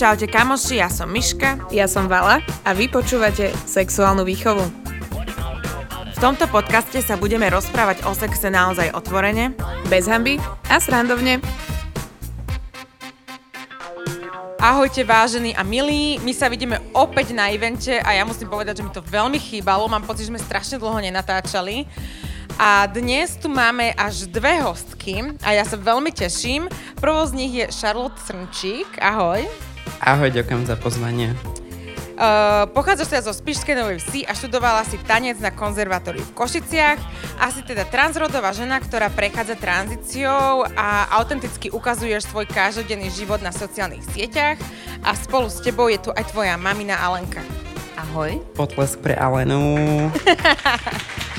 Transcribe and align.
Čaute 0.00 0.24
kamoši, 0.32 0.80
ja 0.80 0.88
som 0.88 1.12
Miška. 1.12 1.68
Ja 1.68 1.84
som 1.84 2.08
Vala 2.08 2.40
a 2.64 2.72
vy 2.72 2.88
počúvate 2.88 3.52
Sexuálnu 3.68 4.24
výchovu. 4.24 4.64
V 6.16 6.18
tomto 6.24 6.48
podcaste 6.48 6.96
sa 7.04 7.20
budeme 7.20 7.52
rozprávať 7.52 8.00
o 8.08 8.16
sexe 8.16 8.48
naozaj 8.48 8.96
otvorene, 8.96 9.52
Bez 9.92 10.08
hamby 10.08 10.40
a 10.72 10.80
srandovne. 10.80 11.44
Ahojte 14.56 15.04
vážení 15.04 15.52
a 15.52 15.60
milí, 15.60 16.16
my 16.24 16.32
sa 16.32 16.48
vidíme 16.48 16.80
opäť 16.96 17.36
na 17.36 17.52
evente 17.52 18.00
a 18.00 18.16
ja 18.16 18.24
musím 18.24 18.48
povedať, 18.48 18.80
že 18.80 18.84
mi 18.88 18.92
to 18.96 19.04
veľmi 19.04 19.36
chýbalo, 19.36 19.84
mám 19.84 20.08
pocit, 20.08 20.24
že 20.24 20.32
sme 20.32 20.40
strašne 20.40 20.80
dlho 20.80 20.96
nenatáčali. 20.96 21.84
A 22.56 22.88
dnes 22.88 23.36
tu 23.36 23.52
máme 23.52 23.92
až 24.00 24.32
dve 24.32 24.64
hostky 24.64 25.36
a 25.44 25.52
ja 25.52 25.60
sa 25.68 25.76
veľmi 25.76 26.08
teším. 26.08 26.72
Prvou 26.96 27.20
z 27.28 27.36
nich 27.36 27.52
je 27.52 27.68
Charlotte 27.68 28.16
Srnčík, 28.16 28.96
ahoj. 28.96 29.44
Ahoj, 30.00 30.32
ďakujem 30.32 30.64
za 30.64 30.72
pozvanie. 30.80 31.36
Uh, 32.16 32.64
pochádzaš 32.72 33.12
teda 33.12 33.28
zo 33.28 33.36
Spišskej 33.36 33.76
Novej 33.76 34.00
Vsi 34.00 34.24
a 34.24 34.32
študovala 34.32 34.88
si 34.88 34.96
tanec 35.04 35.36
na 35.36 35.52
konzervatóriu 35.52 36.24
v 36.24 36.32
Košiciach. 36.32 36.96
Asi 37.44 37.60
teda 37.60 37.84
transrodová 37.92 38.56
žena, 38.56 38.80
ktorá 38.80 39.12
prechádza 39.12 39.60
tranzíciou 39.60 40.64
a 40.64 41.12
autenticky 41.12 41.68
ukazuješ 41.68 42.32
svoj 42.32 42.48
každodenný 42.48 43.12
život 43.12 43.44
na 43.44 43.52
sociálnych 43.52 44.00
sieťach 44.16 44.56
a 45.04 45.12
spolu 45.12 45.52
s 45.52 45.60
tebou 45.60 45.92
je 45.92 46.00
tu 46.00 46.08
aj 46.08 46.32
tvoja 46.32 46.56
mamina 46.56 46.96
Alenka. 47.04 47.44
Ahoj. 48.00 48.40
Potlesk 48.56 49.04
pre 49.04 49.12
Alenu. 49.12 49.76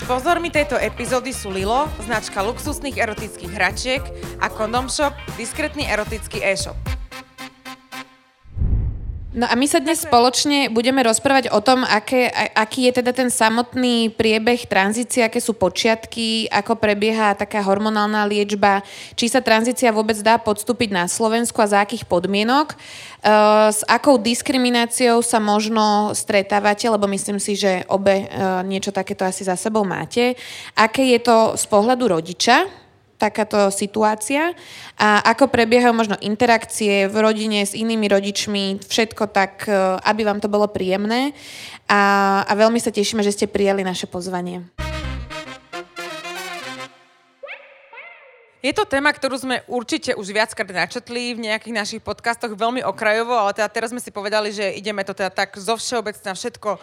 Sponzormi 0.00 0.48
tejto 0.48 0.80
epizódy 0.80 1.28
sú 1.28 1.52
Lilo, 1.52 1.84
značka 2.08 2.40
luxusných 2.40 2.96
erotických 2.96 3.52
hračiek 3.52 4.02
a 4.40 4.48
Condom 4.48 4.88
Shop, 4.88 5.12
diskrétny 5.36 5.84
erotický 5.84 6.40
e-shop. 6.40 6.99
No 9.30 9.46
a 9.46 9.54
my 9.54 9.62
sa 9.70 9.78
dnes 9.78 10.02
spoločne 10.02 10.74
budeme 10.74 11.06
rozprávať 11.06 11.54
o 11.54 11.62
tom, 11.62 11.86
aké, 11.86 12.26
aký 12.50 12.90
je 12.90 12.98
teda 12.98 13.14
ten 13.14 13.30
samotný 13.30 14.10
priebeh 14.10 14.66
tranzície, 14.66 15.22
aké 15.22 15.38
sú 15.38 15.54
počiatky, 15.54 16.50
ako 16.50 16.74
prebieha 16.74 17.38
taká 17.38 17.62
hormonálna 17.62 18.26
liečba, 18.26 18.82
či 19.14 19.30
sa 19.30 19.38
tranzícia 19.38 19.94
vôbec 19.94 20.18
dá 20.18 20.34
podstúpiť 20.34 20.90
na 20.90 21.06
Slovensku 21.06 21.62
a 21.62 21.70
za 21.70 21.78
akých 21.78 22.10
podmienok, 22.10 22.74
uh, 22.74 23.70
s 23.70 23.86
akou 23.86 24.18
diskrimináciou 24.18 25.22
sa 25.22 25.38
možno 25.38 26.10
stretávate, 26.10 26.90
lebo 26.90 27.06
myslím 27.06 27.38
si, 27.38 27.54
že 27.54 27.86
obe 27.86 28.26
uh, 28.26 28.66
niečo 28.66 28.90
takéto 28.90 29.22
asi 29.22 29.46
za 29.46 29.54
sebou 29.54 29.86
máte. 29.86 30.34
Aké 30.74 31.06
je 31.06 31.22
to 31.22 31.54
z 31.54 31.70
pohľadu 31.70 32.18
rodiča, 32.18 32.79
takáto 33.20 33.68
situácia 33.68 34.56
a 34.96 35.20
ako 35.28 35.52
prebiehajú 35.52 35.92
možno 35.92 36.16
interakcie 36.24 37.04
v 37.04 37.16
rodine 37.20 37.60
s 37.68 37.76
inými 37.76 38.08
rodičmi, 38.08 38.80
všetko 38.80 39.28
tak, 39.28 39.68
e, 39.68 40.00
aby 40.00 40.24
vám 40.24 40.40
to 40.40 40.48
bolo 40.48 40.72
príjemné 40.72 41.36
a, 41.84 42.00
a 42.48 42.52
veľmi 42.56 42.80
sa 42.80 42.88
tešíme, 42.88 43.20
že 43.20 43.36
ste 43.36 43.46
prijali 43.52 43.84
naše 43.84 44.08
pozvanie. 44.08 44.89
Je 48.60 48.76
to 48.76 48.84
téma, 48.84 49.08
ktorú 49.08 49.40
sme 49.40 49.64
určite 49.72 50.12
už 50.12 50.36
viackrát 50.36 50.68
načetli 50.68 51.32
v 51.32 51.48
nejakých 51.48 51.72
našich 51.72 52.02
podcastoch 52.04 52.52
veľmi 52.52 52.84
okrajovo, 52.84 53.32
ale 53.32 53.56
teda 53.56 53.72
teraz 53.72 53.88
sme 53.88 54.04
si 54.04 54.12
povedali, 54.12 54.52
že 54.52 54.76
ideme 54.76 55.00
to 55.00 55.16
teda 55.16 55.32
tak 55.32 55.56
zo 55.56 55.80
všeobecna 55.80 56.36
všetko 56.36 56.76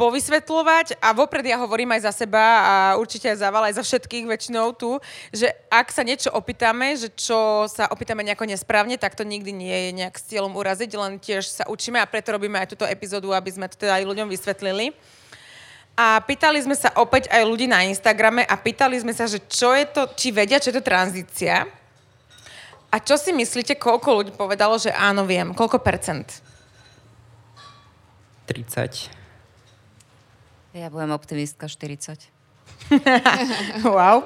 povysvetľovať 0.00 0.96
a 0.96 1.12
vopred 1.12 1.44
ja 1.44 1.60
hovorím 1.60 1.92
aj 1.92 2.08
za 2.08 2.24
seba 2.24 2.40
a 2.64 2.74
určite 2.96 3.28
aj 3.28 3.44
za 3.44 3.52
aj 3.52 3.76
za 3.76 3.84
všetkých 3.84 4.24
väčšinou 4.24 4.72
tu, 4.72 4.96
že 5.28 5.52
ak 5.68 5.92
sa 5.92 6.00
niečo 6.00 6.32
opýtame, 6.32 6.96
že 6.96 7.12
čo 7.12 7.68
sa 7.68 7.92
opýtame 7.92 8.24
nejako 8.24 8.48
nesprávne, 8.48 8.96
tak 8.96 9.12
to 9.12 9.20
nikdy 9.20 9.52
nie 9.52 9.92
je 9.92 10.00
nejak 10.00 10.16
s 10.16 10.32
cieľom 10.32 10.56
uraziť, 10.56 10.96
len 10.96 11.20
tiež 11.20 11.44
sa 11.44 11.68
učíme 11.68 12.00
a 12.00 12.08
preto 12.08 12.32
robíme 12.32 12.56
aj 12.56 12.72
túto 12.72 12.88
epizódu, 12.88 13.36
aby 13.36 13.52
sme 13.52 13.68
to 13.68 13.76
teda 13.76 14.00
aj 14.00 14.08
ľuďom 14.08 14.32
vysvetlili. 14.32 14.96
A 15.98 16.22
pýtali 16.22 16.62
sme 16.62 16.78
sa 16.78 16.94
opäť 16.94 17.26
aj 17.26 17.42
ľudí 17.42 17.66
na 17.66 17.82
Instagrame 17.82 18.46
a 18.46 18.54
pýtali 18.54 18.94
sme 19.02 19.10
sa, 19.10 19.26
že 19.26 19.42
čo 19.50 19.74
je 19.74 19.82
to, 19.90 20.06
či 20.14 20.30
vedia, 20.30 20.62
čo 20.62 20.70
je 20.70 20.78
to 20.78 20.84
tranzícia. 20.86 21.66
A 22.86 23.02
čo 23.02 23.18
si 23.18 23.34
myslíte, 23.34 23.74
koľko 23.74 24.22
ľudí 24.22 24.30
povedalo, 24.30 24.78
že 24.78 24.94
áno, 24.94 25.26
viem? 25.26 25.50
Koľko 25.50 25.82
percent? 25.82 26.38
30. 28.46 29.10
Ja 30.78 30.86
budem 30.86 31.10
optimistka 31.10 31.66
40. 31.66 32.30
wow. 33.84 34.24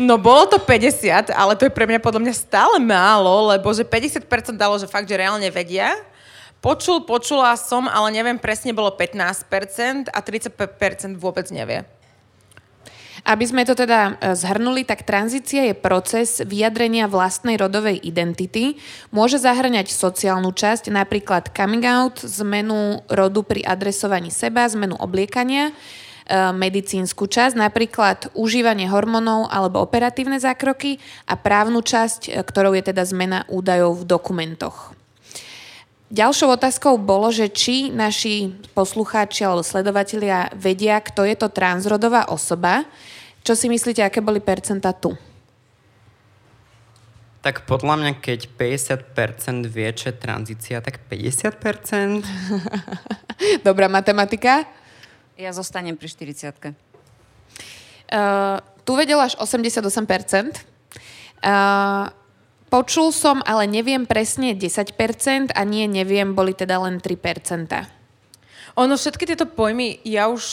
No 0.00 0.16
bolo 0.16 0.46
to 0.48 0.62
50, 0.62 1.28
ale 1.34 1.52
to 1.58 1.68
je 1.68 1.74
pre 1.74 1.84
mňa 1.84 2.00
podľa 2.00 2.22
mňa 2.24 2.34
stále 2.38 2.78
málo, 2.80 3.52
lebo 3.52 3.68
že 3.74 3.84
50% 3.84 4.56
dalo, 4.56 4.78
že 4.78 4.88
fakt, 4.88 5.10
že 5.10 5.18
reálne 5.18 5.50
vedia. 5.52 5.92
Počul, 6.60 7.08
počula 7.08 7.56
som, 7.56 7.88
ale 7.88 8.12
neviem, 8.12 8.36
presne 8.36 8.76
bolo 8.76 8.92
15% 8.92 10.12
a 10.12 10.18
35% 10.20 11.16
vôbec 11.16 11.48
nevie. 11.48 11.88
Aby 13.24 13.44
sme 13.48 13.68
to 13.68 13.76
teda 13.76 14.16
e, 14.16 14.32
zhrnuli, 14.36 14.84
tak 14.84 15.04
tranzícia 15.04 15.68
je 15.68 15.76
proces 15.76 16.40
vyjadrenia 16.40 17.08
vlastnej 17.08 17.60
rodovej 17.60 18.00
identity. 18.00 18.80
Môže 19.12 19.40
zahrňať 19.40 19.92
sociálnu 19.92 20.52
časť, 20.52 20.88
napríklad 20.88 21.52
coming 21.52 21.84
out, 21.84 22.20
zmenu 22.20 23.04
rodu 23.12 23.40
pri 23.44 23.64
adresovaní 23.64 24.32
seba, 24.32 24.68
zmenu 24.68 24.96
obliekania, 24.96 25.68
e, 25.68 25.72
medicínsku 26.52 27.28
časť, 27.28 27.60
napríklad 27.60 28.32
užívanie 28.32 28.88
hormónov 28.88 29.52
alebo 29.52 29.84
operatívne 29.84 30.40
zákroky 30.40 31.00
a 31.28 31.36
právnu 31.36 31.84
časť, 31.84 32.32
e, 32.32 32.40
ktorou 32.40 32.72
je 32.76 32.88
teda 32.88 33.04
zmena 33.04 33.44
údajov 33.52 34.00
v 34.00 34.08
dokumentoch. 34.08 34.99
Ďalšou 36.10 36.58
otázkou 36.58 36.98
bolo, 36.98 37.30
že 37.30 37.46
či 37.46 37.86
naši 37.86 38.50
poslucháči 38.74 39.46
alebo 39.46 39.62
sledovatelia 39.62 40.50
vedia, 40.58 40.98
kto 40.98 41.22
je 41.22 41.38
to 41.38 41.46
transrodová 41.46 42.26
osoba. 42.26 42.82
Čo 43.46 43.54
si 43.54 43.70
myslíte, 43.70 44.02
aké 44.02 44.18
boli 44.18 44.42
percenta 44.42 44.90
tu? 44.90 45.14
Tak 47.46 47.62
podľa 47.62 47.94
mňa, 48.02 48.12
keď 48.18 48.50
50% 48.58 49.70
vie, 49.70 49.88
čo 49.94 50.10
je 50.10 50.16
tranzícia, 50.18 50.82
tak 50.82 50.98
50%? 51.06 52.26
Dobrá 53.68 53.86
matematika. 53.86 54.66
Ja 55.38 55.54
zostanem 55.54 55.94
pri 55.94 56.10
40 56.10 56.74
Uh, 58.10 58.58
tu 58.82 58.98
vedelo 58.98 59.22
až 59.22 59.38
88%. 59.38 59.86
Uh, 61.46 62.10
počul 62.70 63.10
som, 63.10 63.42
ale 63.44 63.66
neviem 63.66 64.06
presne 64.06 64.54
10% 64.54 65.52
a 65.52 65.62
nie 65.66 65.90
neviem, 65.90 66.32
boli 66.32 66.54
teda 66.54 66.78
len 66.78 67.02
3%. 67.02 67.98
Ono, 68.78 68.94
všetky 68.94 69.26
tieto 69.26 69.50
pojmy, 69.50 69.98
ja 70.06 70.30
už 70.30 70.46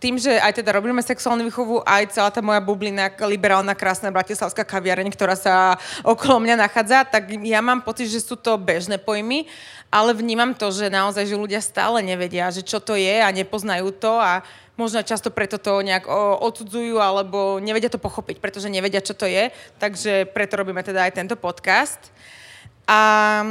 tým, 0.00 0.16
že 0.16 0.32
aj 0.40 0.64
teda 0.64 0.72
robíme 0.72 1.04
sexuálnu 1.04 1.44
výchovu, 1.44 1.84
aj 1.84 2.16
celá 2.16 2.32
tá 2.32 2.40
moja 2.40 2.58
bublina, 2.58 3.12
liberálna, 3.20 3.76
krásna 3.76 4.08
bratislavská 4.08 4.64
kaviareň, 4.64 5.12
ktorá 5.12 5.36
sa 5.36 5.76
okolo 6.00 6.40
mňa 6.40 6.56
nachádza, 6.56 7.04
tak 7.04 7.28
ja 7.44 7.60
mám 7.60 7.84
pocit, 7.84 8.08
že 8.08 8.24
sú 8.24 8.34
to 8.34 8.56
bežné 8.56 8.96
pojmy, 8.96 9.44
ale 9.92 10.16
vnímam 10.16 10.56
to, 10.56 10.72
že 10.72 10.88
naozaj, 10.88 11.28
že 11.28 11.36
ľudia 11.36 11.60
stále 11.60 12.00
nevedia, 12.00 12.48
že 12.48 12.64
čo 12.64 12.80
to 12.80 12.96
je 12.96 13.20
a 13.20 13.28
nepoznajú 13.28 13.92
to 14.00 14.16
a 14.16 14.40
možno 14.80 15.04
často 15.04 15.28
preto 15.28 15.60
to 15.60 15.84
nejak 15.84 16.08
odsudzujú 16.40 16.96
alebo 16.96 17.60
nevedia 17.60 17.92
to 17.92 18.00
pochopiť, 18.00 18.40
pretože 18.40 18.72
nevedia, 18.72 19.04
čo 19.04 19.12
to 19.12 19.28
je. 19.28 19.52
Takže 19.76 20.32
preto 20.32 20.56
robíme 20.56 20.80
teda 20.80 21.04
aj 21.04 21.20
tento 21.20 21.36
podcast. 21.36 22.08
A 22.88 23.44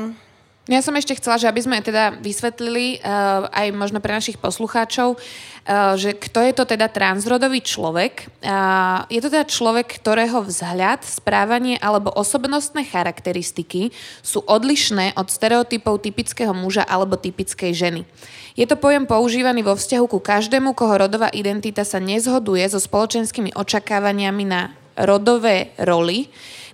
Ja 0.70 0.86
som 0.86 0.94
ešte 0.94 1.18
chcela, 1.18 1.42
že 1.42 1.50
aby 1.50 1.66
sme 1.66 1.82
teda 1.82 2.14
vysvetlili 2.22 3.02
uh, 3.02 3.50
aj 3.50 3.74
možno 3.74 3.98
pre 4.06 4.14
našich 4.14 4.38
poslucháčov, 4.38 5.18
uh, 5.18 5.98
že 5.98 6.14
kto 6.14 6.46
je 6.46 6.54
to 6.54 6.70
teda 6.70 6.86
transrodový 6.94 7.66
človek. 7.66 8.30
Uh, 8.46 9.02
je 9.10 9.18
to 9.18 9.34
teda 9.34 9.50
človek, 9.50 9.98
ktorého 9.98 10.46
vzhľad, 10.46 11.02
správanie 11.02 11.82
alebo 11.82 12.14
osobnostné 12.14 12.86
charakteristiky 12.86 13.90
sú 14.22 14.46
odlišné 14.46 15.18
od 15.18 15.34
stereotypov 15.34 16.06
typického 16.06 16.54
muža 16.54 16.86
alebo 16.86 17.18
typickej 17.18 17.74
ženy. 17.74 18.06
Je 18.54 18.70
to 18.70 18.78
pojem 18.78 19.10
používaný 19.10 19.66
vo 19.66 19.74
vzťahu 19.74 20.06
ku 20.06 20.22
každému, 20.22 20.78
koho 20.78 21.02
rodová 21.02 21.34
identita 21.34 21.82
sa 21.82 21.98
nezhoduje 21.98 22.62
so 22.70 22.78
spoločenskými 22.78 23.58
očakávaniami 23.58 24.44
na 24.46 24.70
rodové 25.02 25.74
roly, 25.82 26.30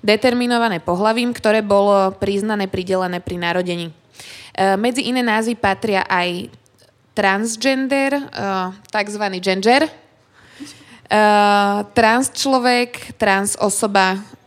determinované 0.05 0.77
pohlavím, 0.77 1.33
ktoré 1.33 1.65
bolo 1.65 2.13
priznané, 2.21 2.69
pridelené 2.69 3.17
pri 3.17 3.41
narodení. 3.41 3.89
E, 3.89 4.77
medzi 4.77 5.09
iné 5.09 5.25
názvy 5.25 5.57
patria 5.57 6.05
aj 6.05 6.53
transgender, 7.17 8.13
e, 8.13 8.23
takzvaný 8.93 9.41
ginger, 9.41 9.89
e, 9.89 9.91
trans 11.97 12.25
človek, 12.29 13.17
trans 13.17 13.57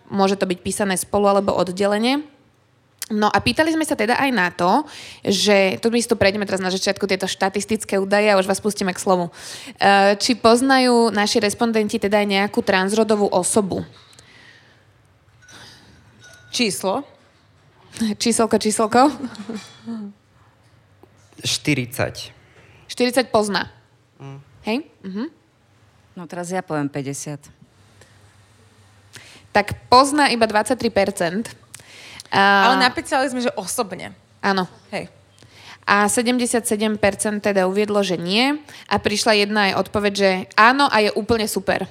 môže 0.09 0.39
to 0.39 0.47
byť 0.47 0.59
písané 0.63 0.95
spolu 0.95 1.27
alebo 1.27 1.53
oddelenie. 1.53 2.23
No 3.09 3.33
a 3.33 3.41
pýtali 3.41 3.73
sme 3.73 3.89
sa 3.89 3.97
teda 3.97 4.21
aj 4.21 4.31
na 4.33 4.53
to, 4.53 4.85
že, 5.25 5.81
tu 5.81 5.89
my 5.89 5.97
si 5.97 6.09
tu 6.09 6.13
prejdeme 6.13 6.45
teraz 6.45 6.61
na 6.61 6.69
začiatku 6.69 7.09
tieto 7.09 7.25
štatistické 7.25 7.97
údaje 7.97 8.29
a 8.29 8.37
už 8.37 8.45
vás 8.45 8.61
pustíme 8.61 8.93
k 8.93 9.01
slovu. 9.01 9.33
Či 10.21 10.37
poznajú 10.37 11.09
naši 11.09 11.41
respondenti 11.41 11.97
teda 11.97 12.21
aj 12.21 12.29
nejakú 12.29 12.61
transrodovú 12.61 13.33
osobu? 13.33 13.81
Číslo? 16.51 17.05
Číselko, 18.19 18.57
číselko? 18.59 19.11
40. 21.45 22.33
40 22.89 23.29
pozná. 23.31 23.71
Mm. 24.19 24.41
Hej? 24.65 24.77
Mhm. 25.05 25.25
No 26.19 26.27
teraz 26.27 26.51
ja 26.51 26.65
poviem 26.67 26.91
50. 26.91 27.47
Tak 29.55 29.87
pozná 29.87 30.29
iba 30.35 30.51
23%. 30.51 31.47
A... 32.29 32.43
Ale 32.73 32.77
napísali 32.83 33.31
sme, 33.31 33.41
že 33.41 33.55
osobne. 33.55 34.13
Áno. 34.43 34.67
Hej. 34.91 35.09
A 35.89 36.05
77% 36.05 37.01
teda 37.41 37.65
uviedlo, 37.65 38.05
že 38.05 38.21
nie. 38.21 38.61
A 38.91 39.01
prišla 39.01 39.41
jedna 39.41 39.73
aj 39.73 39.89
odpoveď, 39.89 40.13
že 40.13 40.31
áno 40.53 40.85
a 40.85 41.01
je 41.01 41.11
úplne 41.17 41.49
super. 41.49 41.89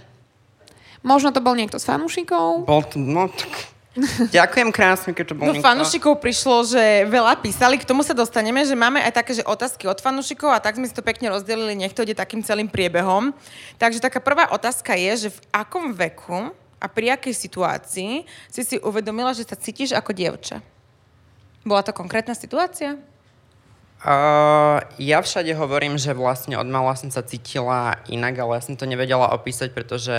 Možno 1.01 1.33
to 1.33 1.41
bol 1.41 1.57
niekto 1.57 1.81
z 1.81 1.87
fanúšikov? 1.87 2.67
Bol 2.67 2.83
to, 2.85 3.01
no 3.01 3.25
tak 3.31 3.76
Ďakujem 4.37 4.69
krásne, 4.69 5.11
keď 5.13 5.25
to 5.31 5.33
bol 5.33 5.49
No 5.49 5.57
fanúšikov 5.57 6.21
prišlo, 6.21 6.67
že 6.69 7.05
veľa 7.09 7.41
písali, 7.41 7.81
k 7.81 7.87
tomu 7.87 8.05
sa 8.05 8.13
dostaneme, 8.13 8.61
že 8.63 8.77
máme 8.77 9.01
aj 9.01 9.13
také, 9.23 9.31
že 9.37 9.43
otázky 9.43 9.89
od 9.89 9.97
fanúšikov 9.97 10.53
a 10.53 10.61
tak 10.61 10.77
sme 10.77 10.85
si 10.85 10.93
to 10.93 11.01
pekne 11.01 11.33
rozdelili, 11.33 11.73
nech 11.73 11.93
to 11.97 12.05
ide 12.05 12.13
takým 12.13 12.45
celým 12.45 12.69
priebehom. 12.69 13.33
Takže 13.81 14.03
taká 14.03 14.21
prvá 14.21 14.53
otázka 14.53 14.93
je, 14.93 15.27
že 15.27 15.29
v 15.33 15.39
akom 15.49 15.93
veku 15.93 16.53
a 16.77 16.85
pri 16.85 17.17
akej 17.17 17.33
situácii 17.33 18.23
si 18.53 18.61
si 18.61 18.77
uvedomila, 18.81 19.33
že 19.33 19.45
sa 19.45 19.57
cítiš 19.57 19.97
ako 19.97 20.13
dievča? 20.13 20.61
Bola 21.65 21.81
to 21.81 21.91
konkrétna 21.91 22.37
situácia? 22.37 22.95
Uh, 23.97 24.77
ja 25.01 25.25
všade 25.25 25.57
hovorím, 25.57 25.97
že 25.97 26.13
vlastne 26.13 26.53
od 26.53 26.69
mala 26.69 26.93
som 26.93 27.09
sa 27.09 27.25
cítila 27.25 27.97
inak, 28.05 28.37
ale 28.37 28.61
ja 28.61 28.61
som 28.61 28.77
to 28.77 28.85
nevedela 28.85 29.33
opísať, 29.33 29.73
pretože 29.73 30.13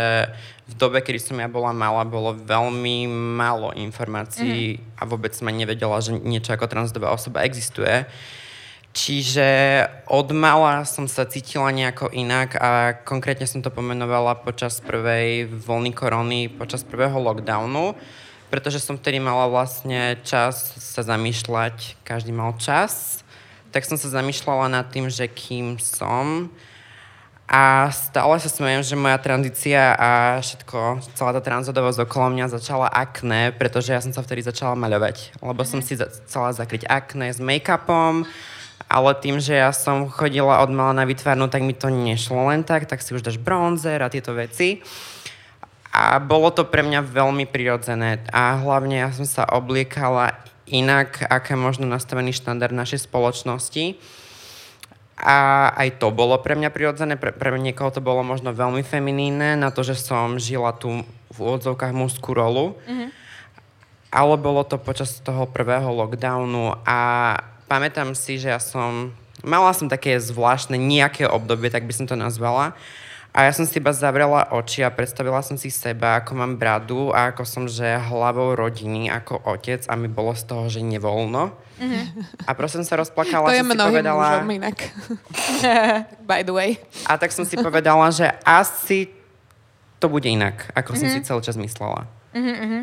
v 0.66 0.74
dobe, 0.74 0.98
kedy 0.98 1.22
som 1.22 1.38
ja 1.38 1.46
bola 1.46 1.70
malá, 1.70 2.02
bolo 2.02 2.34
veľmi 2.34 3.06
málo 3.38 3.70
informácií 3.78 4.82
mm-hmm. 4.82 4.98
a 4.98 5.02
vôbec 5.06 5.30
som 5.30 5.46
nevedela, 5.46 6.02
že 6.02 6.18
niečo 6.18 6.58
ako 6.58 6.66
transdová 6.66 7.14
osoba 7.14 7.46
existuje. 7.46 8.02
Čiže 8.98 9.46
od 10.10 10.34
mala 10.34 10.82
som 10.82 11.06
sa 11.06 11.22
cítila 11.22 11.70
nejako 11.70 12.10
inak 12.10 12.58
a 12.58 12.98
konkrétne 13.06 13.46
som 13.46 13.62
to 13.62 13.70
pomenovala 13.70 14.42
počas 14.42 14.82
prvej 14.82 15.46
vlny 15.46 15.94
korony, 15.94 16.50
počas 16.50 16.82
prvého 16.82 17.14
lockdownu, 17.14 17.94
pretože 18.50 18.82
som 18.82 18.98
vtedy 18.98 19.22
mala 19.22 19.46
vlastne 19.46 20.18
čas 20.26 20.74
sa 20.82 21.06
zamýšľať, 21.06 22.02
každý 22.02 22.34
mal 22.34 22.58
čas 22.58 23.22
tak 23.72 23.84
som 23.84 24.00
sa 24.00 24.08
zamýšľala 24.08 24.72
nad 24.72 24.86
tým, 24.88 25.08
že 25.12 25.28
kým 25.28 25.76
som. 25.76 26.48
A 27.48 27.88
stále 27.88 28.36
sa 28.44 28.52
smejem, 28.52 28.84
že 28.84 28.92
moja 28.92 29.16
tranzícia 29.16 29.96
a 29.96 30.36
všetko, 30.44 31.00
celá 31.16 31.32
tá 31.32 31.40
transodovosť 31.40 32.04
okolo 32.04 32.36
mňa 32.36 32.52
začala 32.52 32.92
akné, 32.92 33.56
pretože 33.56 33.96
ja 33.96 34.04
som 34.04 34.12
sa 34.12 34.20
vtedy 34.20 34.44
začala 34.44 34.76
maľovať. 34.76 35.40
Lebo 35.40 35.64
som 35.64 35.80
si 35.80 35.96
chcela 35.96 36.52
zakryť 36.52 36.84
akné 36.84 37.32
s 37.32 37.40
make-upom, 37.40 38.28
ale 38.84 39.10
tým, 39.16 39.40
že 39.40 39.56
ja 39.56 39.72
som 39.72 40.12
chodila 40.12 40.60
od 40.60 40.68
mala 40.76 40.92
na 40.92 41.08
vytvárnu, 41.08 41.48
tak 41.48 41.64
mi 41.64 41.72
to 41.72 41.88
nešlo 41.88 42.52
len 42.52 42.68
tak, 42.68 42.84
tak 42.84 43.00
si 43.00 43.16
už 43.16 43.24
dáš 43.24 43.40
bronzer 43.40 44.04
a 44.04 44.12
tieto 44.12 44.36
veci. 44.36 44.84
A 45.88 46.20
bolo 46.20 46.52
to 46.52 46.68
pre 46.68 46.84
mňa 46.84 47.00
veľmi 47.00 47.48
prirodzené. 47.48 48.28
A 48.28 48.60
hlavne 48.60 49.00
ja 49.00 49.08
som 49.08 49.24
sa 49.24 49.48
obliekala 49.48 50.36
inak, 50.70 51.24
aké 51.26 51.56
možno 51.56 51.88
nastavený 51.88 52.36
štandard 52.36 52.72
našej 52.72 53.08
spoločnosti. 53.08 53.98
A 55.18 55.68
aj 55.74 55.98
to 55.98 56.14
bolo 56.14 56.38
pre 56.38 56.54
mňa 56.54 56.70
prirodzené, 56.70 57.18
pre, 57.18 57.34
pre 57.34 57.50
niekoho 57.58 57.90
to 57.90 57.98
bolo 57.98 58.22
možno 58.22 58.54
veľmi 58.54 58.86
feminínne, 58.86 59.58
na 59.58 59.74
to, 59.74 59.82
že 59.82 59.98
som 59.98 60.38
žila 60.38 60.70
tu 60.78 61.02
v 61.34 61.36
úvodzovkách 61.36 61.90
mužskú 61.90 62.38
rolu. 62.38 62.78
Mm-hmm. 62.86 63.10
Ale 64.08 64.34
bolo 64.38 64.62
to 64.62 64.78
počas 64.78 65.18
toho 65.20 65.44
prvého 65.50 65.90
lockdownu 65.90 66.80
a 66.86 66.98
pamätám 67.68 68.16
si, 68.16 68.40
že 68.40 68.54
ja 68.54 68.62
som, 68.62 69.12
mala 69.44 69.74
som 69.76 69.90
také 69.90 70.16
zvláštne 70.16 70.80
nejaké 70.80 71.28
obdobie, 71.28 71.68
tak 71.68 71.84
by 71.84 71.92
som 71.92 72.06
to 72.08 72.16
nazvala, 72.16 72.72
a 73.38 73.46
ja 73.46 73.54
som 73.54 73.62
si 73.70 73.78
iba 73.78 73.94
zavrela 73.94 74.50
oči 74.50 74.82
a 74.82 74.90
predstavila 74.90 75.38
som 75.46 75.54
si 75.54 75.70
seba, 75.70 76.18
ako 76.18 76.34
mám 76.34 76.58
bradu 76.58 77.14
a 77.14 77.30
ako 77.30 77.46
som, 77.46 77.64
že 77.70 77.86
hlavou 77.86 78.58
rodiny, 78.58 79.06
ako 79.06 79.38
otec 79.46 79.86
a 79.86 79.94
mi 79.94 80.10
bolo 80.10 80.34
z 80.34 80.42
toho, 80.42 80.66
že 80.66 80.82
nevoľno. 80.82 81.54
Mm-hmm. 81.78 82.50
A 82.50 82.50
proste 82.58 82.82
som 82.82 82.86
sa 82.90 82.98
rozplakala. 82.98 83.46
To 83.46 83.54
je 83.54 83.62
som 83.62 83.70
si 83.70 83.78
povedala... 83.78 84.42
inak. 84.42 84.90
By 86.26 86.42
the 86.42 86.50
way. 86.50 86.82
A 87.06 87.14
tak 87.14 87.30
som 87.30 87.46
si 87.46 87.54
povedala, 87.54 88.10
že 88.10 88.26
asi 88.42 89.06
to 90.02 90.10
bude 90.10 90.26
inak, 90.26 90.74
ako 90.74 90.98
mm-hmm. 90.98 91.06
som 91.06 91.06
si 91.06 91.18
mhm. 91.22 91.26
celý 91.30 91.40
čas 91.46 91.54
myslela. 91.54 92.10
Mm-hmm. 92.34 92.82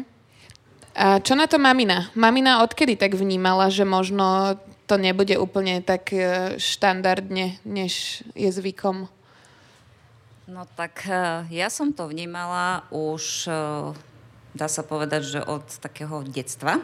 A 0.95 1.19
čo 1.19 1.35
na 1.35 1.51
to 1.51 1.59
mamina? 1.59 2.07
Mamina 2.15 2.63
odkedy 2.63 2.95
tak 2.95 3.19
vnímala, 3.19 3.67
že 3.67 3.83
možno 3.83 4.55
to 4.87 4.95
nebude 4.95 5.35
úplne 5.35 5.83
tak 5.83 6.15
e, 6.15 6.55
štandardne, 6.55 7.59
než 7.67 8.23
je 8.31 8.47
zvykom? 8.47 9.11
No 10.45 10.69
tak 10.77 11.09
eh, 11.09 11.41
ja 11.49 11.73
som 11.73 11.89
to 11.89 12.05
vnímala 12.05 12.85
už 12.93 13.49
eh, 13.49 13.97
dá 14.55 14.71
sa 14.71 14.87
povedať, 14.87 15.21
že 15.27 15.39
od 15.43 15.67
takého 15.83 16.23
detstva, 16.23 16.79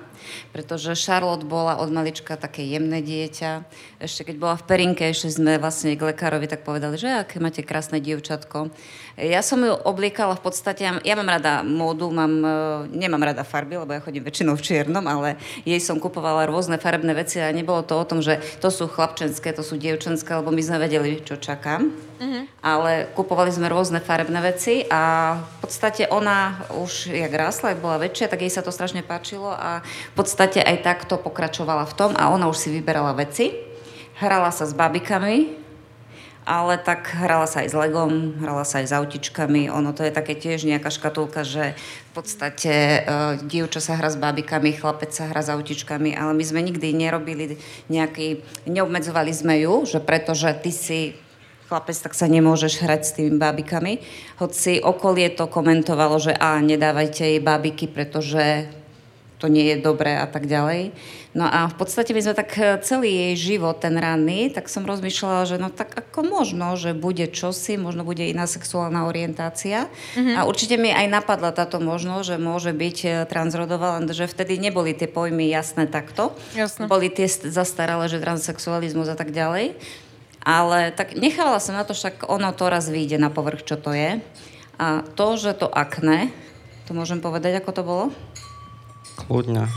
pretože 0.51 0.91
Charlotte 0.99 1.47
bola 1.47 1.79
od 1.79 1.87
malička 1.87 2.35
také 2.35 2.67
jemné 2.67 2.99
dieťa. 2.99 3.63
Ešte 4.03 4.27
keď 4.27 4.35
bola 4.41 4.55
v 4.59 4.67
Perinke, 4.67 5.07
ešte 5.07 5.31
sme 5.31 5.55
vlastne 5.55 5.95
k 5.95 6.03
lekárovi 6.03 6.51
tak 6.51 6.67
povedali, 6.67 6.99
že 6.99 7.23
aké 7.23 7.39
máte 7.39 7.63
krásne 7.63 8.03
dievčatko. 8.03 8.73
Ja 9.19 9.43
som 9.43 9.59
ju 9.59 9.75
obliekala 9.75 10.39
v 10.39 10.43
podstate, 10.47 10.87
ja 10.87 11.15
mám 11.19 11.27
rada 11.27 11.67
módu, 11.67 12.07
mám, 12.07 12.31
e, 12.39 12.55
nemám 12.95 13.27
rada 13.27 13.43
farby, 13.43 13.75
lebo 13.75 13.91
ja 13.91 13.99
chodím 13.99 14.23
väčšinou 14.23 14.55
v 14.55 14.63
čiernom, 14.63 15.03
ale 15.03 15.35
jej 15.67 15.83
som 15.83 15.99
kupovala 15.99 16.47
rôzne 16.47 16.79
farebné 16.79 17.11
veci 17.11 17.43
a 17.43 17.51
nebolo 17.51 17.83
to 17.83 17.99
o 17.99 18.07
tom, 18.07 18.23
že 18.23 18.39
to 18.63 18.71
sú 18.71 18.87
chlapčenské, 18.87 19.51
to 19.51 19.67
sú 19.67 19.75
dievčenské, 19.75 20.31
lebo 20.31 20.55
my 20.55 20.63
sme 20.63 20.79
vedeli, 20.79 21.19
čo 21.27 21.35
čakám. 21.35 21.91
Mm-hmm. 21.91 22.43
Ale 22.63 23.11
kupovali 23.11 23.51
sme 23.51 23.67
rôzne 23.67 23.99
farebné 23.99 24.39
veci 24.39 24.87
a 24.87 25.35
v 25.43 25.57
podstate 25.67 26.07
ona 26.07 26.63
už, 26.79 27.11
jak 27.11 27.33
rásla, 27.35 27.75
jak 27.75 27.83
bola 27.83 27.99
väčšia, 27.99 28.31
tak 28.31 28.47
jej 28.47 28.53
sa 28.53 28.63
to 28.63 28.71
strašne 28.71 29.03
páčilo 29.03 29.51
a 29.51 29.83
v 29.83 30.13
podstate 30.15 30.63
aj 30.63 30.87
takto 30.87 31.19
pokračovala 31.19 31.83
v 31.83 31.93
tom 31.99 32.11
a 32.15 32.31
ona 32.31 32.47
už 32.47 32.57
si 32.57 32.69
vyberala 32.71 33.11
veci. 33.11 33.51
Hrala 34.21 34.53
sa 34.53 34.69
s 34.69 34.77
babikami, 34.77 35.60
ale 36.45 36.81
tak 36.81 37.05
hrala 37.13 37.45
sa 37.45 37.61
aj 37.61 37.69
s 37.69 37.75
legom, 37.77 38.37
hrala 38.41 38.65
sa 38.65 38.81
aj 38.81 38.87
s 38.89 38.93
autičkami. 38.97 39.69
Ono 39.69 39.93
to 39.93 40.01
je 40.01 40.13
také 40.13 40.33
tiež 40.33 40.65
nejaká 40.65 40.89
škatulka, 40.89 41.45
že 41.45 41.77
v 42.09 42.11
podstate 42.17 42.73
uh, 42.73 43.37
dievča 43.45 43.79
sa 43.79 43.93
hra 43.95 44.09
s 44.09 44.17
bábikami, 44.17 44.73
chlapec 44.73 45.13
sa 45.13 45.29
hra 45.29 45.45
s 45.45 45.53
autičkami, 45.53 46.17
ale 46.17 46.33
my 46.33 46.43
sme 46.43 46.65
nikdy 46.65 46.91
nerobili 46.97 47.61
nejaký, 47.87 48.41
neobmedzovali 48.65 49.31
sme 49.31 49.61
ju, 49.61 49.85
že 49.85 49.99
pretože 50.01 50.49
ty 50.65 50.73
si 50.73 50.99
chlapec, 51.71 51.95
tak 51.95 52.11
sa 52.11 52.27
nemôžeš 52.27 52.83
hrať 52.83 53.01
s 53.07 53.15
tými 53.15 53.39
bábikami. 53.39 54.03
Hoci 54.43 54.83
okolie 54.83 55.31
to 55.31 55.47
komentovalo, 55.47 56.19
že 56.19 56.35
a 56.35 56.59
nedávajte 56.59 57.23
jej 57.23 57.39
bábiky, 57.39 57.87
pretože 57.87 58.67
to 59.41 59.49
nie 59.49 59.73
je 59.73 59.81
dobré 59.81 60.21
a 60.21 60.29
tak 60.29 60.45
ďalej. 60.45 60.93
No 61.33 61.49
a 61.49 61.65
v 61.65 61.75
podstate 61.79 62.13
my 62.13 62.21
sme 62.21 62.37
tak 62.37 62.53
e, 62.61 62.77
celý 62.85 63.09
jej 63.09 63.57
život, 63.57 63.81
ten 63.81 63.97
ranný, 63.97 64.53
tak 64.53 64.69
som 64.69 64.85
rozmýšľala, 64.85 65.49
že 65.49 65.57
no 65.57 65.73
tak 65.73 65.97
ako 65.97 66.21
možno, 66.21 66.77
že 66.77 66.93
bude 66.93 67.25
čosi, 67.25 67.81
možno 67.81 68.05
bude 68.05 68.21
iná 68.21 68.45
sexuálna 68.45 69.09
orientácia. 69.09 69.89
Mm-hmm. 70.13 70.37
A 70.37 70.45
určite 70.45 70.77
mi 70.77 70.93
aj 70.93 71.09
napadla 71.09 71.49
táto 71.49 71.81
možnosť, 71.81 72.35
že 72.35 72.37
môže 72.37 72.71
byť 72.75 72.97
e, 73.01 73.09
transrodová, 73.25 73.97
lenže 73.97 74.29
vtedy 74.29 74.61
neboli 74.61 74.93
tie 74.93 75.09
pojmy 75.09 75.49
jasné 75.49 75.89
takto. 75.89 76.37
Jasne. 76.53 76.85
Boli 76.85 77.09
tie 77.09 77.25
zastaralé, 77.31 78.05
že 78.11 78.21
transsexualizmus 78.21 79.09
a 79.09 79.17
tak 79.17 79.33
ďalej. 79.33 79.73
Ale 80.41 80.89
tak 80.93 81.17
nechávala 81.17 81.61
som 81.61 81.77
na 81.77 81.85
to, 81.85 81.97
však 81.97 82.29
ono 82.29 82.53
to 82.53 82.69
raz 82.69 82.89
vyjde 82.89 83.21
na 83.21 83.29
povrch, 83.33 83.65
čo 83.65 83.77
to 83.79 83.93
je. 83.93 84.19
A 84.81 85.05
to, 85.15 85.37
že 85.37 85.53
to 85.53 85.69
akné, 85.69 86.33
to 86.89 86.97
môžem 86.97 87.21
povedať, 87.23 87.61
ako 87.61 87.71
to 87.71 87.83
bolo? 87.85 88.05
Kľudne. 89.27 89.69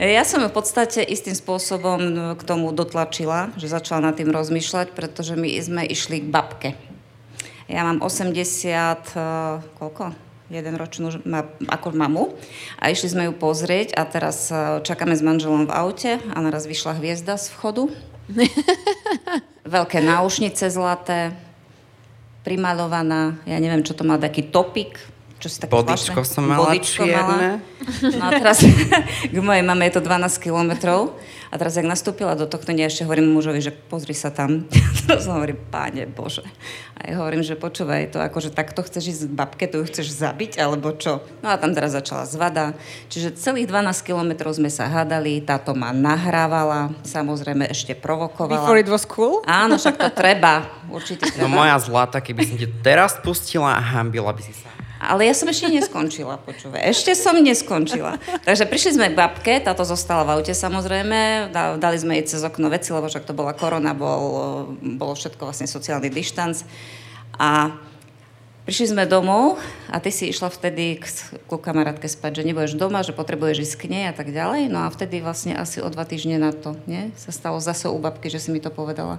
ja 0.00 0.22
som 0.24 0.40
ju 0.40 0.48
v 0.48 0.56
podstate 0.56 1.04
istým 1.04 1.36
spôsobom 1.36 2.34
k 2.36 2.42
tomu 2.42 2.72
dotlačila, 2.72 3.52
že 3.60 3.68
začala 3.68 4.10
nad 4.10 4.16
tým 4.16 4.32
rozmýšľať, 4.32 4.96
pretože 4.96 5.36
my 5.36 5.48
sme 5.60 5.82
išli 5.84 6.24
k 6.24 6.30
babke. 6.32 6.70
Ja 7.70 7.86
mám 7.86 8.02
80, 8.02 8.34
uh, 9.14 9.62
koľko? 9.78 10.16
jeden 10.50 10.74
ročnú 10.74 11.14
ako 11.70 11.94
mamu 11.94 12.34
a 12.82 12.90
išli 12.90 13.06
sme 13.06 13.30
ju 13.30 13.32
pozrieť 13.38 13.94
a 13.94 14.02
teraz 14.02 14.50
uh, 14.50 14.82
čakáme 14.82 15.14
s 15.14 15.22
manželom 15.22 15.70
v 15.70 15.74
aute 15.78 16.18
a 16.18 16.36
naraz 16.42 16.66
vyšla 16.66 16.98
hviezda 16.98 17.38
z 17.38 17.54
vchodu 17.54 17.86
Veľké 19.74 19.98
náušnice 20.02 20.70
zlaté, 20.70 21.34
primalovaná, 22.46 23.38
ja 23.46 23.58
neviem, 23.58 23.84
čo 23.84 23.94
to 23.94 24.06
má, 24.06 24.16
taký 24.16 24.48
topik, 24.48 24.98
čo 25.40 25.48
si 25.48 25.56
také 25.56 25.72
Bodičko 25.72 26.20
zvláštne. 26.20 26.34
som 26.36 26.44
mala 26.44 26.68
Bodičko 26.68 27.02
čierne. 27.08 27.64
No 28.04 28.24
a 28.28 28.30
teraz 28.36 28.60
k 29.32 29.36
mojej 29.40 29.64
mame 29.64 29.88
je 29.88 29.96
to 29.96 30.02
12 30.04 30.36
kilometrov. 30.36 31.16
A 31.50 31.58
teraz, 31.58 31.74
jak 31.74 31.82
nastúpila 31.82 32.38
do 32.38 32.46
tohto, 32.46 32.70
nie 32.70 32.86
ešte 32.86 33.02
hovorím 33.02 33.34
mužovi, 33.34 33.58
že 33.58 33.74
pozri 33.74 34.14
sa 34.14 34.30
tam. 34.30 34.70
teraz 35.10 35.26
hovorím, 35.26 35.58
páne 35.66 36.06
Bože. 36.06 36.46
A 36.94 37.10
ja 37.10 37.18
hovorím, 37.18 37.42
že 37.42 37.58
počúvaj, 37.58 38.14
to 38.14 38.22
akože 38.22 38.54
takto 38.54 38.86
chceš 38.86 39.04
ísť 39.10 39.22
k 39.26 39.34
babke, 39.34 39.64
tu 39.66 39.82
ju 39.82 39.84
chceš 39.90 40.14
zabiť, 40.14 40.62
alebo 40.62 40.94
čo? 40.94 41.18
No 41.42 41.50
a 41.50 41.58
tam 41.58 41.74
teraz 41.74 41.90
začala 41.90 42.22
zvada. 42.22 42.78
Čiže 43.10 43.34
celých 43.34 43.66
12 43.66 44.06
kilometrov 44.06 44.54
sme 44.54 44.70
sa 44.70 44.86
hádali, 44.86 45.42
táto 45.42 45.74
ma 45.74 45.90
nahrávala, 45.90 46.94
samozrejme 47.02 47.66
ešte 47.66 47.98
provokovala. 47.98 48.62
Before 48.62 48.78
it 48.78 48.86
was 48.86 49.02
cool? 49.02 49.42
Áno, 49.42 49.74
však 49.74 49.98
to 49.98 50.10
treba. 50.14 50.70
Určite 50.86 51.34
treba. 51.34 51.42
No 51.42 51.50
moja 51.50 51.74
zlata, 51.82 52.22
keby 52.22 52.46
som 52.46 52.54
ti 52.54 52.70
teraz 52.78 53.18
pustila, 53.18 53.74
hambila 53.74 54.30
by 54.30 54.42
si 54.46 54.54
sa. 54.54 54.70
Ale 55.00 55.24
ja 55.24 55.32
som 55.32 55.48
ešte 55.48 55.72
neskončila, 55.72 56.36
počúvaj. 56.36 56.84
Ešte 56.92 57.16
som 57.16 57.32
neskončila. 57.40 58.20
Takže 58.44 58.68
prišli 58.68 59.00
sme 59.00 59.08
k 59.08 59.16
babke, 59.16 59.56
táto 59.56 59.80
zostala 59.88 60.28
v 60.28 60.36
aute 60.36 60.52
samozrejme, 60.52 61.48
da- 61.48 61.80
dali 61.80 61.96
sme 61.96 62.20
jej 62.20 62.36
cez 62.36 62.44
okno 62.44 62.68
veci, 62.68 62.92
lebo 62.92 63.08
však 63.08 63.24
to 63.24 63.32
bola 63.32 63.56
korona, 63.56 63.96
bol, 63.96 64.76
bolo 64.76 65.16
všetko 65.16 65.48
vlastne 65.48 65.64
sociálny 65.64 66.12
dištanc. 66.12 66.68
A 67.40 67.72
prišli 68.68 68.92
sme 68.92 69.08
domov 69.08 69.56
a 69.88 69.96
ty 70.04 70.12
si 70.12 70.28
išla 70.28 70.52
vtedy 70.52 71.00
k, 71.00 71.08
ku 71.48 71.56
kamarátke 71.56 72.04
spať, 72.04 72.44
že 72.44 72.52
nebudeš 72.52 72.76
doma, 72.76 73.00
že 73.00 73.16
potrebuješ 73.16 73.72
ísť 73.72 73.76
k 73.80 73.84
nej 73.88 74.04
a 74.06 74.14
tak 74.14 74.28
ďalej. 74.28 74.68
No 74.68 74.84
a 74.84 74.92
vtedy 74.92 75.24
vlastne 75.24 75.56
asi 75.56 75.80
o 75.80 75.88
dva 75.88 76.04
týždne 76.04 76.36
na 76.36 76.52
to, 76.52 76.76
nie? 76.84 77.08
Sa 77.16 77.32
stalo 77.32 77.56
zase 77.56 77.88
u 77.88 77.96
babky, 77.96 78.28
že 78.28 78.36
si 78.36 78.52
mi 78.52 78.60
to 78.60 78.68
povedala. 78.68 79.16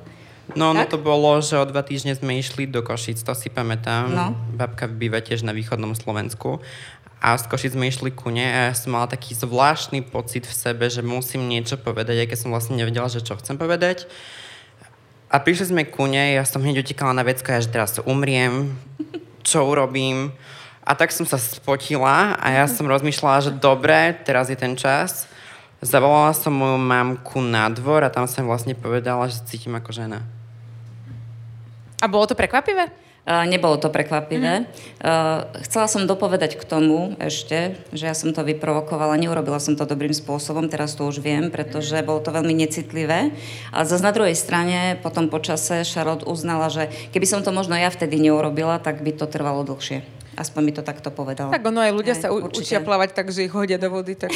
No, 0.56 0.74
no 0.76 0.84
Tak? 0.84 0.96
to 0.96 1.00
bolo, 1.00 1.40
že 1.40 1.60
o 1.60 1.66
dva 1.66 1.84
týždne 1.86 2.16
sme 2.16 2.40
išli 2.40 2.68
do 2.68 2.84
Košic, 2.84 3.22
to 3.24 3.34
si 3.36 3.48
pamätám. 3.48 4.12
No. 4.12 4.26
Babka 4.56 4.88
býva 4.88 5.24
tiež 5.24 5.44
na 5.48 5.56
východnom 5.56 5.96
Slovensku. 5.96 6.60
A 7.22 7.38
z 7.38 7.46
Košic 7.46 7.78
sme 7.78 7.86
išli 7.86 8.10
ku 8.10 8.34
nej 8.34 8.50
a 8.50 8.60
ja 8.70 8.74
som 8.74 8.98
mala 8.98 9.06
taký 9.06 9.38
zvláštny 9.38 10.02
pocit 10.02 10.50
v 10.50 10.58
sebe, 10.58 10.90
že 10.90 11.06
musím 11.06 11.46
niečo 11.46 11.78
povedať, 11.78 12.26
aj 12.26 12.28
keď 12.34 12.38
som 12.42 12.50
vlastne 12.50 12.82
nevedela, 12.82 13.14
že 13.14 13.22
čo 13.22 13.38
chcem 13.38 13.62
povedať. 13.62 14.10
A 15.30 15.38
prišli 15.38 15.70
sme 15.70 15.86
ku 15.86 16.10
nej, 16.10 16.36
ja 16.36 16.44
som 16.44 16.66
hneď 16.66 16.82
utekala 16.82 17.14
na 17.14 17.22
vecko, 17.22 17.54
ja 17.54 17.62
že 17.62 17.70
teraz 17.70 18.02
umriem, 18.04 18.74
čo 19.48 19.70
urobím. 19.70 20.34
A 20.82 20.98
tak 20.98 21.14
som 21.14 21.30
sa 21.30 21.38
spotila 21.38 22.34
a 22.42 22.48
ja 22.52 22.66
som 22.66 22.90
rozmýšľala, 22.90 23.46
že 23.46 23.52
dobre, 23.54 24.18
teraz 24.26 24.50
je 24.50 24.58
ten 24.58 24.74
čas. 24.74 25.30
Zavolala 25.78 26.34
som 26.34 26.58
moju 26.58 26.82
mamku 26.82 27.38
na 27.38 27.70
dvor 27.70 28.02
a 28.02 28.10
tam 28.10 28.26
som 28.26 28.50
vlastne 28.50 28.74
povedala, 28.74 29.30
že 29.30 29.46
cítim 29.46 29.78
ako 29.78 29.94
žena. 29.94 30.26
A 32.02 32.06
bolo 32.10 32.26
to 32.26 32.34
prekvapivé? 32.34 32.90
Uh, 33.22 33.46
nebolo 33.46 33.78
to 33.78 33.94
prekvapivé. 33.94 34.66
Uh, 34.98 35.46
chcela 35.62 35.86
som 35.86 36.10
dopovedať 36.10 36.58
k 36.58 36.66
tomu 36.66 37.14
ešte, 37.22 37.78
že 37.94 38.10
ja 38.10 38.18
som 38.18 38.34
to 38.34 38.42
vyprovokovala, 38.42 39.14
neurobila 39.22 39.62
som 39.62 39.78
to 39.78 39.86
dobrým 39.86 40.10
spôsobom, 40.10 40.66
teraz 40.66 40.98
to 40.98 41.06
už 41.06 41.22
viem, 41.22 41.54
pretože 41.54 42.02
bolo 42.02 42.18
to 42.18 42.34
veľmi 42.34 42.58
necitlivé. 42.58 43.30
Ale 43.70 43.86
zase 43.86 44.02
na 44.02 44.10
druhej 44.10 44.34
strane, 44.34 44.98
potom 45.06 45.30
počase 45.30 45.86
Charlotte 45.86 46.26
uznala, 46.26 46.74
že 46.74 46.90
keby 47.14 47.30
som 47.30 47.46
to 47.46 47.54
možno 47.54 47.78
ja 47.78 47.94
vtedy 47.94 48.18
neurobila, 48.18 48.82
tak 48.82 49.06
by 49.06 49.14
to 49.14 49.30
trvalo 49.30 49.62
dlhšie. 49.70 50.02
Aspoň 50.32 50.62
mi 50.64 50.72
to 50.72 50.80
takto 50.80 51.12
povedala. 51.12 51.52
Tak 51.52 51.68
ono 51.68 51.84
aj 51.84 51.92
ľudia 51.92 52.16
Hej, 52.16 52.24
sa 52.24 52.28
u- 52.32 52.40
určite. 52.40 52.80
učia 52.80 52.80
plávať 52.80 53.12
tak, 53.12 53.36
že 53.36 53.44
ich 53.48 53.52
hodia 53.52 53.76
do 53.76 53.92
vody. 53.92 54.16
Tak... 54.16 54.32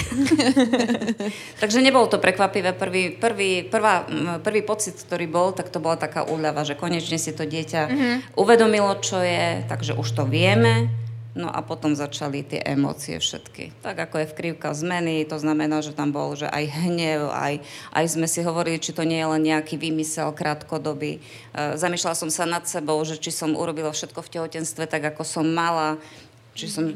Takže 1.64 1.80
nebolo 1.80 2.12
to 2.12 2.20
prekvapivé. 2.20 2.75
Prvý, 2.75 3.16
prvý, 3.16 3.64
prvá, 3.64 4.04
prvý 4.44 4.62
pocit, 4.66 5.00
ktorý 5.00 5.32
bol, 5.32 5.56
tak 5.56 5.72
to 5.72 5.80
bola 5.80 5.96
taká 5.96 6.28
úľava, 6.28 6.68
že 6.68 6.75
konečne 6.75 7.16
si 7.16 7.32
to 7.32 7.48
dieťa 7.48 7.82
mm-hmm. 7.88 8.16
uvedomilo, 8.36 8.92
čo 9.00 9.24
je, 9.24 9.64
takže 9.72 9.96
už 9.96 10.08
to 10.12 10.24
vieme. 10.28 11.05
No 11.36 11.51
a 11.51 11.60
potom 11.60 11.92
začali 12.00 12.48
tie 12.48 12.63
emócie 12.63 13.20
všetky. 13.20 13.75
Tak 13.84 14.08
ako 14.08 14.24
je 14.24 14.30
v 14.32 14.38
krivka 14.39 14.72
zmeny, 14.72 15.27
to 15.27 15.36
znamená, 15.36 15.84
že 15.84 15.92
tam 15.92 16.15
bol 16.15 16.32
že 16.39 16.48
aj 16.48 16.63
hnev, 16.88 17.27
aj, 17.27 17.60
aj 17.92 18.06
sme 18.08 18.24
si 18.24 18.39
hovorili, 18.39 18.80
či 18.80 18.96
to 18.96 19.04
nie 19.04 19.20
je 19.20 19.27
len 19.27 19.44
nejaký 19.44 19.75
vymysel 19.75 20.32
krátkodobý. 20.32 21.20
E, 21.20 21.75
zamýšľala 21.75 22.15
som 22.15 22.32
sa 22.32 22.48
nad 22.48 22.63
sebou, 22.63 22.96
že 23.04 23.20
či 23.20 23.36
som 23.36 23.51
urobila 23.51 23.92
všetko 23.92 24.24
v 24.24 24.32
tehotenstve 24.32 24.88
tak, 24.88 25.12
ako 25.12 25.27
som 25.27 25.44
mala, 25.44 26.00
či 26.56 26.72
som... 26.72 26.88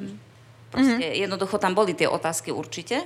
Proste, 0.72 1.04
jednoducho 1.20 1.60
tam 1.60 1.76
boli 1.76 1.92
tie 1.92 2.08
otázky 2.08 2.56
určite. 2.56 3.04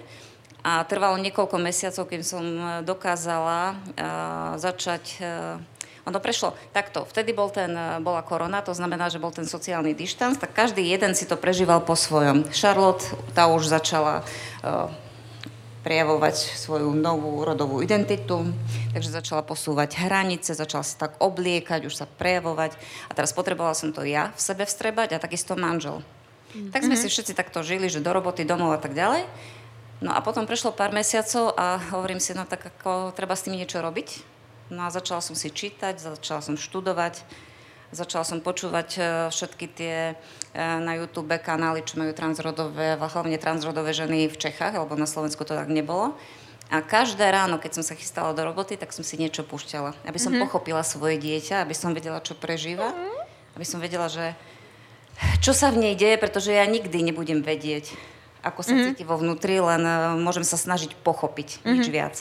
A 0.61 0.85
trvalo 0.85 1.17
niekoľko 1.17 1.57
mesiacov, 1.57 2.13
kým 2.13 2.21
som 2.21 2.45
dokázala 2.85 3.73
uh, 3.73 4.53
začať... 4.61 5.03
Uh, 5.17 5.72
ono 6.03 6.19
prešlo 6.19 6.51
takto. 6.75 7.07
Vtedy 7.07 7.31
bol 7.31 7.47
ten, 7.47 7.71
e, 7.71 8.03
bola 8.03 8.19
korona, 8.19 8.59
to 8.59 8.75
znamená, 8.75 9.07
že 9.07 9.23
bol 9.23 9.31
ten 9.31 9.47
sociálny 9.47 9.95
dištanc, 9.95 10.35
tak 10.39 10.51
každý 10.51 10.83
jeden 10.83 11.15
si 11.15 11.23
to 11.23 11.39
prežíval 11.39 11.79
po 11.79 11.95
svojom. 11.95 12.47
Charlotte, 12.51 13.07
tá 13.31 13.47
už 13.47 13.71
začala 13.71 14.27
uh, 14.63 14.91
prejavovať 15.83 16.35
svoju 16.59 16.95
novú 16.95 17.43
rodovú 17.43 17.83
identitu, 17.83 18.51
takže 18.95 19.11
začala 19.11 19.43
posúvať 19.43 19.99
hranice, 19.99 20.55
začala 20.55 20.83
sa 20.83 21.07
tak 21.07 21.19
obliekať, 21.19 21.87
už 21.87 21.95
sa 21.95 22.07
prejavovať. 22.07 22.79
A 23.07 23.11
teraz 23.11 23.35
potrebovala 23.35 23.75
som 23.75 23.91
to 23.91 24.07
ja 24.07 24.31
v 24.35 24.41
sebe 24.41 24.63
vstrebať 24.63 25.15
a 25.15 25.23
takisto 25.23 25.59
manžel. 25.59 25.99
Tak 26.71 26.85
sme 26.85 26.95
si 26.95 27.09
všetci 27.09 27.33
takto 27.35 27.65
žili, 27.65 27.91
že 27.91 27.99
do 27.99 28.13
roboty, 28.13 28.47
domov 28.47 28.77
a 28.77 28.79
tak 28.79 28.95
ďalej. 28.95 29.27
No 30.03 30.11
a 30.11 30.19
potom 30.23 30.43
prešlo 30.43 30.75
pár 30.75 30.91
mesiacov 30.91 31.55
a 31.55 31.79
hovorím 31.95 32.19
si, 32.19 32.35
no 32.35 32.43
tak 32.43 32.63
ako 32.63 33.15
treba 33.15 33.35
s 33.35 33.47
tým 33.47 33.55
niečo 33.55 33.79
robiť. 33.79 34.32
No 34.73 34.89
a 34.89 34.89
začala 34.89 35.21
som 35.21 35.37
si 35.37 35.53
čítať, 35.53 36.01
začala 36.01 36.41
som 36.41 36.57
študovať, 36.57 37.21
začala 37.93 38.25
som 38.25 38.41
počúvať 38.41 38.89
e, 38.97 39.01
všetky 39.29 39.65
tie 39.69 39.97
e, 40.11 40.15
na 40.57 40.97
YouTube 40.97 41.29
kanály, 41.37 41.85
čo 41.85 42.01
majú 42.01 42.09
transrodové, 42.17 42.97
hlavne 42.97 43.37
transrodové 43.37 43.93
ženy 43.93 44.25
v 44.25 44.35
Čechách, 44.35 44.73
alebo 44.73 44.97
na 44.97 45.05
Slovensku 45.05 45.45
to 45.45 45.53
tak 45.53 45.69
nebolo. 45.69 46.17
A 46.73 46.81
každé 46.81 47.29
ráno, 47.29 47.61
keď 47.61 47.77
som 47.77 47.83
sa 47.85 47.93
chystala 47.93 48.33
do 48.33 48.41
roboty, 48.41 48.73
tak 48.81 48.89
som 48.89 49.05
si 49.05 49.13
niečo 49.21 49.45
púšťala. 49.45 49.93
Aby 50.09 50.17
som 50.17 50.33
mm-hmm. 50.33 50.49
pochopila 50.49 50.81
svoje 50.81 51.21
dieťa, 51.21 51.61
aby 51.61 51.77
som 51.77 51.93
vedela, 51.93 52.17
čo 52.17 52.33
prežíva. 52.33 52.89
Mm-hmm. 52.89 53.53
Aby 53.61 53.65
som 53.69 53.77
vedela, 53.77 54.09
že 54.09 54.33
čo 55.45 55.53
sa 55.53 55.69
v 55.69 55.85
nej 55.85 55.93
deje, 55.93 56.17
pretože 56.17 56.49
ja 56.49 56.65
nikdy 56.65 57.05
nebudem 57.05 57.45
vedieť, 57.45 57.93
ako 58.41 58.65
sa 58.65 58.73
mm-hmm. 58.73 58.85
cíti 58.97 59.03
vo 59.05 59.21
vnútri, 59.21 59.61
len 59.61 59.85
uh, 59.85 60.17
môžem 60.17 60.41
sa 60.41 60.57
snažiť 60.57 60.97
pochopiť 61.05 61.61
mm-hmm. 61.61 61.73
nič 61.77 61.85
viac. 61.93 62.15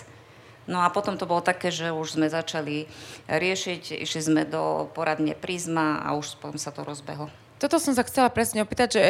No 0.71 0.83
a 0.83 0.89
potom 0.95 1.19
to 1.19 1.27
bolo 1.27 1.43
také, 1.43 1.75
že 1.75 1.91
už 1.91 2.19
sme 2.19 2.31
začali 2.31 2.87
riešiť, 3.27 4.03
išli 4.03 4.21
sme 4.23 4.43
do 4.47 4.87
poradne 4.95 5.35
Prisma 5.35 5.99
a 6.03 6.15
už 6.15 6.39
potom 6.39 6.59
sa 6.59 6.71
to 6.71 6.87
rozbehlo. 6.87 7.27
Toto 7.59 7.79
som 7.79 7.95
sa 7.95 8.07
chcela 8.07 8.31
presne 8.31 8.63
opýtať, 8.63 8.89
že 8.99 9.03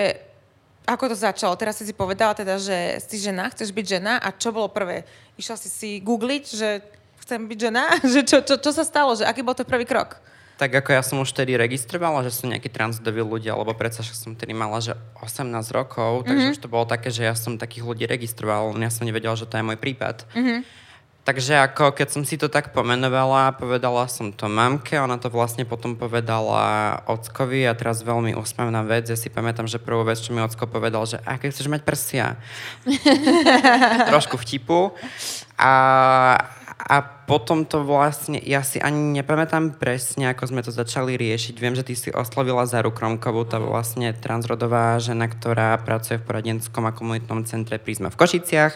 ako 0.84 1.14
to 1.14 1.16
začalo? 1.16 1.54
Teraz 1.54 1.78
si 1.78 1.86
si 1.86 1.94
povedala 1.94 2.34
teda, 2.34 2.58
že 2.58 2.98
si 3.06 3.22
žena, 3.22 3.46
chceš 3.52 3.70
byť 3.70 3.86
žena 3.86 4.18
a 4.18 4.34
čo 4.34 4.50
bolo 4.50 4.66
prvé? 4.66 5.06
Išla 5.38 5.56
si 5.56 5.68
si 5.70 5.90
googliť, 6.02 6.44
že 6.50 6.82
chcem 7.22 7.46
byť 7.46 7.58
žena? 7.58 7.96
že 8.12 8.20
čo, 8.26 8.42
čo, 8.42 8.58
čo 8.58 8.70
sa 8.74 8.82
stalo? 8.82 9.14
Že 9.14 9.28
aký 9.30 9.40
bol 9.46 9.54
to 9.54 9.68
prvý 9.68 9.86
krok? 9.86 10.18
Tak 10.60 10.68
ako 10.84 10.90
ja 10.94 11.02
som 11.02 11.18
už 11.18 11.32
vtedy 11.32 11.58
registrovala, 11.58 12.22
že 12.22 12.34
sú 12.34 12.46
nejakí 12.46 12.70
transdoví 12.70 13.24
ľudia, 13.24 13.56
lebo 13.56 13.72
predsa 13.74 14.04
však 14.04 14.14
som 14.14 14.32
tedy 14.36 14.54
mala, 14.54 14.78
že 14.78 14.94
18 15.18 15.48
rokov, 15.74 16.28
takže 16.28 16.38
mm-hmm. 16.38 16.54
už 16.54 16.62
to 16.62 16.70
bolo 16.70 16.86
také, 16.86 17.08
že 17.10 17.26
ja 17.26 17.34
som 17.34 17.58
takých 17.58 17.82
ľudí 17.82 18.04
registroval, 18.06 18.70
len 18.76 18.86
ja 18.86 18.92
som 18.92 19.02
nevedela, 19.02 19.34
že 19.34 19.48
to 19.48 19.58
je 19.58 19.64
môj 19.64 19.80
prípad. 19.80 20.22
Mm-hmm. 20.36 20.58
Takže 21.22 21.54
ako 21.54 21.94
keď 21.94 22.08
som 22.10 22.22
si 22.26 22.34
to 22.34 22.50
tak 22.50 22.74
pomenovala, 22.74 23.54
povedala 23.54 24.10
som 24.10 24.34
to 24.34 24.50
mamke, 24.50 24.98
ona 24.98 25.22
to 25.22 25.30
vlastne 25.30 25.62
potom 25.62 25.94
povedala 25.94 26.98
ockovi 27.06 27.62
a 27.62 27.78
teraz 27.78 28.02
veľmi 28.02 28.34
úsmevná 28.34 28.82
vec. 28.82 29.06
Ja 29.06 29.14
si 29.14 29.30
pamätám, 29.30 29.70
že 29.70 29.78
prvú 29.78 30.02
vec, 30.02 30.18
čo 30.18 30.34
mi 30.34 30.42
ocko 30.42 30.66
povedal, 30.66 31.06
že 31.06 31.22
aké 31.22 31.54
chceš 31.54 31.70
mať 31.70 31.86
prsia? 31.86 32.42
Trošku 34.10 34.34
vtipu. 34.34 34.98
A, 35.62 35.74
a 36.74 36.96
potom 37.30 37.70
to 37.70 37.86
vlastne, 37.86 38.42
ja 38.42 38.66
si 38.66 38.82
ani 38.82 39.22
nepamätám 39.22 39.78
presne, 39.78 40.34
ako 40.34 40.50
sme 40.50 40.66
to 40.66 40.74
začali 40.74 41.14
riešiť. 41.14 41.54
Viem, 41.54 41.78
že 41.78 41.86
ty 41.86 41.94
si 41.94 42.10
oslovila 42.10 42.66
Zaru 42.66 42.90
Kromkovú, 42.90 43.46
to 43.46 43.62
vlastne 43.62 44.10
transrodová 44.10 44.98
žena, 44.98 45.30
ktorá 45.30 45.78
pracuje 45.86 46.18
v 46.18 46.26
poradenskom 46.26 46.82
a 46.82 46.90
komunitnom 46.90 47.46
centre 47.46 47.78
Prízma 47.78 48.10
v 48.10 48.18
Košiciach 48.18 48.74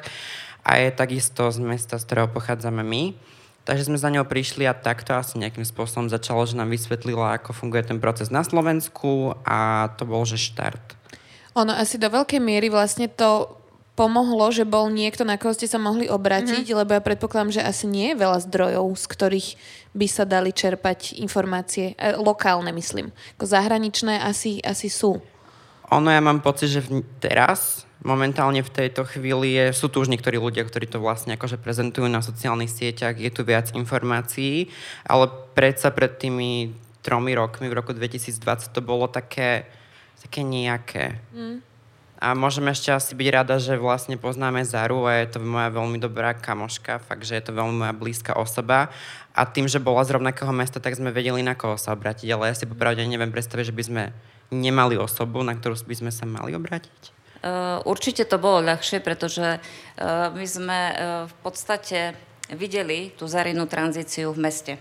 a 0.67 0.83
je 0.83 0.91
takisto 0.91 1.47
z 1.55 1.63
mesta, 1.63 1.95
z 1.95 2.07
ktorého 2.11 2.27
pochádzame 2.27 2.83
my. 2.83 3.15
Takže 3.63 3.87
sme 3.87 3.99
za 3.99 4.11
ňou 4.11 4.27
prišli 4.27 4.67
a 4.67 4.75
takto 4.75 5.15
asi 5.15 5.39
nejakým 5.39 5.67
spôsobom 5.67 6.11
začalo, 6.11 6.43
že 6.47 6.59
nám 6.59 6.71
vysvetlila, 6.71 7.39
ako 7.39 7.55
funguje 7.55 7.87
ten 7.87 8.03
proces 8.03 8.31
na 8.31 8.43
Slovensku 8.43 9.39
a 9.47 9.91
to 9.95 10.07
bol, 10.07 10.23
že 10.27 10.39
štart. 10.39 10.99
Ono 11.55 11.71
asi 11.75 11.99
do 11.99 12.11
veľkej 12.11 12.43
miery 12.43 12.71
vlastne 12.71 13.11
to 13.11 13.59
pomohlo, 13.97 14.53
že 14.53 14.69
bol 14.69 14.93
niekto, 14.93 15.25
na 15.25 15.41
koho 15.41 15.57
ste 15.57 15.67
sa 15.67 15.81
mohli 15.81 16.07
obratiť, 16.07 16.69
mm-hmm. 16.69 16.79
lebo 16.85 16.95
ja 16.95 17.03
predpokladám, 17.03 17.59
že 17.59 17.65
asi 17.65 17.89
nie 17.89 18.13
je 18.13 18.21
veľa 18.21 18.39
zdrojov, 18.45 18.93
z 18.93 19.07
ktorých 19.09 19.49
by 19.97 20.07
sa 20.07 20.29
dali 20.29 20.53
čerpať 20.53 21.17
informácie. 21.17 21.97
E, 21.97 22.13
lokálne, 22.21 22.71
myslím. 22.77 23.09
Ako 23.41 23.49
zahraničné 23.49 24.21
asi, 24.21 24.61
asi 24.61 24.93
sú. 24.93 25.25
Ono, 25.89 26.09
ja 26.13 26.21
mám 26.21 26.45
pocit, 26.45 26.77
že 26.77 26.85
v, 26.85 27.01
teraz, 27.25 27.86
momentálne 28.07 28.63
v 28.63 28.71
tejto 28.71 29.03
chvíli, 29.03 29.59
je, 29.59 29.75
sú 29.75 29.91
tu 29.91 29.99
už 29.99 30.07
niektorí 30.07 30.39
ľudia, 30.39 30.63
ktorí 30.63 30.87
to 30.87 31.03
vlastne 31.03 31.35
akože 31.35 31.59
prezentujú 31.59 32.07
na 32.07 32.23
sociálnych 32.23 32.71
sieťach, 32.71 33.19
je 33.19 33.31
tu 33.35 33.43
viac 33.43 33.75
informácií, 33.75 34.71
ale 35.03 35.27
predsa 35.59 35.91
pred 35.91 36.15
tými 36.15 36.71
tromi 37.03 37.35
rokmi, 37.35 37.67
v 37.67 37.79
roku 37.83 37.91
2020, 37.91 38.71
to 38.71 38.81
bolo 38.83 39.11
také, 39.11 39.67
také 40.23 40.47
nejaké. 40.47 41.19
Mm. 41.35 41.67
A 42.17 42.33
môžeme 42.33 42.73
ešte 42.73 42.89
asi 42.89 43.13
byť 43.13 43.29
rada, 43.29 43.61
že 43.61 43.77
vlastne 43.77 44.17
poznáme 44.17 44.65
Zaru 44.65 45.05
a 45.05 45.21
je 45.21 45.37
to 45.37 45.39
moja 45.45 45.69
veľmi 45.69 46.01
dobrá 46.01 46.33
kamoška, 46.33 46.97
fakt, 47.05 47.29
že 47.29 47.37
je 47.37 47.45
to 47.45 47.53
veľmi 47.53 47.85
moja 47.85 47.93
blízka 47.93 48.33
osoba. 48.33 48.89
A 49.37 49.45
tým, 49.45 49.69
že 49.69 49.77
bola 49.77 50.01
z 50.01 50.17
rovnakého 50.17 50.49
mesta, 50.49 50.81
tak 50.81 50.97
sme 50.97 51.13
vedeli, 51.13 51.45
na 51.45 51.53
koho 51.53 51.77
sa 51.77 51.93
obrátiť. 51.93 52.25
Ale 52.33 52.49
ja 52.49 52.57
si 52.57 52.65
popravde 52.65 53.05
neviem 53.05 53.29
predstaviť, 53.29 53.69
že 53.69 53.77
by 53.77 53.85
sme 53.85 54.03
nemali 54.49 54.97
osobu, 54.97 55.45
na 55.45 55.53
ktorú 55.53 55.77
by 55.77 55.95
sme 55.95 56.09
sa 56.09 56.25
mali 56.25 56.57
obrátiť. 56.57 57.16
Uh, 57.45 57.85
určite 57.85 58.25
to 58.25 58.41
bolo 58.41 58.65
ľahšie, 58.65 59.05
pretože 59.05 59.61
uh, 59.61 60.33
my 60.33 60.47
sme 60.47 60.81
uh, 60.93 60.95
v 61.29 61.35
podstate 61.45 62.17
videli 62.55 63.13
tú 63.13 63.27
Zarinu 63.27 63.67
tranzíciu 63.67 64.33
v 64.33 64.41
meste. 64.41 64.75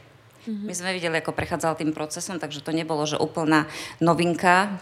My 0.45 0.77
sme 0.77 0.93
videli, 0.93 1.17
ako 1.17 1.33
prechádzal 1.33 1.73
tým 1.73 1.89
procesom, 1.89 2.37
takže 2.37 2.61
to 2.61 2.69
nebolo, 2.69 3.01
že 3.09 3.17
úplná 3.17 3.65
novinka. 3.97 4.77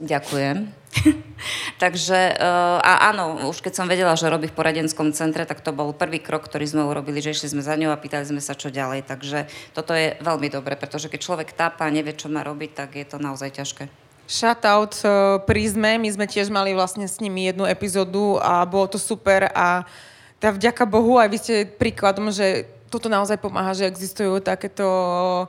Ďakujem. 0.00 0.72
takže, 1.84 2.32
a 2.80 3.12
áno, 3.12 3.52
už 3.52 3.60
keď 3.60 3.72
som 3.76 3.84
vedela, 3.84 4.16
že 4.16 4.32
robí 4.32 4.48
v 4.48 4.56
poradenskom 4.56 5.12
centre, 5.12 5.44
tak 5.44 5.60
to 5.60 5.76
bol 5.76 5.92
prvý 5.92 6.16
krok, 6.24 6.48
ktorý 6.48 6.64
sme 6.64 6.88
urobili, 6.88 7.20
že 7.20 7.36
išli 7.36 7.52
sme 7.52 7.60
za 7.60 7.76
ňou 7.76 7.92
a 7.92 8.00
pýtali 8.00 8.24
sme 8.24 8.40
sa, 8.40 8.56
čo 8.56 8.72
ďalej. 8.72 9.04
Takže 9.04 9.52
toto 9.76 9.92
je 9.92 10.16
veľmi 10.16 10.48
dobre, 10.48 10.80
pretože 10.80 11.12
keď 11.12 11.20
človek 11.20 11.52
tápa 11.52 11.84
a 11.84 11.92
nevie, 11.92 12.16
čo 12.16 12.32
má 12.32 12.40
robiť, 12.40 12.70
tak 12.72 12.96
je 12.96 13.04
to 13.04 13.20
naozaj 13.20 13.52
ťažké. 13.52 14.07
Shoutout 14.28 14.92
uh, 15.08 15.40
Prízme, 15.48 15.96
my 15.96 16.08
sme 16.12 16.28
tiež 16.28 16.52
mali 16.52 16.76
vlastne 16.76 17.08
s 17.08 17.16
nimi 17.16 17.48
jednu 17.48 17.64
epizódu 17.64 18.36
a 18.44 18.68
bolo 18.68 18.84
to 18.92 19.00
super 19.00 19.48
a 19.56 19.88
tá 20.36 20.52
vďaka 20.52 20.84
Bohu 20.86 21.18
aj 21.18 21.28
vy 21.32 21.38
ste 21.40 21.54
príkladom, 21.66 22.30
že 22.30 22.68
toto 22.88 23.06
naozaj 23.12 23.36
pomáha, 23.36 23.76
že 23.76 23.84
existujú 23.84 24.40
takéto 24.40 24.84
o, 24.84 25.46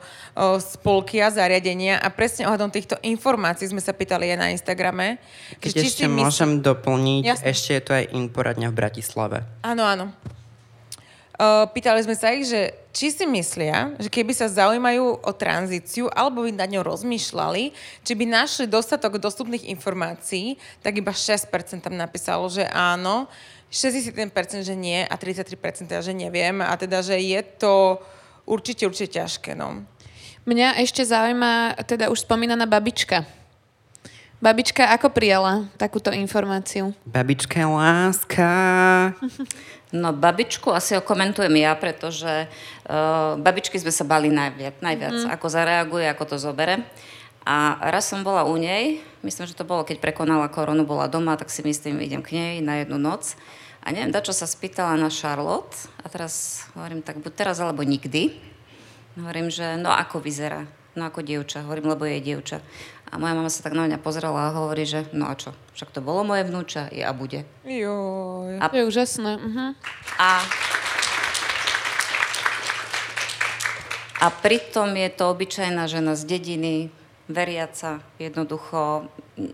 spolky 0.60 1.24
a 1.24 1.32
zariadenia 1.32 1.98
a 1.98 2.12
presne 2.12 2.46
ohľadom 2.46 2.68
týchto 2.68 3.00
informácií 3.00 3.72
sme 3.72 3.80
sa 3.80 3.96
pýtali 3.96 4.36
aj 4.36 4.38
na 4.38 4.48
Instagrame. 4.52 5.18
Keď 5.64 5.72
ešte 5.80 6.06
mysl... 6.06 6.20
môžem 6.20 6.52
doplniť, 6.60 7.24
Jasne. 7.24 7.46
ešte 7.48 7.70
je 7.80 7.84
to 7.84 7.92
aj 7.96 8.06
poradňa 8.36 8.68
v 8.70 8.76
Bratislave. 8.76 9.38
Áno, 9.64 9.88
áno. 9.88 10.12
Pýtali 11.72 12.03
sme 12.03 12.15
sa 12.19 12.36
ich, 12.36 12.51
že 12.51 12.75
či 12.91 13.15
si 13.15 13.24
myslia, 13.24 13.96
že 13.96 14.12
keby 14.12 14.36
sa 14.36 14.51
zaujímajú 14.51 15.24
o 15.24 15.31
tranzíciu 15.31 16.12
alebo 16.12 16.43
by 16.43 16.51
nad 16.51 16.67
ňou 16.67 16.84
rozmýšľali, 16.84 17.72
či 18.03 18.12
by 18.12 18.25
našli 18.27 18.67
dostatok 18.67 19.22
dostupných 19.22 19.72
informácií, 19.72 20.60
tak 20.84 21.00
iba 21.00 21.15
6% 21.15 21.48
tam 21.79 21.96
napísalo, 21.96 22.51
že 22.51 22.67
áno 22.67 23.31
61% 23.72 24.65
že 24.65 24.75
nie 24.75 25.05
a 25.05 25.15
33% 25.15 25.88
teda, 25.88 26.01
že 26.01 26.12
neviem 26.12 26.60
a 26.60 26.74
teda, 26.75 27.05
že 27.05 27.15
je 27.22 27.41
to 27.62 28.01
určite, 28.50 28.84
určite 28.89 29.22
ťažké, 29.22 29.53
no. 29.53 29.86
Mňa 30.50 30.81
ešte 30.81 31.05
zaujíma 31.05 31.77
teda 31.86 32.10
už 32.10 32.25
spomínaná 32.25 32.65
babička. 32.65 33.22
Babička 34.39 34.88
ako 34.96 35.12
prijala 35.12 35.67
takúto 35.75 36.10
informáciu? 36.15 36.96
Babička 37.03 37.60
láska. 37.69 38.51
No 39.89 40.13
babičku 40.13 40.69
asi 40.69 41.01
komentujem 41.01 41.53
ja, 41.58 41.74
pretože 41.74 42.46
uh, 42.86 43.34
babičky 43.41 43.81
sme 43.81 43.89
sa 43.89 44.05
bali 44.05 44.29
najviac, 44.29 44.86
najviac 44.86 45.25
mm. 45.25 45.29
ako 45.34 45.46
zareaguje, 45.50 46.05
ako 46.05 46.24
to 46.29 46.38
zobere. 46.38 46.86
A 47.41 47.81
raz 47.89 48.05
som 48.05 48.22
bola 48.22 48.46
u 48.46 48.53
nej, 48.62 49.01
myslím, 49.25 49.50
že 49.50 49.58
to 49.58 49.65
bolo, 49.65 49.81
keď 49.81 49.98
prekonala 49.98 50.46
koronu, 50.53 50.86
bola 50.86 51.10
doma, 51.10 51.34
tak 51.34 51.50
si 51.50 51.65
myslím, 51.65 52.05
idem 52.05 52.22
k 52.22 52.38
nej 52.38 52.53
na 52.62 52.86
jednu 52.86 53.01
noc. 53.01 53.34
A 53.81 53.89
neviem, 53.89 54.13
čo 54.13 54.36
sa 54.36 54.46
spýtala 54.46 54.93
na 55.00 55.10
Charlotte 55.10 55.89
a 56.03 56.12
teraz 56.12 56.67
hovorím, 56.77 57.01
tak 57.01 57.17
buď 57.17 57.34
teraz 57.34 57.58
alebo 57.58 57.81
nikdy. 57.81 58.36
Hovorím, 59.17 59.50
že 59.50 59.79
no 59.81 59.89
ako 59.89 60.22
vyzerá, 60.22 60.69
no 60.93 61.10
ako 61.10 61.25
dievča, 61.25 61.65
hovorím, 61.65 61.89
lebo 61.89 62.05
je 62.05 62.22
dievča. 62.22 62.62
A 63.10 63.18
moja 63.18 63.34
mama 63.34 63.50
sa 63.50 63.66
tak 63.66 63.74
na 63.74 63.89
mňa 63.89 63.98
pozrela 63.98 64.50
a 64.50 64.56
hovorí, 64.56 64.86
že 64.86 65.10
no 65.18 65.25
a 65.25 65.34
čo, 65.34 65.58
však 65.74 65.89
to 65.89 66.00
bolo 66.06 66.22
moje 66.22 66.46
vnúča, 66.46 66.94
je 66.94 67.01
a 67.01 67.10
bude. 67.10 67.42
Joj, 67.66 68.62
a, 68.62 68.70
je 68.70 68.86
úžasné. 68.86 69.32
Uh-huh. 69.42 69.74
A, 70.22 70.30
a 74.22 74.25
pritom 74.30 74.94
je 74.94 75.10
to 75.10 75.24
obyčajná 75.34 75.89
žena 75.89 76.13
z 76.13 76.24
dediny, 76.30 76.94
veriaca, 77.30 78.01
jednoducho 78.18 79.06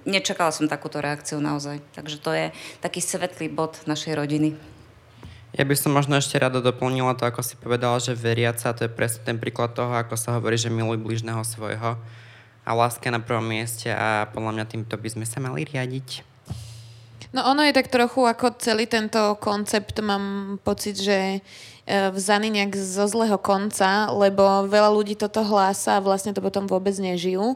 nečakala 0.08 0.50
som 0.56 0.72
takúto 0.72 1.04
reakciu 1.04 1.44
naozaj. 1.44 1.84
Takže 1.92 2.18
to 2.24 2.32
je 2.32 2.46
taký 2.80 3.04
svetlý 3.04 3.52
bod 3.52 3.84
našej 3.84 4.16
rodiny. 4.16 4.56
Ja 5.56 5.64
by 5.64 5.76
som 5.76 5.96
možno 5.96 6.20
ešte 6.20 6.36
rada 6.36 6.60
doplnila 6.60 7.16
to, 7.16 7.24
ako 7.28 7.40
si 7.40 7.56
povedala, 7.56 7.96
že 8.04 8.12
veriaca, 8.12 8.76
to 8.76 8.88
je 8.88 8.92
presne 8.92 9.24
ten 9.24 9.38
príklad 9.40 9.72
toho, 9.72 9.96
ako 9.96 10.20
sa 10.20 10.36
hovorí, 10.36 10.60
že 10.60 10.68
miluj 10.68 11.00
bližného 11.00 11.40
svojho 11.48 11.96
a 12.66 12.72
láska 12.74 13.14
na 13.14 13.22
prvom 13.22 13.46
mieste 13.46 13.94
a 13.94 14.26
podľa 14.34 14.52
mňa 14.58 14.66
týmto 14.66 14.98
by 14.98 15.10
sme 15.14 15.26
sa 15.30 15.38
mali 15.38 15.64
riadiť. 15.64 16.26
No 17.32 17.46
ono 17.46 17.62
je 17.68 17.76
tak 17.76 17.92
trochu 17.94 18.26
ako 18.26 18.58
celý 18.58 18.90
tento 18.90 19.38
koncept, 19.38 20.00
mám 20.02 20.58
pocit, 20.64 20.98
že 20.98 21.46
E, 21.86 22.10
vzaný 22.10 22.50
nejak 22.50 22.74
zo 22.74 23.06
zlého 23.06 23.38
konca, 23.38 24.10
lebo 24.10 24.66
veľa 24.66 24.90
ľudí 24.90 25.14
toto 25.14 25.46
hlása 25.46 26.02
a 26.02 26.04
vlastne 26.04 26.34
to 26.34 26.42
potom 26.42 26.66
vôbec 26.66 26.98
nežijú. 26.98 27.54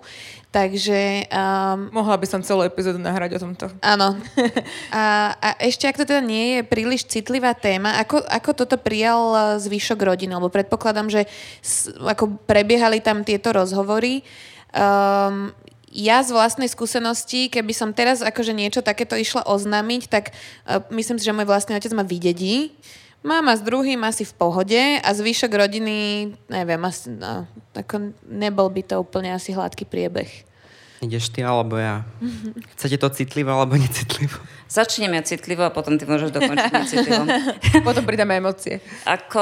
Takže... 0.54 1.26
Um, 1.34 1.90
Mohla 1.90 2.22
by 2.22 2.28
som 2.30 2.46
celú 2.46 2.62
epizódu 2.62 3.02
nahrať 3.02 3.42
o 3.42 3.50
tomto. 3.50 3.66
Áno. 3.82 4.14
A, 4.94 5.34
a 5.38 5.50
ešte, 5.62 5.86
ak 5.86 5.98
to 5.98 6.06
teda 6.06 6.22
nie 6.22 6.58
je 6.58 6.62
príliš 6.66 7.06
citlivá 7.06 7.54
téma, 7.54 7.98
ako, 8.02 8.22
ako 8.26 8.50
toto 8.54 8.78
prijal 8.78 9.58
zvyšok 9.62 9.98
rodiny? 10.02 10.34
Lebo 10.34 10.50
predpokladám, 10.50 11.10
že 11.10 11.22
s, 11.62 11.90
ako 11.98 12.42
prebiehali 12.46 13.02
tam 13.02 13.22
tieto 13.22 13.54
rozhovory. 13.54 14.26
Um, 14.70 15.54
ja 15.90 16.22
z 16.22 16.30
vlastnej 16.30 16.70
skúsenosti, 16.70 17.50
keby 17.50 17.74
som 17.74 17.98
teraz 17.98 18.22
akože 18.22 18.54
niečo 18.54 18.86
takéto 18.86 19.18
išla 19.18 19.42
oznámiť, 19.50 20.02
tak 20.06 20.32
uh, 20.32 20.86
myslím 20.94 21.18
si, 21.18 21.26
že 21.26 21.34
môj 21.34 21.50
vlastný 21.50 21.74
otec 21.78 21.94
ma 21.98 22.06
vydedí. 22.06 22.74
Mama 23.20 23.52
s 23.52 23.66
druhým 23.66 24.00
asi 24.08 24.24
v 24.24 24.34
pohode 24.38 24.80
a 24.80 25.10
zvyšok 25.12 25.52
rodiny, 25.52 26.32
neviem, 26.48 26.82
asi, 26.88 27.12
no, 27.12 27.44
ako 27.76 28.16
nebol 28.24 28.72
by 28.72 28.80
to 28.86 28.96
úplne 28.96 29.36
asi 29.36 29.52
hladký 29.52 29.84
priebeh. 29.84 30.49
Ideš 31.00 31.32
ty 31.32 31.40
alebo 31.48 31.80
ja? 31.80 32.04
Chcete 32.76 33.00
to 33.00 33.08
citlivo 33.08 33.56
alebo 33.56 33.80
necitlivo? 33.80 34.36
Začnem 34.68 35.16
ja 35.16 35.24
citlivo 35.24 35.64
a 35.64 35.72
potom 35.72 35.96
ty 35.96 36.04
môžeš 36.04 36.36
dokončiť 36.36 36.72
necitlivo. 36.76 37.24
potom 37.88 38.04
pridáme 38.04 38.36
emócie. 38.36 38.84
Ako 39.08 39.42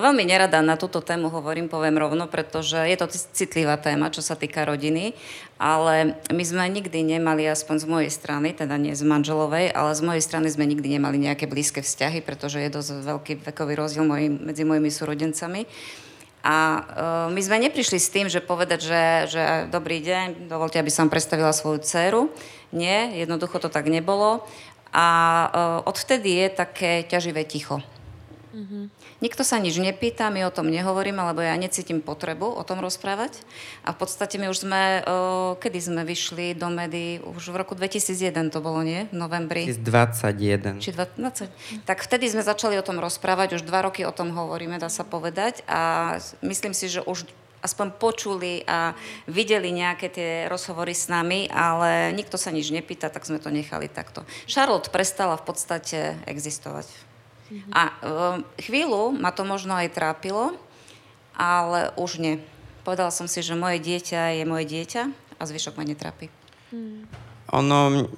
veľmi 0.00 0.24
nerada 0.24 0.64
na 0.64 0.80
túto 0.80 1.04
tému 1.04 1.28
hovorím, 1.28 1.68
poviem 1.68 2.00
rovno, 2.00 2.24
pretože 2.24 2.80
je 2.88 2.96
to 2.96 3.06
citlivá 3.36 3.76
téma, 3.76 4.08
čo 4.08 4.24
sa 4.24 4.32
týka 4.32 4.64
rodiny, 4.64 5.12
ale 5.60 6.16
my 6.32 6.40
sme 6.40 6.66
nikdy 6.72 7.04
nemali, 7.04 7.44
aspoň 7.52 7.84
z 7.84 7.86
mojej 7.86 8.10
strany, 8.10 8.56
teda 8.56 8.80
nie 8.80 8.96
z 8.96 9.04
manželovej, 9.04 9.76
ale 9.76 9.92
z 9.92 10.02
mojej 10.02 10.22
strany 10.24 10.48
sme 10.48 10.64
nikdy 10.64 10.96
nemali 10.96 11.20
nejaké 11.20 11.44
blízke 11.44 11.84
vzťahy, 11.84 12.24
pretože 12.24 12.64
je 12.64 12.72
dosť 12.72 12.90
veľký 13.04 13.32
vekový 13.44 13.76
rozdiel 13.76 14.08
medzi 14.40 14.64
mojimi 14.64 14.88
súrodencami. 14.88 15.68
A 16.44 16.56
uh, 16.56 16.82
my 17.32 17.40
sme 17.40 17.56
neprišli 17.56 17.96
s 17.96 18.12
tým, 18.12 18.28
že 18.28 18.44
povedať, 18.44 18.84
že, 18.84 19.04
že 19.32 19.42
dobrý 19.72 20.04
deň, 20.04 20.44
dovolte, 20.44 20.76
aby 20.76 20.92
som 20.92 21.08
predstavila 21.08 21.56
svoju 21.56 21.80
dceru. 21.80 22.28
Nie, 22.68 23.16
jednoducho 23.16 23.56
to 23.56 23.72
tak 23.72 23.88
nebolo. 23.88 24.44
A 24.92 25.06
uh, 25.08 25.88
odvtedy 25.88 26.44
je 26.44 26.48
také 26.52 27.08
ťaživé 27.08 27.48
ticho. 27.48 27.80
Mm-hmm. 28.52 28.84
Nikto 29.24 29.40
sa 29.40 29.56
nič 29.56 29.80
nepýta, 29.80 30.28
my 30.28 30.44
o 30.44 30.52
tom 30.52 30.68
nehovoríme, 30.68 31.16
lebo 31.32 31.40
ja 31.40 31.56
necítim 31.56 32.04
potrebu 32.04 32.44
o 32.44 32.60
tom 32.60 32.84
rozprávať. 32.84 33.40
A 33.80 33.96
v 33.96 34.04
podstate 34.04 34.36
my 34.36 34.52
už 34.52 34.68
sme, 34.68 35.00
kedy 35.64 35.78
sme 35.80 36.04
vyšli 36.04 36.52
do 36.52 36.68
médií, 36.68 37.24
už 37.24 37.48
v 37.48 37.56
roku 37.56 37.72
2001 37.72 38.52
to 38.52 38.60
bolo, 38.60 38.84
nie? 38.84 39.08
V 39.08 39.16
novembri. 39.16 39.64
2021. 39.64 40.84
Či 40.84 40.92
20. 40.92 41.88
Tak 41.88 42.04
vtedy 42.04 42.28
sme 42.28 42.44
začali 42.44 42.76
o 42.76 42.84
tom 42.84 43.00
rozprávať, 43.00 43.56
už 43.56 43.64
dva 43.64 43.88
roky 43.88 44.04
o 44.04 44.12
tom 44.12 44.28
hovoríme, 44.28 44.76
dá 44.76 44.92
sa 44.92 45.08
povedať. 45.08 45.64
A 45.72 46.20
myslím 46.44 46.76
si, 46.76 46.92
že 46.92 47.00
už 47.00 47.24
aspoň 47.64 47.96
počuli 47.96 48.60
a 48.68 48.92
videli 49.24 49.72
nejaké 49.72 50.12
tie 50.12 50.52
rozhovory 50.52 50.92
s 50.92 51.08
nami, 51.08 51.48
ale 51.48 52.12
nikto 52.12 52.36
sa 52.36 52.52
nič 52.52 52.68
nepýta, 52.68 53.08
tak 53.08 53.24
sme 53.24 53.40
to 53.40 53.48
nechali 53.48 53.88
takto. 53.88 54.28
Charlotte 54.44 54.92
prestala 54.92 55.40
v 55.40 55.48
podstate 55.48 56.20
existovať. 56.28 56.84
Mm-hmm. 57.54 57.70
A 57.70 57.82
um, 58.02 58.38
chvíľu 58.58 59.14
ma 59.14 59.30
to 59.30 59.46
možno 59.46 59.78
aj 59.78 59.94
trápilo, 59.94 60.58
ale 61.38 61.94
už 61.94 62.18
nie. 62.18 62.42
Povedala 62.82 63.14
som 63.14 63.30
si, 63.30 63.46
že 63.46 63.54
moje 63.54 63.78
dieťa 63.78 64.42
je 64.42 64.44
moje 64.44 64.66
dieťa 64.66 65.02
a 65.38 65.42
zvyšok 65.46 65.78
ma 65.78 65.86
netrápi. 65.86 66.34
Mm. 66.74 67.06
Ono, 67.54 68.10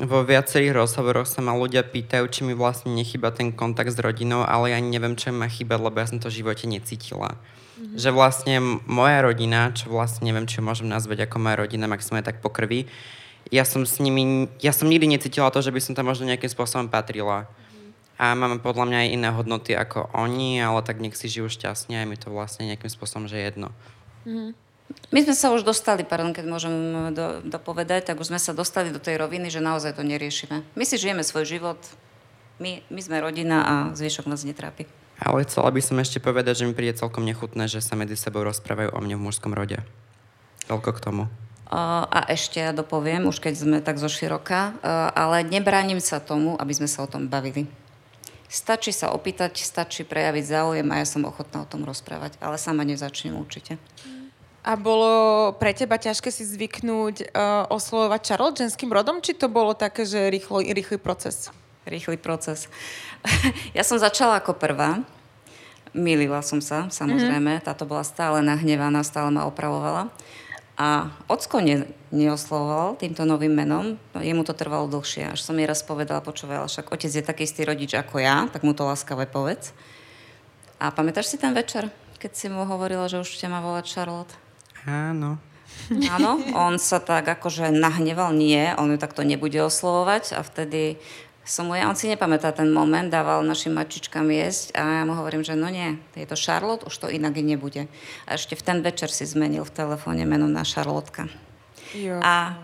vo 0.00 0.18
viacerých 0.24 0.72
rozhovoroch 0.72 1.28
sa 1.28 1.44
ma 1.44 1.52
ľudia 1.52 1.84
pýtajú, 1.84 2.24
či 2.32 2.40
mi 2.48 2.56
vlastne 2.56 2.96
nechyba 2.96 3.28
ten 3.36 3.52
kontakt 3.52 3.92
s 3.92 4.00
rodinou, 4.00 4.40
ale 4.40 4.72
ja 4.72 4.80
neviem, 4.80 5.12
čo 5.12 5.28
ma 5.28 5.44
chýba, 5.44 5.76
lebo 5.76 6.00
ja 6.00 6.08
som 6.08 6.16
to 6.16 6.32
v 6.32 6.40
živote 6.40 6.64
necítila. 6.64 7.36
Mm-hmm. 7.36 7.96
Že 8.00 8.10
vlastne 8.16 8.56
moja 8.88 9.20
rodina, 9.20 9.76
čo 9.76 9.92
vlastne 9.92 10.24
neviem, 10.24 10.48
či 10.48 10.64
môžem 10.64 10.88
nazvať 10.88 11.28
ako 11.28 11.36
moja 11.36 11.60
rodina, 11.60 11.84
maximálne 11.84 12.24
tak 12.24 12.40
po 12.40 12.48
krvi, 12.48 12.88
ja 13.48 13.64
som 13.64 13.88
s 13.88 13.98
nimi, 13.98 14.46
ja 14.60 14.70
som 14.70 14.86
nikdy 14.86 15.10
necítila 15.10 15.50
to, 15.50 15.64
že 15.64 15.72
by 15.72 15.80
som 15.80 15.96
tam 15.96 16.12
možno 16.12 16.28
nejakým 16.28 16.52
spôsobom 16.52 16.92
patrila 16.92 17.48
a 18.20 18.36
máme 18.36 18.60
podľa 18.60 18.84
mňa 18.84 18.98
aj 19.00 19.08
iné 19.16 19.28
hodnoty 19.32 19.72
ako 19.72 20.12
oni, 20.12 20.60
ale 20.60 20.84
tak 20.84 21.00
nech 21.00 21.16
si 21.16 21.32
žijú 21.32 21.48
šťastne 21.48 22.04
a 22.04 22.04
mi 22.04 22.20
to 22.20 22.28
vlastne 22.28 22.68
nejakým 22.68 22.92
spôsobom, 22.92 23.24
že 23.24 23.40
jedno. 23.40 23.72
Mm. 24.28 24.52
My 25.08 25.24
sme 25.24 25.32
sa 25.32 25.48
už 25.54 25.64
dostali, 25.64 26.04
pardon, 26.04 26.36
keď 26.36 26.44
môžem 26.44 26.74
do, 27.16 27.40
dopovedať, 27.48 28.12
tak 28.12 28.20
už 28.20 28.28
sme 28.34 28.42
sa 28.42 28.52
dostali 28.52 28.92
do 28.92 29.00
tej 29.00 29.16
roviny, 29.16 29.48
že 29.48 29.64
naozaj 29.64 29.96
to 29.96 30.04
neriešime. 30.04 30.66
My 30.76 30.84
si 30.84 31.00
žijeme 31.00 31.24
svoj 31.24 31.48
život, 31.48 31.80
my, 32.60 32.84
my 32.92 33.00
sme 33.00 33.24
rodina 33.24 33.64
a 33.64 33.74
zvyšok 33.96 34.28
nás 34.28 34.44
netrápi. 34.44 34.84
Ale 35.16 35.46
chcela 35.48 35.72
by 35.72 35.80
som 35.80 35.96
ešte 35.96 36.20
povedať, 36.20 36.60
že 36.60 36.66
mi 36.68 36.76
príde 36.76 37.00
celkom 37.00 37.24
nechutné, 37.24 37.72
že 37.72 37.80
sa 37.80 37.96
medzi 37.96 38.20
sebou 38.20 38.44
rozprávajú 38.44 38.92
o 38.92 39.00
mne 39.00 39.16
v 39.16 39.24
mužskom 39.30 39.56
rode. 39.56 39.80
Toľko 40.68 40.90
k 40.92 41.00
tomu. 41.00 41.24
A 41.70 42.26
ešte 42.26 42.58
ja 42.58 42.74
dopoviem, 42.74 43.30
už 43.30 43.38
keď 43.38 43.54
sme 43.54 43.78
tak 43.78 44.02
zo 44.02 44.10
široka, 44.10 44.74
ale 45.14 45.46
nebránim 45.46 46.02
sa 46.02 46.18
tomu, 46.18 46.58
aby 46.58 46.74
sme 46.74 46.90
sa 46.90 47.06
o 47.06 47.08
tom 47.08 47.30
bavili. 47.30 47.70
Stačí 48.50 48.90
sa 48.90 49.14
opýtať, 49.14 49.62
stačí 49.62 50.02
prejaviť 50.02 50.44
záujem 50.50 50.88
a 50.90 50.98
ja 50.98 51.06
som 51.06 51.22
ochotná 51.22 51.62
o 51.62 51.70
tom 51.70 51.86
rozprávať, 51.86 52.34
ale 52.42 52.58
sama 52.58 52.82
nezačnem 52.82 53.38
určite. 53.38 53.78
A 54.66 54.74
bolo 54.74 55.54
pre 55.56 55.70
teba 55.70 55.96
ťažké 55.96 56.34
si 56.34 56.42
zvyknúť 56.42 57.30
uh, 57.30 57.70
oslovovať 57.70 58.20
Charlotte 58.26 58.60
ženským 58.60 58.90
rodom, 58.90 59.22
či 59.22 59.38
to 59.38 59.46
bolo 59.46 59.72
také, 59.72 60.02
že 60.02 60.28
rýchlo, 60.34 60.66
rýchly 60.66 60.98
proces? 60.98 61.54
Rýchly 61.86 62.18
proces. 62.18 62.66
ja 63.78 63.86
som 63.86 64.02
začala 64.02 64.42
ako 64.42 64.58
prvá. 64.58 65.00
Milila 65.94 66.42
som 66.42 66.58
sa, 66.58 66.90
samozrejme. 66.90 67.62
Mm-hmm. 67.62 67.66
Táto 67.70 67.86
bola 67.86 68.02
stále 68.02 68.42
nahnevaná, 68.42 69.00
stále 69.06 69.30
ma 69.30 69.46
opravovala. 69.46 70.10
A 70.80 71.12
ocko 71.28 71.60
ne, 71.60 71.84
neoslovoval 72.08 72.96
týmto 72.96 73.28
novým 73.28 73.52
menom. 73.52 74.00
Jemu 74.16 74.48
to 74.48 74.56
trvalo 74.56 74.88
dlhšie. 74.88 75.36
Až 75.36 75.44
som 75.44 75.52
jej 75.60 75.68
raz 75.68 75.84
povedala, 75.84 76.24
počúvaj, 76.24 76.64
však 76.64 76.88
otec 76.88 77.12
je 77.12 77.20
taký 77.20 77.44
istý 77.44 77.68
rodič 77.68 77.92
ako 77.92 78.16
ja, 78.16 78.48
tak 78.48 78.64
mu 78.64 78.72
to 78.72 78.88
láskavé 78.88 79.28
povedz. 79.28 79.76
A 80.80 80.88
pamätáš 80.88 81.28
si 81.28 81.36
ten 81.36 81.52
večer, 81.52 81.92
keď 82.16 82.32
si 82.32 82.48
mu 82.48 82.64
hovorila, 82.64 83.12
že 83.12 83.20
už 83.20 83.28
ťa 83.28 83.52
má 83.52 83.60
volať 83.60 83.92
Charlotte? 83.92 84.32
Áno. 84.88 85.36
Áno, 85.90 86.40
on 86.56 86.80
sa 86.80 86.98
tak 86.98 87.28
akože 87.28 87.68
nahneval, 87.70 88.32
nie, 88.32 88.72
on 88.80 88.90
ju 88.90 88.98
takto 88.98 89.20
nebude 89.20 89.60
oslovovať 89.60 90.38
a 90.38 90.40
vtedy 90.40 90.96
som 91.50 91.66
mu, 91.66 91.74
ja, 91.74 91.90
on 91.90 91.98
si 91.98 92.06
nepamätá 92.06 92.54
ten 92.54 92.70
moment, 92.70 93.10
dával 93.10 93.42
našim 93.42 93.74
mačičkám 93.74 94.30
jesť 94.30 94.78
a 94.78 95.02
ja 95.02 95.04
mu 95.04 95.18
hovorím, 95.18 95.42
že 95.42 95.58
no 95.58 95.66
nie, 95.66 95.98
je 96.14 96.22
to 96.22 96.38
Charlotte, 96.38 96.86
už 96.86 96.94
to 96.94 97.06
inak 97.10 97.34
nebude. 97.42 97.90
A 98.30 98.38
ešte 98.38 98.54
v 98.54 98.62
ten 98.62 98.78
večer 98.86 99.10
si 99.10 99.26
zmenil 99.26 99.66
v 99.66 99.74
telefóne 99.74 100.22
meno 100.22 100.46
na 100.46 100.62
Charlotka. 100.62 101.26
Jo. 101.90 102.22
A 102.22 102.54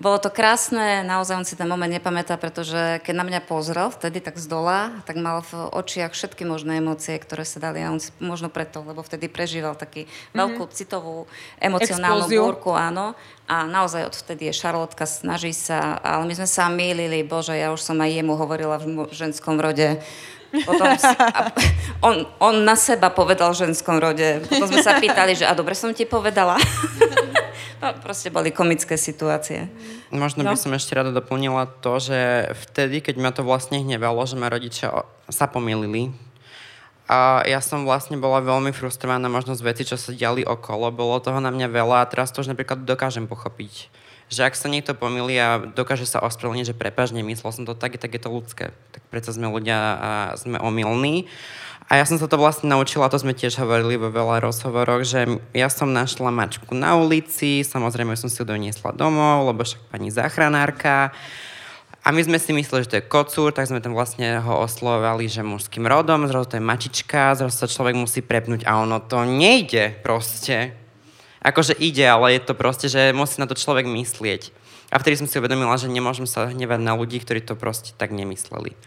bolo 0.00 0.16
to 0.16 0.32
krásne, 0.32 1.04
naozaj 1.04 1.36
on 1.36 1.46
si 1.46 1.52
ten 1.52 1.68
moment 1.68 1.92
nepamätá, 1.92 2.40
pretože 2.40 3.00
keď 3.04 3.14
na 3.16 3.24
mňa 3.28 3.40
pozrel 3.44 3.92
vtedy 3.92 4.24
tak 4.24 4.40
z 4.40 4.48
dola, 4.48 5.04
tak 5.04 5.20
mal 5.20 5.44
v 5.44 5.68
očiach 5.68 6.16
všetky 6.16 6.48
možné 6.48 6.80
emócie, 6.80 7.20
ktoré 7.20 7.44
sa 7.44 7.60
dali 7.60 7.84
a 7.84 7.92
on 7.92 8.00
si, 8.00 8.08
možno 8.16 8.48
preto, 8.48 8.80
lebo 8.80 9.04
vtedy 9.04 9.28
prežíval 9.28 9.76
taký 9.76 10.08
mm-hmm. 10.08 10.38
veľkú 10.38 10.62
citovú 10.72 11.28
emocionálnu 11.60 12.24
Explóziu. 12.24 12.40
búrku, 12.40 12.72
áno. 12.72 13.12
A 13.44 13.68
naozaj 13.68 14.08
odvtedy 14.08 14.48
je 14.48 14.54
Šarlotka, 14.56 15.04
snaží 15.04 15.52
sa, 15.52 16.00
ale 16.00 16.24
my 16.24 16.34
sme 16.40 16.48
sa 16.48 16.72
mýlili, 16.72 17.20
bože, 17.20 17.52
ja 17.52 17.68
už 17.68 17.84
som 17.84 18.00
aj 18.00 18.16
jemu 18.16 18.32
hovorila 18.32 18.80
v 18.80 19.12
ženskom 19.12 19.60
rode, 19.60 20.00
potom 20.68 20.92
si, 21.00 21.14
on, 22.04 22.28
on 22.38 22.54
na 22.64 22.76
seba 22.76 23.08
povedal 23.08 23.56
v 23.56 23.68
ženskom 23.68 23.96
rode. 23.96 24.44
Potom 24.46 24.68
sme 24.68 24.84
sa 24.84 25.00
pýtali, 25.00 25.32
že 25.32 25.48
a 25.48 25.56
dobre 25.56 25.72
som 25.72 25.90
ti 25.96 26.04
povedala. 26.04 26.56
No, 27.82 27.90
proste 27.98 28.30
boli 28.30 28.54
komické 28.54 28.94
situácie. 28.94 29.66
Možno 30.14 30.46
no. 30.46 30.54
by 30.54 30.58
som 30.58 30.70
ešte 30.70 30.94
rada 30.94 31.10
doplnila 31.10 31.66
to, 31.82 31.98
že 31.98 32.46
vtedy, 32.70 33.02
keď 33.02 33.14
ma 33.18 33.34
to 33.34 33.42
vlastne 33.42 33.82
hnevalo, 33.82 34.22
že 34.22 34.38
ma 34.38 34.46
rodičia 34.46 35.02
sa 35.26 35.50
pomýlili, 35.50 36.14
a 37.10 37.42
ja 37.44 37.58
som 37.58 37.82
vlastne 37.82 38.16
bola 38.16 38.38
veľmi 38.38 38.70
frustrovaná 38.70 39.26
možno 39.26 39.58
z 39.58 39.66
veci, 39.66 39.82
čo 39.82 39.98
sa 39.98 40.14
diali 40.14 40.46
okolo. 40.46 40.94
Bolo 40.94 41.18
toho 41.18 41.42
na 41.42 41.50
mňa 41.50 41.68
veľa 41.68 41.96
a 42.00 42.08
teraz 42.08 42.30
to 42.30 42.40
už 42.40 42.54
napríklad 42.54 42.86
dokážem 42.86 43.26
pochopiť. 43.26 43.90
Že 44.32 44.48
ak 44.48 44.54
sa 44.56 44.72
niekto 44.72 44.96
pomýli 44.96 45.36
a 45.36 45.60
dokáže 45.60 46.08
sa 46.08 46.24
ospravedlniť, 46.24 46.72
že 46.72 46.78
prepaž, 46.78 47.12
nemyslel 47.12 47.52
som 47.52 47.68
to 47.68 47.76
tak, 47.76 48.00
tak 48.00 48.16
je 48.16 48.22
to 48.24 48.32
ľudské. 48.32 48.72
Tak 48.96 49.02
predsa 49.12 49.36
sme 49.36 49.52
ľudia 49.52 49.76
a 49.76 50.10
sme 50.40 50.56
omylní. 50.56 51.28
A 51.92 52.00
ja 52.00 52.08
som 52.08 52.16
sa 52.16 52.24
to 52.24 52.40
vlastne 52.40 52.72
naučila, 52.72 53.12
to 53.12 53.20
sme 53.20 53.36
tiež 53.36 53.60
hovorili 53.60 54.00
vo 54.00 54.08
veľa 54.08 54.40
rozhovoroch, 54.40 55.04
že 55.04 55.28
ja 55.52 55.68
som 55.68 55.92
našla 55.92 56.32
mačku 56.32 56.72
na 56.72 56.96
ulici, 56.96 57.60
samozrejme 57.60 58.16
som 58.16 58.32
si 58.32 58.40
ju 58.40 58.48
doniesla 58.48 58.96
domov, 58.96 59.52
lebo 59.52 59.60
však 59.60 59.92
pani 59.92 60.08
záchranárka. 60.08 61.12
A 62.02 62.08
my 62.10 62.24
sme 62.24 62.40
si 62.40 62.50
mysleli, 62.56 62.82
že 62.82 62.90
to 62.90 62.98
je 62.98 63.10
kocúr, 63.12 63.52
tak 63.52 63.68
sme 63.68 63.84
tam 63.84 63.92
vlastne 63.94 64.40
ho 64.40 64.64
oslovali, 64.64 65.28
že 65.28 65.46
mužským 65.46 65.84
rodom, 65.84 66.26
zrazu 66.26 66.50
to 66.50 66.58
je 66.58 66.64
mačička, 66.64 67.36
zrazu 67.38 67.54
sa 67.54 67.70
človek 67.70 67.94
musí 67.94 68.24
prepnúť 68.24 68.64
a 68.64 68.82
ono 68.82 68.98
to 68.98 69.22
nejde 69.22 70.02
proste. 70.02 70.81
Akože 71.42 71.74
ide, 71.74 72.06
ale 72.06 72.38
je 72.38 72.40
to 72.46 72.54
proste, 72.54 72.86
že 72.86 73.10
musí 73.10 73.42
na 73.42 73.50
to 73.50 73.58
človek 73.58 73.84
myslieť. 73.84 74.54
A 74.94 75.00
vtedy 75.02 75.18
som 75.18 75.26
si 75.26 75.40
uvedomila, 75.40 75.74
že 75.74 75.90
nemôžem 75.90 76.28
sa 76.28 76.46
hnevať 76.46 76.80
na 76.80 76.94
ľudí, 76.94 77.18
ktorí 77.18 77.42
to 77.42 77.58
proste 77.58 77.96
tak 77.98 78.14
nemysleli. 78.14 78.78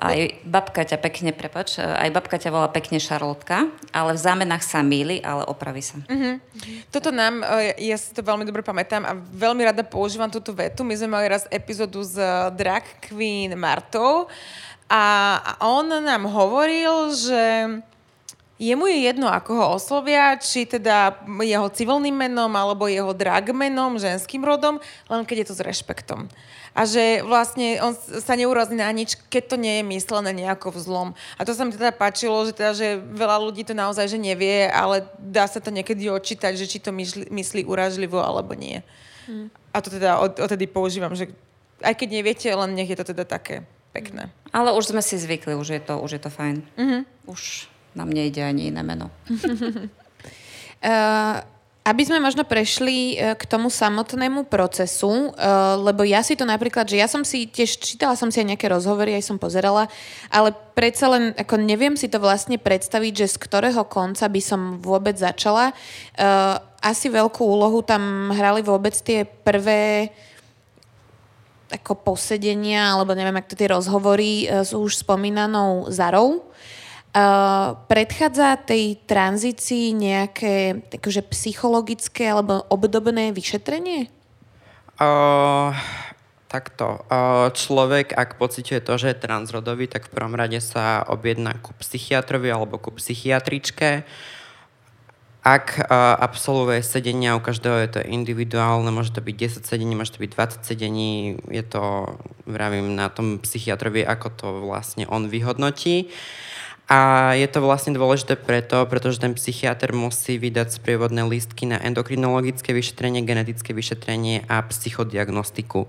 Aj 0.00 0.16
babka 0.48 0.80
ťa 0.80 0.96
pekne, 0.96 1.28
prepač, 1.36 1.76
aj 1.76 2.08
babka 2.08 2.40
ťa 2.40 2.48
volá 2.48 2.72
pekne 2.72 2.96
Šarlotka, 2.96 3.68
ale 3.92 4.16
v 4.16 4.20
zámenách 4.24 4.64
sa 4.64 4.80
míli, 4.80 5.20
ale 5.20 5.44
opraví 5.44 5.84
sa. 5.84 6.00
Uh-huh. 6.08 6.40
Toto 6.88 7.12
nám, 7.12 7.44
e, 7.44 7.76
ja 7.84 8.00
si 8.00 8.16
to 8.16 8.24
veľmi 8.24 8.48
dobre 8.48 8.64
pamätám 8.64 9.04
a 9.04 9.12
veľmi 9.12 9.60
rada 9.60 9.84
používam 9.84 10.32
túto 10.32 10.56
vetu. 10.56 10.88
My 10.88 10.96
sme 10.96 11.20
mali 11.20 11.28
raz 11.28 11.44
epizódu 11.52 12.00
s 12.00 12.16
e, 12.16 12.24
drag 12.56 12.88
queen 13.04 13.52
Martou 13.60 14.32
a 14.88 15.04
on 15.60 15.84
nám 15.84 16.24
hovoril, 16.32 17.12
že 17.12 17.40
Jemu 18.60 18.92
je 18.92 19.08
jedno, 19.08 19.32
ako 19.32 19.50
ho 19.56 19.66
oslovia, 19.80 20.36
či 20.36 20.68
teda 20.68 21.24
jeho 21.40 21.72
civilným 21.72 22.12
menom, 22.12 22.52
alebo 22.52 22.92
jeho 22.92 23.16
drag 23.16 23.56
menom, 23.56 23.96
ženským 23.96 24.44
rodom, 24.44 24.76
len 25.08 25.24
keď 25.24 25.36
je 25.40 25.46
to 25.48 25.54
s 25.56 25.64
rešpektom. 25.64 26.28
A 26.76 26.84
že 26.84 27.24
vlastne 27.24 27.80
on 27.80 27.96
sa 27.96 28.36
neurazí 28.36 28.76
na 28.76 28.92
nič, 28.92 29.16
keď 29.32 29.42
to 29.48 29.56
nie 29.56 29.80
je 29.80 29.88
myslené 29.96 30.36
nejako 30.36 30.76
vzlom. 30.76 31.16
A 31.40 31.48
to 31.48 31.56
sa 31.56 31.64
mi 31.64 31.72
teda 31.72 31.88
páčilo, 31.88 32.36
že, 32.44 32.52
teda, 32.52 32.76
že 32.76 33.00
veľa 33.00 33.40
ľudí 33.40 33.64
to 33.64 33.72
naozaj 33.72 34.12
že 34.12 34.20
nevie, 34.20 34.68
ale 34.68 35.08
dá 35.16 35.48
sa 35.48 35.58
to 35.64 35.72
niekedy 35.72 36.12
odčítať, 36.12 36.52
že 36.52 36.68
či 36.68 36.84
to 36.84 36.92
myslí, 36.92 37.32
myslí 37.32 37.64
uražlivo 37.64 38.20
alebo 38.20 38.52
nie. 38.52 38.84
Hmm. 39.24 39.48
A 39.72 39.80
to 39.80 39.88
teda 39.88 40.20
od, 40.20 40.36
odtedy 40.36 40.68
používam, 40.68 41.16
že 41.16 41.32
aj 41.80 41.96
keď 41.96 42.08
neviete, 42.12 42.48
len 42.52 42.76
nech 42.76 42.92
je 42.92 42.98
to 43.00 43.08
teda 43.08 43.24
také 43.24 43.64
pekné. 43.96 44.28
Ale 44.52 44.76
už 44.76 44.92
sme 44.92 45.00
si 45.00 45.16
zvykli, 45.16 45.56
už 45.56 45.68
je 45.74 45.80
to, 45.80 45.96
už 45.96 46.10
je 46.18 46.22
to 46.22 46.30
fajn. 46.30 46.62
Mm-hmm. 46.76 47.02
Už 47.30 47.69
nám 47.94 48.10
nejde 48.10 48.42
ani 48.44 48.70
iné 48.70 48.82
meno. 48.82 49.10
uh, 49.30 49.42
aby 51.90 52.02
sme 52.06 52.22
možno 52.22 52.46
prešli 52.46 53.16
uh, 53.16 53.34
k 53.34 53.42
tomu 53.48 53.72
samotnému 53.72 54.46
procesu, 54.46 55.32
uh, 55.32 55.80
lebo 55.80 56.06
ja 56.06 56.22
si 56.22 56.36
to 56.38 56.46
napríklad, 56.46 56.86
že 56.86 57.00
ja 57.00 57.08
som 57.10 57.26
si 57.26 57.50
tiež 57.50 57.80
čítala 57.82 58.14
som 58.14 58.30
si 58.30 58.38
aj 58.44 58.54
nejaké 58.54 58.70
rozhovory, 58.70 59.16
aj 59.18 59.26
som 59.26 59.42
pozerala, 59.42 59.90
ale 60.30 60.54
predsa 60.76 61.10
len 61.10 61.34
ako 61.34 61.58
neviem 61.58 61.98
si 61.98 62.06
to 62.06 62.22
vlastne 62.22 62.60
predstaviť, 62.60 63.26
že 63.26 63.32
z 63.34 63.36
ktorého 63.42 63.82
konca 63.88 64.28
by 64.30 64.42
som 64.44 64.60
vôbec 64.78 65.18
začala. 65.18 65.74
Asi 66.80 67.12
veľkú 67.12 67.44
úlohu 67.44 67.84
tam 67.84 68.32
hrali 68.32 68.64
vôbec 68.64 68.96
tie 68.96 69.28
prvé 69.28 70.08
ako 71.70 71.94
posedenia, 72.02 72.96
alebo 72.96 73.14
neviem, 73.14 73.36
ak 73.38 73.52
to 73.52 73.58
tie 73.58 73.70
rozhovory 73.70 74.48
s 74.48 74.74
už 74.74 75.06
spomínanou 75.06 75.86
Zarou. 75.92 76.50
Predchádza 77.90 78.54
tej 78.62 78.94
tranzícii 79.02 79.90
nejaké 79.98 80.78
akože 80.94 81.26
psychologické 81.34 82.30
alebo 82.30 82.62
obdobné 82.70 83.34
vyšetrenie? 83.34 84.06
Uh, 84.94 85.74
takto. 86.46 87.02
Uh, 87.10 87.50
človek, 87.50 88.14
ak 88.14 88.38
pociťuje 88.38 88.80
to, 88.86 88.94
že 88.94 89.06
je 89.10 89.22
transrodový, 89.26 89.90
tak 89.90 90.06
v 90.06 90.14
prvom 90.14 90.38
rade 90.38 90.62
sa 90.62 91.02
objedná 91.02 91.58
ku 91.58 91.74
psychiatrovi 91.82 92.46
alebo 92.46 92.78
ku 92.78 92.94
psychiatričke. 92.94 94.06
Ak 95.42 95.82
uh, 95.82 96.14
absolvuje 96.14 96.78
sedenia, 96.86 97.34
u 97.34 97.42
každého 97.42 97.90
je 97.90 97.90
to 97.90 98.00
individuálne, 98.06 98.86
môže 98.94 99.10
to 99.10 99.24
byť 99.24 99.64
10 99.64 99.66
sedení, 99.66 99.98
môže 99.98 100.14
to 100.14 100.22
byť 100.22 100.30
20 100.30 100.62
sedení, 100.62 101.42
je 101.50 101.64
to, 101.66 102.06
vravím, 102.46 102.94
na 102.94 103.10
tom 103.10 103.42
psychiatrovi, 103.42 104.06
ako 104.06 104.28
to 104.30 104.46
vlastne 104.62 105.10
on 105.10 105.26
vyhodnotí. 105.26 106.06
Uh, 106.06 106.49
a 106.90 107.32
je 107.38 107.46
to 107.46 107.62
vlastne 107.62 107.94
dôležité 107.94 108.34
preto, 108.34 108.82
pretože 108.90 109.22
ten 109.22 109.30
psychiatr 109.38 109.94
musí 109.94 110.42
vydať 110.42 110.74
sprievodné 110.74 111.22
listky 111.22 111.70
na 111.70 111.78
endokrinologické 111.78 112.74
vyšetrenie, 112.74 113.22
genetické 113.22 113.70
vyšetrenie 113.70 114.42
a 114.50 114.58
psychodiagnostiku. 114.66 115.86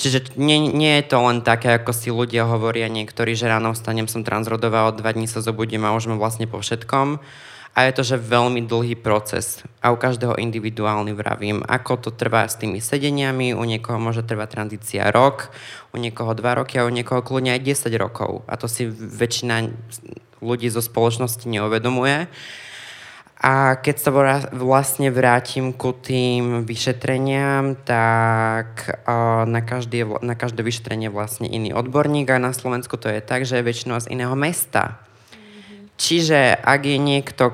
Čiže 0.00 0.40
nie, 0.40 0.72
nie 0.72 0.96
je 0.96 1.12
to 1.12 1.20
len 1.20 1.44
také, 1.44 1.76
ako 1.76 1.92
si 1.92 2.08
ľudia 2.08 2.48
hovoria 2.48 2.88
niektorí, 2.88 3.36
že 3.36 3.52
ráno 3.52 3.76
vstanem, 3.76 4.08
som 4.08 4.24
transrodová, 4.24 4.88
o 4.88 4.96
dva 4.96 5.12
dní 5.12 5.28
sa 5.28 5.44
zobudím 5.44 5.84
a 5.84 5.92
už 5.92 6.08
mám 6.08 6.16
vlastne 6.16 6.48
po 6.48 6.56
všetkom. 6.56 7.20
A 7.76 7.86
je 7.86 7.92
to, 8.00 8.02
že 8.02 8.16
veľmi 8.16 8.64
dlhý 8.64 8.96
proces 8.96 9.60
a 9.78 9.92
u 9.92 9.96
každého 10.00 10.40
individuálny 10.40 11.14
vravím, 11.14 11.62
ako 11.62 12.08
to 12.08 12.10
trvá 12.16 12.48
s 12.48 12.58
tými 12.58 12.80
sedeniami, 12.80 13.54
u 13.54 13.62
niekoho 13.62 14.00
môže 14.00 14.26
trvať 14.26 14.48
tranzícia 14.56 15.06
rok, 15.12 15.52
u 15.92 16.00
niekoho 16.00 16.32
dva 16.34 16.64
roky 16.64 16.80
a 16.80 16.88
u 16.88 16.90
niekoho 16.90 17.22
kľudne 17.22 17.54
aj 17.54 17.62
10 17.62 17.94
rokov. 18.00 18.42
A 18.50 18.58
to 18.58 18.66
si 18.66 18.88
väčšina 18.90 19.70
ľudí 20.40 20.72
zo 20.72 20.80
spoločnosti 20.84 21.44
neuvedomuje. 21.46 22.28
A 23.40 23.80
keď 23.80 23.96
sa 23.96 24.12
vlastne 24.52 25.08
vrátim 25.08 25.72
ku 25.72 25.96
tým 25.96 26.68
vyšetreniam, 26.68 27.72
tak 27.72 29.00
na 29.48 29.60
každé, 29.64 30.04
na 30.20 30.36
každé 30.36 30.60
vyšetrenie 30.60 31.08
vlastne 31.08 31.48
iný 31.48 31.72
odborník 31.72 32.28
a 32.28 32.36
na 32.36 32.52
Slovensku 32.52 33.00
to 33.00 33.08
je 33.08 33.24
tak, 33.24 33.48
že 33.48 33.56
je 33.56 33.64
väčšinou 33.64 33.96
z 33.96 34.12
iného 34.12 34.36
mesta. 34.36 35.00
Mm-hmm. 35.32 35.96
Čiže 35.96 36.52
ak 36.52 36.80
je 36.84 36.98
niekto, 37.00 37.44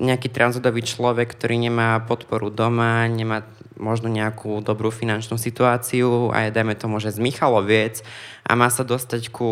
nejaký 0.00 0.32
transrodový 0.32 0.80
človek, 0.80 1.36
ktorý 1.36 1.60
nemá 1.60 2.00
podporu 2.08 2.48
doma, 2.48 3.04
nemá 3.04 3.44
možno 3.78 4.10
nejakú 4.10 4.60
dobrú 4.60 4.90
finančnú 4.90 5.38
situáciu 5.38 6.34
a 6.34 6.46
je, 6.46 6.54
dajme 6.54 6.74
tomu, 6.74 6.98
že 6.98 7.14
z 7.14 7.22
Michaloviec 7.22 8.02
a 8.44 8.58
má 8.58 8.68
sa 8.68 8.82
dostať 8.82 9.30
ku 9.32 9.50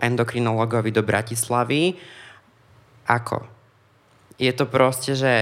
endokrinologovi 0.00 0.94
do 0.94 1.02
Bratislavy, 1.02 1.98
ako? 3.04 3.54
je 4.38 4.52
to 4.52 4.66
proste, 4.66 5.14
že 5.14 5.32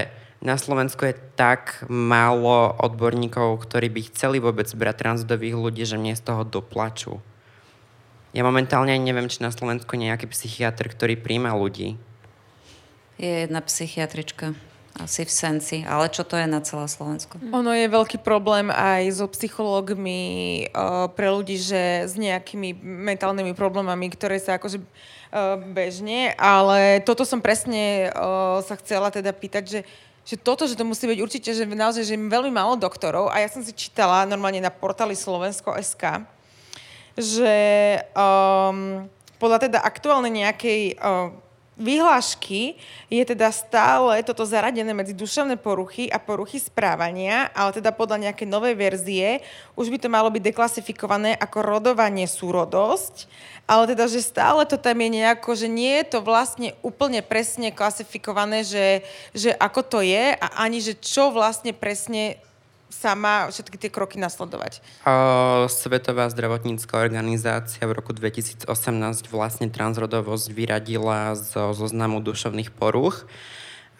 na 0.43 0.59
Slovensku 0.59 1.07
je 1.07 1.15
tak 1.39 1.87
málo 1.87 2.75
odborníkov, 2.83 3.63
ktorí 3.63 3.87
by 3.89 4.01
chceli 4.11 4.37
vôbec 4.43 4.67
brať 4.75 4.95
transrodových 4.99 5.55
ľudí, 5.55 5.83
že 5.87 5.95
mne 5.95 6.13
z 6.13 6.23
toho 6.23 6.43
doplačú. 6.43 7.23
Ja 8.33 8.43
momentálne 8.43 8.97
neviem, 8.97 9.29
či 9.29 9.45
na 9.45 9.53
Slovensku 9.53 9.93
je 9.95 10.09
nejaký 10.09 10.27
psychiatr, 10.27 10.89
ktorý 10.89 11.15
príjma 11.15 11.53
ľudí. 11.55 11.95
Je 13.21 13.45
jedna 13.45 13.61
psychiatrička. 13.61 14.57
Asi 15.01 15.25
v 15.25 15.31
Senci. 15.33 15.77
Ale 15.89 16.05
čo 16.13 16.21
to 16.21 16.37
je 16.37 16.45
na 16.45 16.61
celé 16.61 16.85
Slovensko? 16.85 17.41
Ono 17.41 17.71
je 17.73 17.89
veľký 17.89 18.21
problém 18.21 18.69
aj 18.69 19.17
so 19.17 19.25
psychológmi 19.25 20.21
uh, 20.69 21.09
pre 21.09 21.33
ľudí, 21.33 21.57
že 21.57 22.05
s 22.05 22.13
nejakými 22.13 22.77
mentálnymi 22.81 23.57
problémami, 23.57 24.13
ktoré 24.13 24.37
sa 24.37 24.61
akože 24.61 24.77
uh, 24.77 25.57
bežne, 25.73 26.37
ale 26.37 27.01
toto 27.01 27.25
som 27.25 27.41
presne 27.41 28.13
uh, 28.13 28.61
sa 28.61 28.77
chcela 28.77 29.09
teda 29.09 29.33
pýtať, 29.33 29.65
že 29.65 29.81
že 30.23 30.39
toto, 30.39 30.63
že 30.63 30.79
to 30.79 30.87
musí 30.87 31.03
byť 31.03 31.19
určite, 31.19 31.51
že 31.51 31.67
naozaj, 31.67 32.07
že 32.07 32.15
veľmi 32.15 32.47
málo 32.47 32.79
doktorov 32.79 33.27
a 33.27 33.43
ja 33.43 33.51
som 33.51 33.59
si 33.59 33.75
čítala 33.75 34.23
normálne 34.23 34.63
na 34.63 34.71
portáli 34.71 35.19
Slovensko.sk, 35.19 36.23
že 37.19 37.55
um, 38.15 39.03
podľa 39.35 39.67
teda 39.67 39.79
aktuálne 39.83 40.31
nejakej 40.31 40.95
uh, 40.95 41.35
vyhlášky 41.73 42.77
je 43.09 43.23
teda 43.25 43.49
stále 43.49 44.21
toto 44.21 44.45
zaradené 44.45 44.93
medzi 44.93 45.13
duševné 45.17 45.57
poruchy 45.57 46.05
a 46.09 46.21
poruchy 46.21 46.61
správania, 46.61 47.49
ale 47.53 47.73
teda 47.73 47.89
podľa 47.89 48.29
nejakej 48.29 48.47
novej 48.49 48.75
verzie 48.77 49.27
už 49.73 49.89
by 49.89 49.97
to 49.97 50.09
malo 50.09 50.29
byť 50.29 50.41
deklasifikované 50.53 51.33
ako 51.37 51.57
rodovanie 51.65 52.29
súrodosť, 52.29 53.25
ale 53.65 53.95
teda, 53.95 54.05
že 54.11 54.21
stále 54.21 54.67
to 54.67 54.75
tam 54.75 54.99
je 54.99 55.09
nejako, 55.23 55.49
že 55.55 55.67
nie 55.71 56.03
je 56.03 56.17
to 56.17 56.19
vlastne 56.21 56.75
úplne 56.83 57.23
presne 57.23 57.71
klasifikované, 57.71 58.61
že, 58.67 59.01
že 59.31 59.55
ako 59.55 59.81
to 59.87 59.99
je 60.03 60.35
a 60.35 60.47
ani, 60.61 60.83
že 60.83 60.93
čo 60.99 61.31
vlastne 61.31 61.71
presne 61.71 62.37
sa 62.93 63.17
má 63.17 63.49
všetky 63.49 63.75
tie 63.81 63.89
kroky 63.89 64.21
nasledovať? 64.21 64.85
Svetová 65.67 66.29
zdravotnícká 66.29 67.01
organizácia 67.01 67.81
v 67.81 67.97
roku 67.97 68.13
2018 68.13 68.69
vlastne 69.33 69.67
transrodovosť 69.73 70.45
vyradila 70.53 71.33
zo 71.33 71.73
zoznamu 71.73 72.21
duševných 72.21 72.69
poruch, 72.69 73.25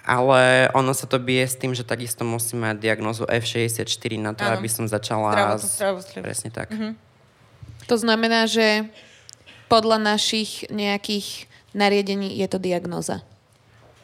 ale 0.06 0.70
ono 0.78 0.94
sa 0.94 1.10
to 1.10 1.18
bije 1.18 1.50
s 1.50 1.58
tým, 1.58 1.74
že 1.74 1.82
takisto 1.82 2.22
musí 2.22 2.54
mať 2.54 2.78
diagnozu 2.78 3.26
F64 3.26 4.12
na 4.22 4.38
to, 4.38 4.46
ano. 4.46 4.62
aby 4.62 4.70
som 4.70 4.86
začala... 4.86 5.58
Zdravotnú 5.58 6.22
Presne 6.22 6.50
tak. 6.54 6.70
Mhm. 6.70 6.94
To 7.90 7.96
znamená, 8.00 8.48
že 8.48 8.88
podľa 9.68 10.16
našich 10.16 10.70
nejakých 10.72 11.50
nariadení 11.74 12.38
je 12.38 12.48
to 12.48 12.62
diagnoza. 12.62 13.26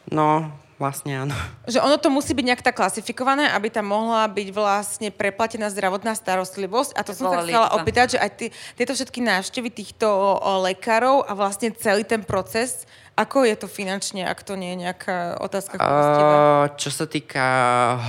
No, 0.10 0.50
Vlastne 0.80 1.28
áno. 1.28 1.36
Že 1.68 1.84
ono 1.84 2.00
to 2.00 2.08
musí 2.08 2.32
byť 2.32 2.46
nejak 2.48 2.64
tak 2.64 2.80
klasifikované, 2.80 3.52
aby 3.52 3.68
tam 3.68 3.92
mohla 3.92 4.24
byť 4.32 4.48
vlastne 4.56 5.12
preplatená 5.12 5.68
zdravotná 5.68 6.16
starostlivosť. 6.16 6.96
A 6.96 7.04
to 7.04 7.12
som 7.12 7.28
sa 7.36 7.44
chcela 7.44 7.76
opýtať, 7.76 8.16
že 8.16 8.20
aj 8.24 8.32
tí, 8.40 8.48
tieto 8.80 8.96
všetky 8.96 9.20
návštevy 9.20 9.76
týchto 9.76 10.08
o, 10.08 10.40
o 10.40 10.64
lekárov 10.64 11.28
a 11.28 11.36
vlastne 11.36 11.76
celý 11.76 12.08
ten 12.08 12.24
proces, 12.24 12.88
ako 13.20 13.44
je 13.44 13.60
to 13.60 13.68
finančne, 13.68 14.24
ak 14.24 14.40
to 14.48 14.56
nie 14.56 14.72
je 14.72 14.88
nejaká 14.88 15.44
otázka? 15.44 15.76
Uh, 15.76 16.72
čo 16.80 16.88
sa 16.88 17.04
týka 17.04 17.44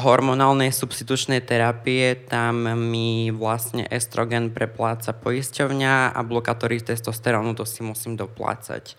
hormonálnej 0.06 0.70
substitučnej 0.70 1.42
terapie, 1.42 2.14
tam 2.30 2.70
mi 2.78 3.34
vlastne 3.34 3.82
estrogen 3.90 4.54
prepláca 4.54 5.10
poisťovňa 5.10 6.14
a 6.14 6.20
blokátory 6.22 6.78
testosterónu 6.78 7.58
to 7.58 7.66
si 7.66 7.82
musím 7.82 8.14
doplácať 8.14 8.94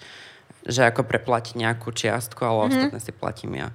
že 0.71 0.87
ako 0.87 1.03
preplatiť 1.03 1.59
nejakú 1.59 1.91
čiastku, 1.91 2.41
ale 2.41 2.55
mm-hmm. 2.55 2.71
ostatné 2.71 2.99
si 2.99 3.11
platím 3.11 3.53
ja. 3.59 3.69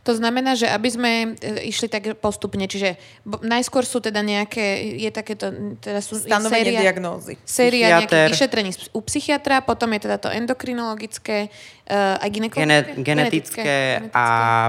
To 0.00 0.16
znamená, 0.16 0.56
že 0.56 0.64
aby 0.64 0.88
sme 0.88 1.12
e, 1.36 1.68
išli 1.68 1.84
tak 1.84 2.08
postupne, 2.24 2.64
čiže 2.64 2.96
najskôr 3.44 3.84
sú 3.84 4.00
teda 4.00 4.24
nejaké, 4.24 4.96
je 4.96 5.10
takéto, 5.12 5.52
teda 5.76 6.00
sú 6.00 6.16
Stanovenie 6.16 6.72
séria, 6.72 6.80
diagnózy. 6.88 7.36
Séria 7.44 8.00
nejakých 8.00 8.32
vyšetrení 8.32 8.70
u 8.96 9.00
psychiatra, 9.04 9.60
potom 9.60 9.92
je 9.92 10.00
teda 10.08 10.16
to 10.16 10.32
endokrinologické, 10.32 11.52
aj 11.90 12.28
ginekologické. 12.30 12.70
Gene, 12.70 13.02
genetické, 13.02 13.62
genetické 13.62 14.14
a 14.14 14.26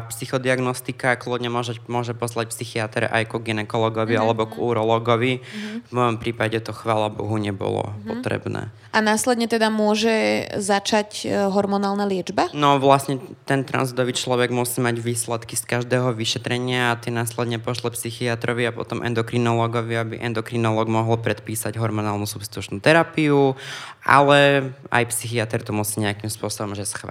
psychodiagnostika 0.09 1.15
kľudne 1.21 1.53
môže, 1.53 1.77
môže 1.85 2.17
poslať 2.17 2.49
psychiatr 2.49 3.05
aj 3.05 3.29
ku 3.29 3.37
ginekologovi 3.37 4.17
mm-hmm. 4.17 4.25
alebo 4.25 4.49
ku 4.49 4.73
urologovi. 4.73 5.39
Mm-hmm. 5.39 5.77
V 5.87 5.91
mojom 5.93 6.15
prípade 6.17 6.57
to 6.65 6.73
chvála 6.73 7.13
Bohu 7.13 7.37
nebolo 7.37 7.93
mm-hmm. 7.93 8.09
potrebné. 8.09 8.61
A 8.91 8.99
následne 8.99 9.47
teda 9.47 9.71
môže 9.71 10.49
začať 10.57 11.23
uh, 11.23 11.47
hormonálna 11.53 12.03
liečba? 12.09 12.51
No 12.51 12.81
vlastne 12.81 13.21
ten 13.47 13.63
transdový 13.63 14.11
človek 14.11 14.51
musí 14.51 14.83
mať 14.83 14.99
výsledky 14.99 15.55
z 15.55 15.63
každého 15.63 16.11
vyšetrenia 16.11 16.91
a 16.91 16.99
tie 16.99 17.13
následne 17.13 17.61
pošle 17.61 17.93
psychiatrovi 17.95 18.67
a 18.67 18.75
potom 18.75 18.99
endokrinologovi, 19.05 19.95
aby 19.95 20.15
endokrinolog 20.19 20.91
mohol 20.91 21.21
predpísať 21.21 21.77
hormonálnu 21.79 22.27
substitučnú 22.27 22.83
terapiu, 22.83 23.55
ale 24.03 24.71
aj 24.89 25.03
psychiatr 25.13 25.61
to 25.63 25.71
musí 25.71 26.01
nejakým 26.03 26.27
spôsobom 26.27 26.73
že 26.73 26.83
schváliť. 26.83 27.10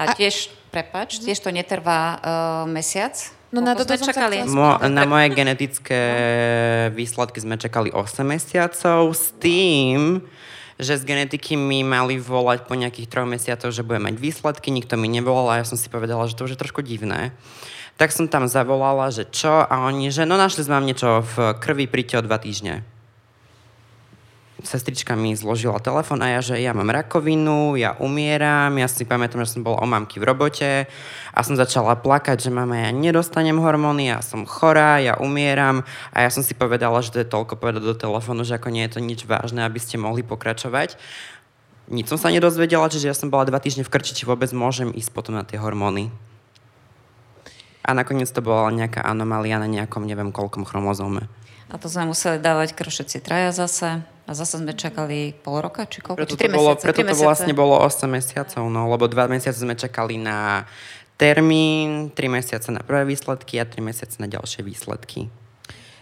A 0.00 0.16
tiež, 0.16 0.48
prepač, 0.72 1.20
tiež 1.20 1.44
to 1.44 1.52
netrvá 1.52 2.16
uh, 2.16 2.20
mesiac? 2.64 3.12
No 3.50 3.60
na 3.60 3.74
toto 3.74 3.92
sme 3.98 4.14
čakali. 4.14 4.46
Mo, 4.46 4.78
na 4.78 5.04
moje 5.04 5.34
genetické 5.34 6.02
výsledky 6.94 7.42
sme 7.42 7.58
čakali 7.58 7.90
8 7.90 8.22
mesiacov 8.22 9.10
s 9.10 9.34
tým, 9.42 10.22
že 10.80 10.96
z 10.96 11.02
genetiky 11.04 11.58
mi 11.58 11.82
mali 11.82 12.16
volať 12.16 12.64
po 12.64 12.78
nejakých 12.78 13.10
troch 13.10 13.28
mesiacoch, 13.28 13.74
že 13.74 13.84
budem 13.84 14.06
mať 14.08 14.16
výsledky, 14.16 14.70
nikto 14.72 14.94
mi 14.96 15.10
nevolal 15.10 15.50
a 15.52 15.58
ja 15.60 15.66
som 15.66 15.76
si 15.76 15.90
povedala, 15.90 16.30
že 16.30 16.38
to 16.38 16.46
už 16.46 16.56
je 16.56 16.62
trošku 16.62 16.80
divné. 16.80 17.34
Tak 17.98 18.14
som 18.14 18.30
tam 18.30 18.48
zavolala, 18.48 19.12
že 19.12 19.28
čo 19.28 19.66
a 19.66 19.74
oni, 19.84 20.08
že 20.08 20.24
no 20.24 20.40
našli 20.40 20.64
sme 20.64 20.80
vám 20.80 20.88
niečo 20.88 21.20
v 21.20 21.58
krvi, 21.60 21.84
príďte 21.90 22.22
o 22.22 22.26
dva 22.30 22.40
týždne 22.40 22.86
sestrička 24.62 25.16
mi 25.16 25.32
zložila 25.36 25.80
telefon 25.80 26.20
a 26.24 26.38
ja, 26.38 26.40
že 26.44 26.60
ja 26.60 26.76
mám 26.76 26.88
rakovinu, 26.88 27.76
ja 27.76 27.96
umieram, 27.98 28.76
ja 28.76 28.88
si 28.88 29.08
pamätám, 29.08 29.42
že 29.44 29.58
som 29.58 29.66
bola 29.66 29.82
o 29.82 29.86
mamky 29.88 30.20
v 30.20 30.28
robote 30.28 30.70
a 31.34 31.38
som 31.40 31.58
začala 31.58 31.96
plakať, 31.98 32.48
že 32.48 32.50
mama, 32.52 32.88
ja 32.88 32.90
nedostanem 32.92 33.58
hormóny, 33.58 34.12
ja 34.12 34.20
som 34.20 34.48
chorá, 34.48 35.00
ja 35.00 35.16
umieram 35.18 35.82
a 36.14 36.24
ja 36.24 36.30
som 36.30 36.44
si 36.44 36.52
povedala, 36.52 37.00
že 37.00 37.12
to 37.12 37.18
je 37.20 37.28
toľko 37.28 37.56
povedať 37.56 37.82
do 37.82 37.96
telefónu, 37.96 38.44
že 38.44 38.56
ako 38.56 38.68
nie 38.72 38.84
je 38.86 38.92
to 38.96 39.00
nič 39.00 39.24
vážne, 39.24 39.64
aby 39.64 39.80
ste 39.80 39.96
mohli 40.00 40.20
pokračovať. 40.22 41.00
Nič 41.90 42.06
som 42.06 42.20
sa 42.20 42.30
nedozvedela, 42.30 42.86
čiže 42.86 43.10
ja 43.10 43.16
som 43.18 43.34
bola 43.34 43.48
dva 43.48 43.58
týždne 43.58 43.82
v 43.82 43.90
krči, 43.90 44.14
či 44.14 44.22
vôbec 44.22 44.54
môžem 44.54 44.94
ísť 44.94 45.10
potom 45.10 45.34
na 45.34 45.42
tie 45.42 45.58
hormóny. 45.58 46.12
A 47.82 47.96
nakoniec 47.96 48.30
to 48.30 48.44
bola 48.44 48.70
nejaká 48.70 49.02
anomália 49.02 49.58
na 49.58 49.66
nejakom 49.66 50.06
neviem 50.06 50.30
koľkom 50.30 50.62
chromozóme. 50.62 51.26
A 51.70 51.78
to 51.78 51.86
sme 51.86 52.10
museli 52.10 52.42
dávať 52.42 52.74
všetci 52.74 53.22
traja 53.22 53.54
zase. 53.54 54.02
A 54.26 54.30
zase 54.30 54.62
sme 54.62 54.74
čakali 54.74 55.34
pol 55.34 55.58
roka, 55.58 55.86
či 55.86 56.02
koľko? 56.02 56.18
Preto, 56.22 56.38
či 56.38 56.46
to, 56.46 56.54
bolo, 56.54 56.70
preto 56.78 57.02
to 57.02 57.18
vlastne 57.18 57.50
bolo 57.50 57.78
8 57.82 58.06
mesiacov, 58.06 58.62
no, 58.70 58.86
lebo 58.86 59.10
2 59.10 59.26
mesiace 59.26 59.58
sme 59.58 59.74
čakali 59.74 60.22
na 60.22 60.70
termín, 61.18 62.14
3 62.14 62.18
mesiace 62.30 62.70
na 62.70 62.82
prvé 62.82 63.10
výsledky 63.10 63.58
a 63.58 63.66
3 63.66 63.82
mesiace 63.82 64.22
na 64.22 64.30
ďalšie 64.30 64.62
výsledky. 64.62 65.26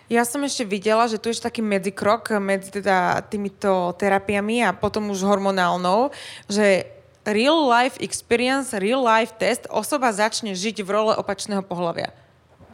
Ja 0.09 0.25
som 0.25 0.41
ešte 0.41 0.65
videla, 0.65 1.05
že 1.05 1.21
tu 1.21 1.29
je 1.29 1.37
taký 1.37 1.61
medzikrok 1.61 2.37
medzi 2.41 2.73
teda 2.73 3.21
týmito 3.29 3.93
terapiami 4.01 4.65
a 4.65 4.73
potom 4.73 5.13
už 5.13 5.21
hormonálnou, 5.21 6.13
že 6.49 6.89
real 7.29 7.69
life 7.69 8.01
experience, 8.01 8.73
real 8.73 9.05
life 9.05 9.37
test, 9.37 9.69
osoba 9.69 10.09
začne 10.13 10.57
žiť 10.57 10.81
v 10.81 10.89
role 10.89 11.13
opačného 11.13 11.61
pohľavia. 11.61 12.13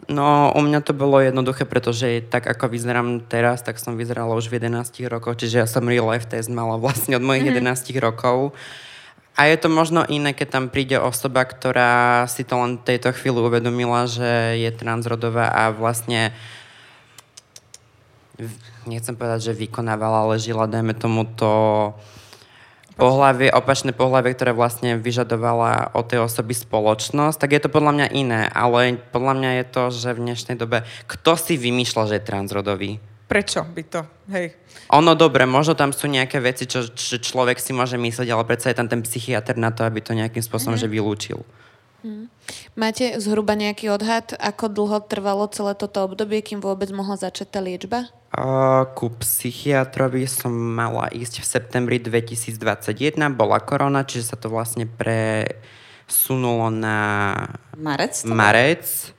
No, 0.04 0.52
u 0.52 0.60
mňa 0.60 0.84
to 0.84 0.92
bolo 0.92 1.16
jednoduché, 1.16 1.64
pretože 1.64 2.20
tak 2.28 2.44
ako 2.44 2.68
vyzerám 2.68 3.24
teraz, 3.24 3.64
tak 3.64 3.80
som 3.80 3.96
vyzerala 3.96 4.36
už 4.36 4.52
v 4.52 4.60
11 4.60 4.84
rokoch, 5.08 5.40
čiže 5.40 5.64
ja 5.64 5.66
som 5.68 5.88
real 5.88 6.04
life 6.04 6.28
test 6.28 6.52
mala 6.52 6.76
vlastne 6.76 7.16
od 7.16 7.24
mojich 7.24 7.48
mm-hmm. 7.48 7.64
11 7.64 8.04
rokov. 8.04 8.52
A 9.34 9.50
je 9.50 9.56
to 9.58 9.66
možno 9.66 10.06
iné, 10.06 10.30
keď 10.30 10.48
tam 10.60 10.64
príde 10.70 10.94
osoba, 11.00 11.42
ktorá 11.42 12.22
si 12.30 12.46
to 12.46 12.54
len 12.54 12.78
tejto 12.78 13.10
chvíli 13.16 13.42
uvedomila, 13.42 14.06
že 14.06 14.60
je 14.60 14.70
transrodová 14.70 15.50
a 15.50 15.74
vlastne 15.74 16.30
nechcem 18.86 19.16
povedať, 19.16 19.50
že 19.50 19.58
vykonávala, 19.58 20.28
ale 20.28 20.42
žila, 20.42 20.70
dajme 20.70 20.94
tomu 20.94 21.26
to 21.34 21.50
pohlavie, 22.94 23.50
opačné 23.50 23.90
pohlavie, 23.90 24.34
ktoré 24.34 24.54
vlastne 24.54 24.98
vyžadovala 24.98 25.94
od 25.94 26.04
tej 26.06 26.22
osoby 26.22 26.54
spoločnosť, 26.54 27.36
tak 27.38 27.50
je 27.54 27.60
to 27.62 27.70
podľa 27.70 27.92
mňa 27.94 28.08
iné. 28.14 28.42
Ale 28.50 28.98
podľa 29.10 29.34
mňa 29.38 29.50
je 29.60 29.64
to, 29.70 29.82
že 29.90 30.10
v 30.14 30.22
dnešnej 30.30 30.56
dobe, 30.58 30.86
kto 31.10 31.34
si 31.34 31.54
vymýšľa, 31.58 32.02
že 32.10 32.14
je 32.18 32.28
transrodový? 32.28 32.90
Prečo 33.24 33.64
by 33.64 33.82
to? 33.88 34.00
Hej. 34.30 34.52
Ono 34.92 35.16
dobre, 35.16 35.48
možno 35.48 35.72
tam 35.72 35.90
sú 35.90 36.06
nejaké 36.06 36.38
veci, 36.44 36.68
čo, 36.68 36.86
čo 36.92 37.16
človek 37.18 37.56
si 37.56 37.72
môže 37.72 37.96
myslieť, 37.96 38.28
ale 38.30 38.44
predsa 38.44 38.70
je 38.70 38.78
tam 38.78 38.86
ten 38.86 39.00
psychiatr 39.00 39.56
na 39.56 39.72
to, 39.72 39.82
aby 39.82 40.04
to 40.04 40.12
nejakým 40.12 40.44
spôsobom 40.44 40.76
mm-hmm. 40.76 40.92
že 40.92 40.94
vylúčil. 40.94 41.40
Mm. 42.04 42.28
Máte 42.76 43.16
zhruba 43.16 43.56
nejaký 43.56 43.88
odhad, 43.88 44.36
ako 44.36 44.68
dlho 44.68 44.98
trvalo 45.08 45.48
celé 45.48 45.72
toto 45.72 46.04
obdobie, 46.04 46.44
kým 46.44 46.60
vôbec 46.60 46.92
mohla 46.92 47.16
začať 47.16 47.48
tá 47.48 47.60
liečba? 47.64 48.12
Ku 48.98 49.14
psychiatrovi 49.22 50.26
som 50.26 50.50
mala 50.50 51.06
ísť 51.14 51.38
v 51.38 51.46
septembri 51.46 51.96
2021, 52.02 53.14
bola 53.30 53.62
korona, 53.62 54.02
čiže 54.02 54.34
sa 54.34 54.36
to 54.36 54.50
vlastne 54.50 54.90
presunulo 54.90 56.66
na 56.74 56.98
Marec? 57.78 58.26
marec. 58.26 59.14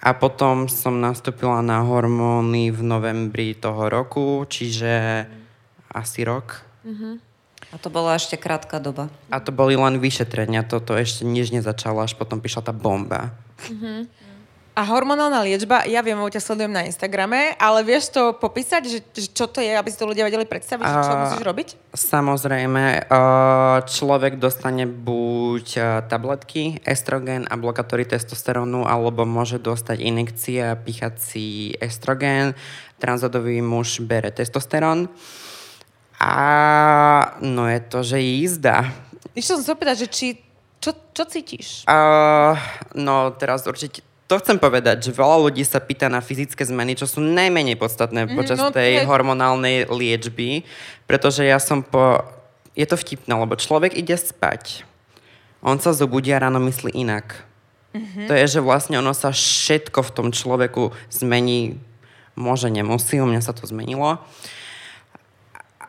A 0.00 0.16
potom 0.16 0.72
som 0.72 0.96
nastúpila 0.96 1.60
na 1.60 1.84
hormóny 1.84 2.72
v 2.72 2.80
novembri 2.80 3.52
toho 3.52 3.92
roku, 3.92 4.44
čiže 4.48 5.26
asi 5.92 6.24
rok. 6.24 6.64
Uh-huh. 6.80 7.20
A 7.72 7.76
to 7.76 7.92
bola 7.92 8.16
ešte 8.16 8.40
krátka 8.40 8.80
doba. 8.80 9.12
A 9.28 9.42
to 9.42 9.52
boli 9.52 9.76
len 9.76 10.00
vyšetrenia, 10.00 10.64
toto 10.64 10.96
ešte 10.96 11.28
nič 11.28 11.52
nezačalo, 11.52 12.04
až 12.04 12.16
potom 12.16 12.40
prišla 12.40 12.70
tá 12.70 12.72
bomba. 12.72 13.36
Uh-huh. 13.68 14.08
A 14.76 14.84
hormonálna 14.84 15.40
liečba, 15.40 15.88
ja 15.88 16.04
viem, 16.04 16.20
ťa 16.20 16.36
sledujem 16.36 16.68
na 16.68 16.84
Instagrame, 16.84 17.56
ale 17.56 17.80
vieš 17.80 18.12
to 18.12 18.36
popísať, 18.36 18.84
že, 18.84 19.00
že 19.08 19.28
čo 19.32 19.48
to 19.48 19.64
je, 19.64 19.72
aby 19.72 19.88
si 19.88 19.96
to 19.96 20.04
ľudia 20.04 20.28
vedeli 20.28 20.44
predstaviť, 20.44 20.84
uh, 20.84 21.00
čo 21.00 21.12
musíš 21.16 21.44
robiť? 21.48 21.68
Samozrejme, 21.96 23.08
človek 23.88 24.36
dostane 24.36 24.84
buď 24.84 25.66
tabletky, 26.12 26.84
estrogen 26.84 27.48
a 27.48 27.56
blokátory 27.56 28.04
testosterónu, 28.04 28.84
alebo 28.84 29.24
môže 29.24 29.56
dostať 29.56 29.96
inekcie 29.96 30.60
a 30.60 30.76
pichací 30.76 31.72
estrogen. 31.80 32.52
Transodový 33.00 33.64
muž 33.64 34.04
bere 34.04 34.28
testosterón. 34.28 35.08
A 36.20 36.36
no 37.40 37.64
je 37.64 37.80
to, 37.80 38.04
že 38.04 38.20
jízda. 38.20 38.92
Ešte 39.32 39.56
som 39.56 39.64
sa 39.64 39.72
opýtať, 39.72 40.04
že 40.04 40.08
či, 40.12 40.26
čo, 40.84 40.92
čo 41.16 41.24
cítiš? 41.24 41.88
Uh, 41.88 42.60
no 42.92 43.32
teraz 43.40 43.64
určite 43.64 44.04
to 44.26 44.34
chcem 44.42 44.58
povedať, 44.58 45.06
že 45.06 45.14
veľa 45.14 45.50
ľudí 45.50 45.62
sa 45.62 45.78
pýta 45.78 46.10
na 46.10 46.18
fyzické 46.18 46.66
zmeny, 46.66 46.98
čo 46.98 47.06
sú 47.06 47.22
najmenej 47.22 47.78
podstatné 47.78 48.26
mm, 48.26 48.34
počas 48.34 48.58
no, 48.58 48.74
tej 48.74 49.02
hej. 49.02 49.06
hormonálnej 49.06 49.86
liečby, 49.86 50.66
pretože 51.06 51.46
ja 51.46 51.62
som 51.62 51.86
po... 51.86 52.26
Je 52.76 52.84
to 52.84 52.98
vtipné, 52.98 53.32
lebo 53.32 53.56
človek 53.56 53.94
ide 53.94 54.18
spať. 54.18 54.84
On 55.64 55.80
sa 55.80 55.96
zobudí 55.96 56.34
a 56.34 56.42
ráno 56.42 56.60
myslí 56.60 56.92
inak. 56.92 57.46
Mm-hmm. 57.96 58.26
To 58.28 58.32
je, 58.36 58.44
že 58.58 58.60
vlastne 58.60 59.00
ono 59.00 59.16
sa 59.16 59.32
všetko 59.32 60.04
v 60.04 60.10
tom 60.12 60.28
človeku 60.34 60.92
zmení. 61.08 61.80
Môže, 62.36 62.68
nemusí, 62.68 63.16
u 63.16 63.24
mňa 63.24 63.40
sa 63.40 63.56
to 63.56 63.64
zmenilo. 63.64 64.20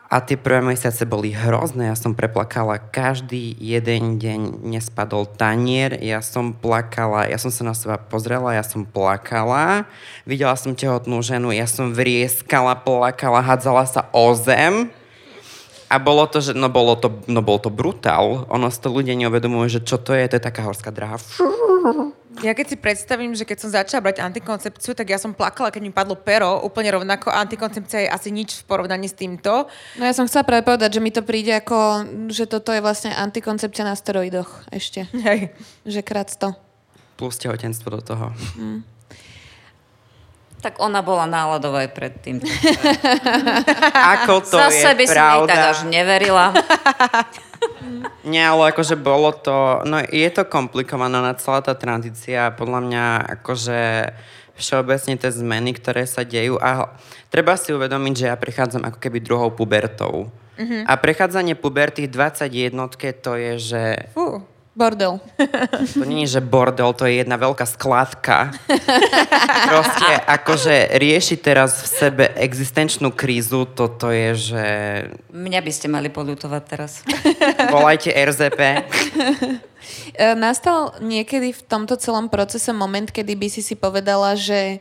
A 0.08 0.24
tie 0.24 0.40
prvé 0.40 0.64
mesiace 0.64 1.04
boli 1.04 1.36
hrozné, 1.36 1.92
ja 1.92 1.96
som 1.96 2.16
preplakala 2.16 2.80
každý 2.80 3.52
jeden 3.60 4.16
deň, 4.16 4.64
nespadol 4.64 5.28
tanier, 5.28 6.00
ja 6.00 6.24
som 6.24 6.56
plakala, 6.56 7.28
ja 7.28 7.36
som 7.36 7.52
sa 7.52 7.60
na 7.60 7.76
seba 7.76 8.00
pozrela, 8.00 8.56
ja 8.56 8.64
som 8.64 8.88
plakala, 8.88 9.84
videla 10.24 10.56
som 10.56 10.72
tehotnú 10.72 11.20
ženu, 11.20 11.52
ja 11.52 11.68
som 11.68 11.92
vrieskala, 11.92 12.72
plakala, 12.80 13.44
hádzala 13.44 13.84
sa 13.84 14.08
o 14.16 14.32
zem. 14.32 14.88
A 15.92 16.00
bolo 16.00 16.24
to, 16.24 16.40
že, 16.40 16.56
no 16.56 16.72
bolo 16.72 16.96
to, 16.96 17.12
no 17.28 17.44
bol 17.44 17.60
to 17.60 17.68
brutál. 17.68 18.48
Ono 18.48 18.72
si 18.72 18.80
to 18.80 18.88
ľudia 18.88 19.12
neuvedomujú, 19.12 19.76
že 19.76 19.80
čo 19.84 20.00
to 20.00 20.16
je, 20.16 20.24
to 20.24 20.40
je 20.40 20.46
taká 20.48 20.64
horská 20.64 20.88
dráha. 20.88 21.20
Ja 22.38 22.54
keď 22.54 22.66
si 22.70 22.76
predstavím, 22.78 23.34
že 23.34 23.42
keď 23.42 23.58
som 23.58 23.70
začala 23.74 24.10
brať 24.10 24.22
antikoncepciu, 24.22 24.94
tak 24.94 25.10
ja 25.10 25.18
som 25.18 25.34
plakala, 25.34 25.74
keď 25.74 25.82
mi 25.82 25.90
padlo 25.90 26.14
pero, 26.14 26.62
úplne 26.62 26.94
rovnako. 26.94 27.34
Antikoncepcia 27.34 28.06
je 28.06 28.08
asi 28.08 28.30
nič 28.30 28.62
v 28.62 28.66
porovnaní 28.70 29.10
s 29.10 29.18
týmto. 29.18 29.66
No 29.98 30.02
ja 30.06 30.14
som 30.14 30.26
chcela 30.30 30.46
práve 30.46 30.62
povedať, 30.62 30.98
že 30.98 31.02
mi 31.02 31.10
to 31.10 31.26
príde 31.26 31.50
ako, 31.50 32.06
že 32.30 32.46
toto 32.46 32.70
je 32.70 32.78
vlastne 32.78 33.10
antikoncepcia 33.10 33.82
na 33.82 33.98
steroidoch 33.98 34.70
ešte. 34.70 35.10
Hej. 35.26 35.50
Že 35.82 36.00
krát 36.06 36.30
100. 36.30 36.54
Plus 37.18 37.34
tehotenstvo 37.42 37.90
do 37.90 38.00
toho. 38.02 38.30
Mm. 38.54 38.86
Tak 40.58 40.82
ona 40.82 41.06
bola 41.06 41.30
náladová 41.30 41.86
aj 41.86 41.90
predtým. 41.94 42.42
Ako 44.18 44.42
to 44.42 44.58
Zase 44.58 44.90
je 44.90 44.98
by 44.98 45.04
pravda. 45.06 45.38
som 45.38 45.46
tak 45.46 45.62
až 45.70 45.80
neverila. 45.86 46.50
Nie, 48.28 48.50
ale 48.50 48.74
akože 48.74 48.98
bolo 48.98 49.30
to, 49.32 49.82
no 49.86 50.02
je 50.02 50.28
to 50.34 50.44
komplikované 50.46 51.18
na 51.18 51.34
celá 51.38 51.62
tá 51.62 51.74
tranzícia, 51.74 52.54
podľa 52.54 52.80
mňa 52.84 53.04
akože 53.40 53.80
všeobecne 54.58 55.14
tie 55.14 55.30
zmeny, 55.30 55.70
ktoré 55.78 56.02
sa 56.04 56.26
dejú 56.26 56.58
a 56.58 56.98
treba 57.30 57.54
si 57.54 57.70
uvedomiť, 57.70 58.14
že 58.14 58.26
ja 58.26 58.36
prechádzam 58.36 58.82
ako 58.82 58.98
keby 58.98 59.22
druhou 59.22 59.54
pubertou. 59.54 60.28
Mm-hmm. 60.58 60.90
A 60.90 60.92
prechádzanie 60.98 61.54
puberty 61.54 62.10
21 62.10 62.74
to 63.22 63.32
je, 63.38 63.52
že... 63.62 63.82
Fú. 64.10 64.42
Bordel. 64.78 65.18
To 65.98 66.06
nie 66.06 66.22
je, 66.22 66.38
že 66.38 66.40
bordel, 66.46 66.94
to 66.94 67.02
je 67.10 67.18
jedna 67.18 67.34
veľká 67.34 67.66
skladka. 67.66 68.54
Proste 69.66 70.22
akože 70.22 70.94
rieši 70.94 71.34
teraz 71.34 71.82
v 71.82 71.86
sebe 71.90 72.24
existenčnú 72.38 73.10
krízu, 73.10 73.66
toto 73.66 74.14
je, 74.14 74.54
že... 74.54 74.64
Mňa 75.34 75.60
by 75.66 75.72
ste 75.74 75.90
mali 75.90 76.14
poľutovať 76.14 76.62
teraz. 76.62 77.02
Volajte 77.74 78.14
RZP. 78.14 78.60
E, 80.14 80.34
nastal 80.34 80.94
niekedy 81.02 81.54
v 81.54 81.62
tomto 81.66 81.98
celom 81.98 82.30
procese 82.30 82.70
moment, 82.70 83.10
kedy 83.10 83.34
by 83.34 83.48
si 83.50 83.62
si 83.66 83.74
povedala, 83.74 84.38
že 84.38 84.78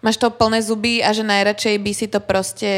máš 0.00 0.16
to 0.16 0.32
plné 0.32 0.64
zuby 0.64 1.04
a 1.04 1.12
že 1.12 1.26
najradšej 1.26 1.76
by 1.80 1.92
si 1.92 2.06
to 2.08 2.20
proste, 2.20 2.72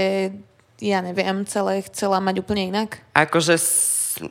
ja 0.83 0.99
neviem, 0.99 1.47
celé 1.47 1.83
chcela 1.87 2.19
mať 2.19 2.43
úplne 2.43 2.71
inak? 2.75 3.03
Akože 3.15 3.55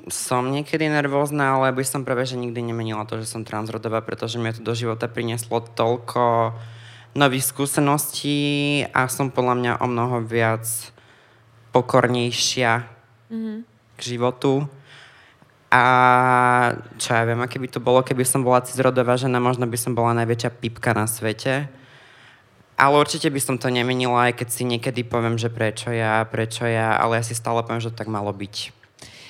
som 0.10 0.52
niekedy 0.52 0.92
nervózna, 0.92 1.56
ale 1.56 1.72
by 1.72 1.84
som 1.86 2.04
práve, 2.04 2.28
že 2.28 2.36
nikdy 2.36 2.60
nemenila 2.60 3.08
to, 3.08 3.22
že 3.22 3.30
som 3.30 3.48
transrodová, 3.48 4.04
pretože 4.04 4.36
mi 4.36 4.52
to 4.52 4.60
do 4.60 4.76
života 4.76 5.08
prinieslo 5.08 5.64
toľko 5.64 6.54
nových 7.16 7.46
skúseností 7.50 8.86
a 8.92 9.10
som 9.10 9.34
podľa 9.34 9.56
mňa 9.58 9.74
o 9.82 9.86
mnoho 9.90 10.22
viac 10.22 10.66
pokornejšia 11.72 12.86
mm-hmm. 13.30 13.58
k 13.98 14.00
životu. 14.02 14.68
A 15.70 15.84
čo 16.98 17.14
ja 17.14 17.24
viem, 17.30 17.38
aké 17.46 17.62
by 17.62 17.70
to 17.70 17.78
bolo, 17.78 18.02
keby 18.02 18.26
som 18.26 18.42
bola 18.42 18.66
cizrodová 18.66 19.14
žena, 19.22 19.38
možno 19.38 19.70
by 19.70 19.78
som 19.78 19.94
bola 19.94 20.18
najväčšia 20.18 20.50
pipka 20.58 20.98
na 20.98 21.06
svete. 21.06 21.70
Ale 22.80 22.96
určite 22.96 23.30
by 23.30 23.42
som 23.44 23.56
to 23.62 23.70
nemenila, 23.70 24.32
aj 24.32 24.40
keď 24.40 24.48
si 24.50 24.64
niekedy 24.66 25.06
poviem, 25.06 25.38
že 25.38 25.52
prečo 25.52 25.94
ja, 25.94 26.26
prečo 26.26 26.66
ja, 26.66 26.98
ale 26.98 27.22
ja 27.22 27.24
si 27.28 27.38
stále 27.38 27.62
poviem, 27.62 27.84
že 27.84 27.94
to 27.94 28.02
tak 28.02 28.10
malo 28.10 28.34
byť. 28.34 28.79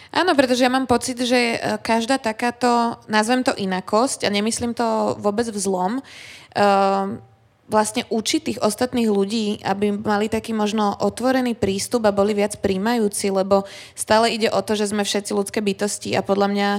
Áno, 0.09 0.33
pretože 0.33 0.65
ja 0.65 0.73
mám 0.73 0.89
pocit, 0.89 1.21
že 1.21 1.37
e, 1.37 1.57
každá 1.85 2.17
takáto, 2.17 2.97
nazvem 3.05 3.45
to 3.45 3.53
inakosť, 3.53 4.25
a 4.25 4.33
nemyslím 4.33 4.73
to 4.73 5.13
vôbec 5.21 5.45
v 5.45 5.57
zlom, 5.57 6.01
uh, 6.01 7.21
vlastne 7.69 8.03
učiť 8.09 8.41
tých 8.41 8.59
ostatných 8.65 9.05
ľudí, 9.05 9.61
aby 9.61 9.93
mali 9.93 10.25
taký 10.25 10.57
možno 10.57 10.97
otvorený 10.97 11.53
prístup 11.53 12.09
a 12.09 12.15
boli 12.15 12.33
viac 12.33 12.57
príjmajúci, 12.57 13.29
lebo 13.29 13.69
stále 13.93 14.33
ide 14.33 14.49
o 14.49 14.59
to, 14.65 14.73
že 14.73 14.89
sme 14.89 15.05
všetci 15.05 15.31
ľudské 15.37 15.61
bytosti 15.61 16.17
a 16.17 16.25
podľa 16.25 16.47
mňa 16.49 16.69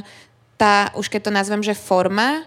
tá, 0.59 0.91
už 0.99 1.07
keď 1.07 1.31
to 1.31 1.33
nazvem, 1.33 1.63
že 1.63 1.79
forma, 1.79 2.45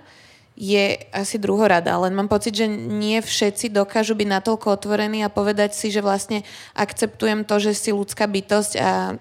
je 0.53 1.01
asi 1.09 1.41
druhorada, 1.41 1.97
len 1.97 2.13
mám 2.13 2.29
pocit, 2.29 2.53
že 2.53 2.69
nie 2.69 3.17
všetci 3.25 3.73
dokážu 3.73 4.13
byť 4.13 4.27
natoľko 4.37 4.77
otvorení 4.77 5.25
a 5.25 5.33
povedať 5.33 5.73
si, 5.73 5.89
že 5.89 6.05
vlastne 6.05 6.45
akceptujem 6.77 7.41
to, 7.41 7.57
že 7.57 7.73
si 7.73 7.89
ľudská 7.89 8.29
bytosť 8.29 8.73
a 8.77 9.17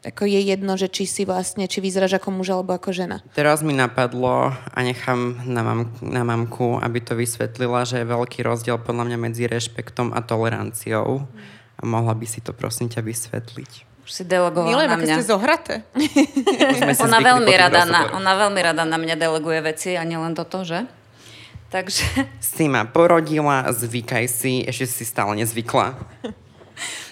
ako 0.00 0.24
je 0.24 0.40
jedno, 0.40 0.80
že 0.80 0.88
či 0.88 1.04
si 1.04 1.22
vlastne, 1.28 1.68
či 1.68 1.84
vyzeraš 1.84 2.16
ako 2.16 2.32
muž 2.32 2.56
alebo 2.56 2.72
ako 2.72 2.88
žena. 2.96 3.20
Teraz 3.36 3.60
mi 3.60 3.76
napadlo 3.76 4.48
a 4.56 4.78
nechám 4.80 5.44
na, 5.44 5.60
mam, 5.60 5.80
na 6.00 6.24
mamku, 6.24 6.80
aby 6.80 7.04
to 7.04 7.12
vysvetlila, 7.12 7.84
že 7.84 8.00
je 8.00 8.08
veľký 8.08 8.40
rozdiel 8.40 8.80
podľa 8.80 9.12
mňa 9.12 9.18
medzi 9.20 9.44
rešpektom 9.44 10.16
a 10.16 10.24
toleranciou. 10.24 11.28
A 11.80 11.82
mohla 11.84 12.16
by 12.16 12.24
si 12.24 12.40
to 12.40 12.56
prosím 12.56 12.88
ťa 12.88 13.04
vysvetliť. 13.04 13.72
Už 14.04 14.10
si 14.10 14.24
delegovala 14.24 14.68
Milujem, 14.72 14.90
na 14.90 14.98
mňa. 15.00 15.14
ste 15.20 15.24
zohraté. 15.28 15.74
ona, 17.04 17.20
veľmi 17.20 17.52
rada 17.52 17.84
na, 17.84 18.16
ona 18.16 18.32
veľmi 18.40 18.60
rada 18.60 18.88
na 18.88 18.96
mňa 18.96 19.16
deleguje 19.20 19.60
veci 19.60 20.00
a 20.00 20.04
nielen 20.04 20.32
toto, 20.32 20.64
že? 20.64 20.88
Takže... 21.68 22.04
Si 22.40 22.66
ma 22.66 22.88
porodila, 22.88 23.68
zvykaj 23.68 24.24
si, 24.26 24.64
ešte 24.64 24.86
si 24.88 25.04
stále 25.04 25.36
nezvykla. 25.44 25.92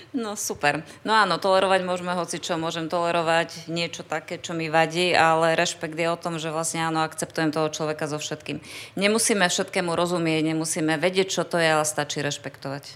No 0.09 0.41
super. 0.41 0.81
No 1.05 1.13
áno, 1.13 1.37
tolerovať 1.37 1.85
môžeme 1.85 2.17
hoci 2.17 2.41
čo, 2.41 2.57
môžem 2.57 2.89
tolerovať 2.89 3.69
niečo 3.69 4.01
také, 4.01 4.41
čo 4.41 4.57
mi 4.57 4.73
vadí, 4.73 5.13
ale 5.13 5.53
rešpekt 5.53 6.01
je 6.01 6.09
o 6.09 6.17
tom, 6.17 6.41
že 6.41 6.49
vlastne 6.49 6.81
áno, 6.81 7.05
akceptujem 7.05 7.53
toho 7.53 7.69
človeka 7.69 8.09
so 8.09 8.17
všetkým. 8.17 8.65
Nemusíme 8.97 9.45
všetkému 9.45 9.93
rozumieť, 9.93 10.57
nemusíme 10.57 10.97
vedieť, 10.97 11.29
čo 11.29 11.43
to 11.45 11.61
je, 11.61 11.69
ale 11.69 11.85
stačí 11.85 12.25
rešpektovať. 12.25 12.89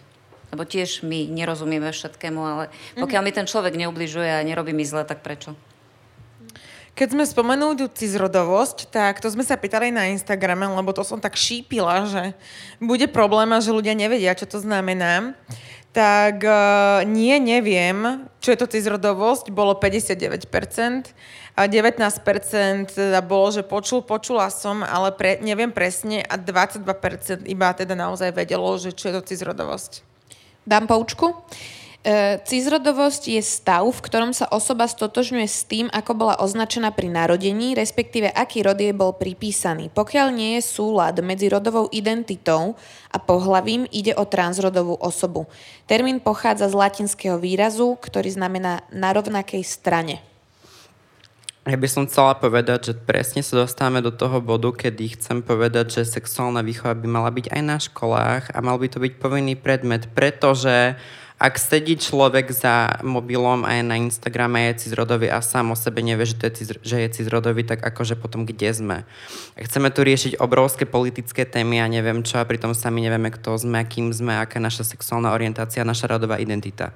Lebo 0.56 0.64
tiež 0.64 1.04
my 1.04 1.28
nerozumieme 1.28 1.92
všetkému, 1.92 2.40
ale 2.40 2.64
pokiaľ 2.96 3.22
mi 3.24 3.32
ten 3.32 3.44
človek 3.44 3.76
neubližuje 3.76 4.32
a 4.32 4.44
nerobí 4.44 4.72
mi 4.72 4.88
zle, 4.88 5.04
tak 5.04 5.20
prečo? 5.20 5.52
Keď 6.92 7.08
sme 7.16 7.24
spomenuli 7.24 7.80
tú 7.80 7.88
cizrodovosť, 7.88 8.92
tak 8.92 9.24
to 9.24 9.32
sme 9.32 9.40
sa 9.40 9.56
pýtali 9.56 9.88
na 9.88 10.12
Instagrame, 10.12 10.68
lebo 10.68 10.92
to 10.92 11.00
som 11.00 11.16
tak 11.16 11.40
šípila, 11.40 12.04
že 12.04 12.36
bude 12.84 13.08
problém 13.08 13.48
a 13.56 13.64
že 13.64 13.72
ľudia 13.72 13.96
nevedia, 13.96 14.36
čo 14.36 14.44
to 14.44 14.60
znamená. 14.60 15.32
Tak 15.92 16.40
uh, 16.40 17.04
nie, 17.04 17.36
neviem, 17.36 18.24
čo 18.40 18.56
je 18.56 18.58
to 18.58 18.64
cizrodovosť, 18.64 19.52
bolo 19.52 19.76
59%, 19.76 21.12
a 21.52 21.68
19% 21.68 22.96
teda 22.96 23.20
bolo, 23.20 23.52
že 23.52 23.60
počul, 23.60 24.00
počula 24.00 24.48
som, 24.48 24.80
ale 24.80 25.12
pre, 25.12 25.36
neviem 25.44 25.68
presne 25.68 26.24
a 26.24 26.40
22% 26.40 27.44
iba 27.44 27.68
teda 27.76 27.92
naozaj 27.92 28.32
vedelo, 28.32 28.72
že 28.80 28.96
čo 28.96 29.12
je 29.12 29.20
to 29.20 29.22
cizrodovosť. 29.28 30.00
Dám 30.64 30.88
poučku. 30.88 31.28
E, 31.28 31.36
cizrodovosť 32.42 33.38
je 33.38 33.42
stav, 33.46 33.86
v 33.86 34.02
ktorom 34.02 34.34
sa 34.34 34.50
osoba 34.50 34.90
stotožňuje 34.90 35.46
s 35.46 35.62
tým, 35.62 35.86
ako 35.86 36.18
bola 36.18 36.34
označená 36.42 36.90
pri 36.90 37.06
narodení, 37.06 37.78
respektíve 37.78 38.26
aký 38.26 38.66
rod 38.66 38.82
jej 38.82 38.90
bol 38.90 39.14
pripísaný. 39.14 39.86
Pokiaľ 39.94 40.34
nie 40.34 40.58
je 40.58 40.66
súlad 40.66 41.14
medzi 41.22 41.46
rodovou 41.46 41.86
identitou 41.94 42.74
a 43.14 43.22
pohlavím, 43.22 43.86
ide 43.94 44.18
o 44.18 44.26
transrodovú 44.26 44.98
osobu. 44.98 45.46
Termín 45.86 46.18
pochádza 46.18 46.66
z 46.66 46.74
latinského 46.74 47.38
výrazu, 47.38 47.94
ktorý 47.94 48.34
znamená 48.34 48.82
na 48.90 49.14
rovnakej 49.14 49.62
strane. 49.62 50.18
Ja 51.62 51.78
by 51.78 51.86
som 51.86 52.10
chcela 52.10 52.34
povedať, 52.34 52.90
že 52.90 52.94
presne 52.98 53.38
sa 53.46 53.62
dostávame 53.62 54.02
do 54.02 54.10
toho 54.10 54.42
bodu, 54.42 54.74
kedy 54.74 55.14
chcem 55.14 55.46
povedať, 55.46 56.02
že 56.02 56.10
sexuálna 56.10 56.58
výchova 56.58 56.98
by 56.98 57.06
mala 57.06 57.30
byť 57.30 57.54
aj 57.54 57.62
na 57.62 57.78
školách 57.78 58.50
a 58.50 58.58
mal 58.58 58.74
by 58.82 58.90
to 58.90 58.98
byť 58.98 59.22
povinný 59.22 59.54
predmet, 59.54 60.10
pretože 60.10 60.98
ak 61.42 61.58
sedí 61.58 61.98
človek 61.98 62.54
za 62.54 63.02
mobilom 63.02 63.66
a 63.66 63.74
je 63.74 63.82
na 63.82 63.98
Instagrame 63.98 64.70
je 64.70 64.86
cizrodový 64.86 65.26
a 65.26 65.42
sám 65.42 65.74
o 65.74 65.76
sebe 65.76 65.98
nevie, 65.98 66.22
že, 66.22 66.38
to 66.38 66.46
je, 66.46 66.52
cizr- 66.54 66.82
že 66.86 67.02
je 67.02 67.08
cizrodový, 67.10 67.66
tak 67.66 67.82
akože 67.82 68.14
potom 68.14 68.46
kde 68.46 68.70
sme? 68.70 68.98
A 69.58 69.66
chceme 69.66 69.90
tu 69.90 70.06
riešiť 70.06 70.38
obrovské 70.38 70.86
politické 70.86 71.42
témy 71.42 71.82
a 71.82 71.90
neviem 71.90 72.22
čo 72.22 72.38
a 72.38 72.46
pritom 72.46 72.78
sami 72.78 73.02
nevieme, 73.02 73.34
kto 73.34 73.58
sme, 73.58 73.82
kým 73.82 74.14
sme, 74.14 74.38
aká 74.38 74.62
je 74.62 74.66
naša 74.70 74.84
sexuálna 74.94 75.34
orientácia, 75.34 75.82
naša 75.82 76.14
rodová 76.14 76.38
identita. 76.38 76.94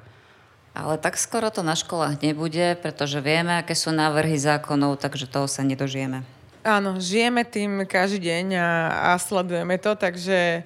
Ale 0.76 0.94
tak 1.02 1.18
skoro 1.18 1.50
to 1.50 1.66
na 1.66 1.74
školách 1.74 2.22
nebude, 2.22 2.78
pretože 2.78 3.18
vieme, 3.18 3.58
aké 3.58 3.74
sú 3.74 3.90
návrhy 3.90 4.38
zákonov, 4.38 5.02
takže 5.02 5.26
toho 5.26 5.50
sa 5.50 5.66
nedožijeme. 5.66 6.22
Áno, 6.62 7.02
žijeme 7.02 7.42
tým 7.42 7.82
každý 7.82 8.30
deň 8.30 8.46
a, 8.62 8.70
a 9.10 9.10
sledujeme 9.18 9.74
to, 9.82 9.98
takže 9.98 10.62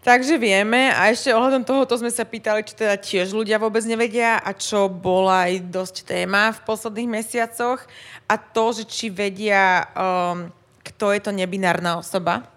Takže 0.00 0.40
vieme 0.40 0.88
a 0.88 1.12
ešte 1.12 1.28
ohľadom 1.28 1.60
tohoto 1.60 1.92
sme 1.92 2.08
sa 2.08 2.24
pýtali, 2.24 2.64
či 2.64 2.72
teda 2.72 2.96
tiež 2.96 3.36
ľudia 3.36 3.60
vôbec 3.60 3.84
nevedia 3.84 4.40
a 4.40 4.56
čo 4.56 4.88
bola 4.88 5.44
aj 5.44 5.68
dosť 5.68 6.08
téma 6.08 6.56
v 6.56 6.64
posledných 6.64 7.20
mesiacoch 7.20 7.84
a 8.24 8.34
to, 8.40 8.64
že 8.80 8.88
či 8.88 9.12
vedia, 9.12 9.84
um, 9.92 10.48
kto 10.80 11.12
je 11.12 11.20
to 11.20 11.36
nebinárna 11.36 12.00
osoba. 12.00 12.48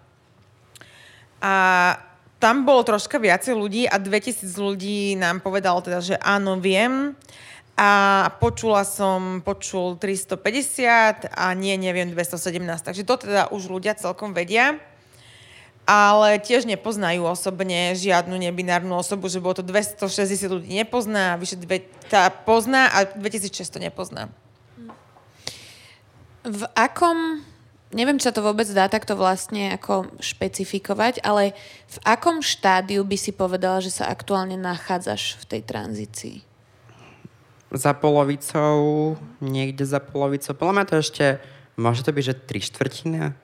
A 1.44 1.52
tam 2.40 2.64
bolo 2.64 2.80
troška 2.80 3.20
viacej 3.20 3.52
ľudí 3.52 3.84
a 3.92 4.00
2000 4.00 4.48
ľudí 4.56 5.12
nám 5.20 5.44
povedalo 5.44 5.84
teda, 5.84 6.00
že 6.00 6.16
áno, 6.24 6.56
viem. 6.56 7.12
A 7.76 8.32
počula 8.40 8.88
som, 8.88 9.44
počul 9.44 10.00
350 10.00 11.28
a 11.28 11.52
nie, 11.52 11.76
neviem, 11.76 12.08
217. 12.08 12.64
Takže 12.80 13.04
to 13.04 13.14
teda 13.20 13.52
už 13.52 13.68
ľudia 13.68 13.92
celkom 14.00 14.32
vedia 14.32 14.80
ale 15.84 16.40
tiež 16.40 16.64
nepoznajú 16.64 17.28
osobne 17.28 17.92
žiadnu 17.92 18.32
nebinárnu 18.40 18.96
osobu, 18.96 19.28
že 19.28 19.40
bolo 19.40 19.60
to 19.60 19.64
260 19.64 20.48
ľudí 20.48 20.72
nepozná, 20.72 21.36
vyše 21.36 21.60
dve, 21.60 21.84
tá 22.08 22.32
pozná 22.32 22.88
a 22.88 23.04
2600 23.04 23.88
nepozná. 23.92 24.32
V 26.44 26.64
akom, 26.76 27.44
neviem, 27.92 28.16
či 28.16 28.28
sa 28.28 28.36
to 28.36 28.44
vôbec 28.44 28.68
dá 28.72 28.88
takto 28.88 29.16
vlastne 29.16 29.76
ako 29.76 30.08
špecifikovať, 30.20 31.20
ale 31.20 31.52
v 31.88 31.98
akom 32.04 32.40
štádiu 32.40 33.04
by 33.04 33.16
si 33.20 33.32
povedala, 33.36 33.84
že 33.84 33.92
sa 33.92 34.08
aktuálne 34.08 34.56
nachádzaš 34.56 35.40
v 35.40 35.44
tej 35.48 35.60
tranzícii? 35.68 36.36
Za 37.74 37.92
polovicou, 37.92 39.16
niekde 39.40 39.84
za 39.84 40.00
polovicou. 40.00 40.56
Podľa 40.56 40.74
mňa 40.80 40.86
to 40.88 40.96
ešte, 41.00 41.24
môže 41.76 42.04
to 42.04 42.12
byť, 42.12 42.24
že 42.24 42.40
tri 42.44 42.60
štvrtina? 42.60 43.43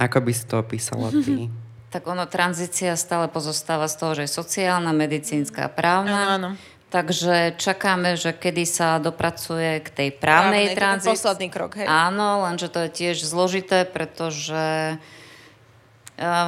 Ako 0.00 0.18
by 0.24 0.32
si 0.32 0.44
to 0.48 0.60
opísala 0.60 1.10
ty? 1.10 1.48
Tak 1.92 2.08
ono, 2.08 2.24
tranzícia 2.24 2.96
stále 2.96 3.28
pozostáva 3.28 3.84
z 3.84 4.00
toho, 4.00 4.16
že 4.16 4.24
je 4.24 4.32
sociálna, 4.32 4.96
medicínska, 4.96 5.68
právna. 5.68 6.40
Áno, 6.40 6.48
áno. 6.48 6.50
Takže 6.88 7.60
čakáme, 7.60 8.16
že 8.16 8.32
kedy 8.32 8.64
sa 8.64 8.96
dopracuje 8.96 9.84
k 9.84 9.88
tej 9.92 10.08
právnej, 10.16 10.72
právnej 10.72 10.76
tranzícii. 10.76 11.12
posledný 11.12 11.48
krok, 11.52 11.76
hej. 11.76 11.84
Áno, 11.84 12.48
lenže 12.48 12.72
to 12.72 12.88
je 12.88 12.90
tiež 12.96 13.20
zložité, 13.20 13.84
pretože 13.84 14.96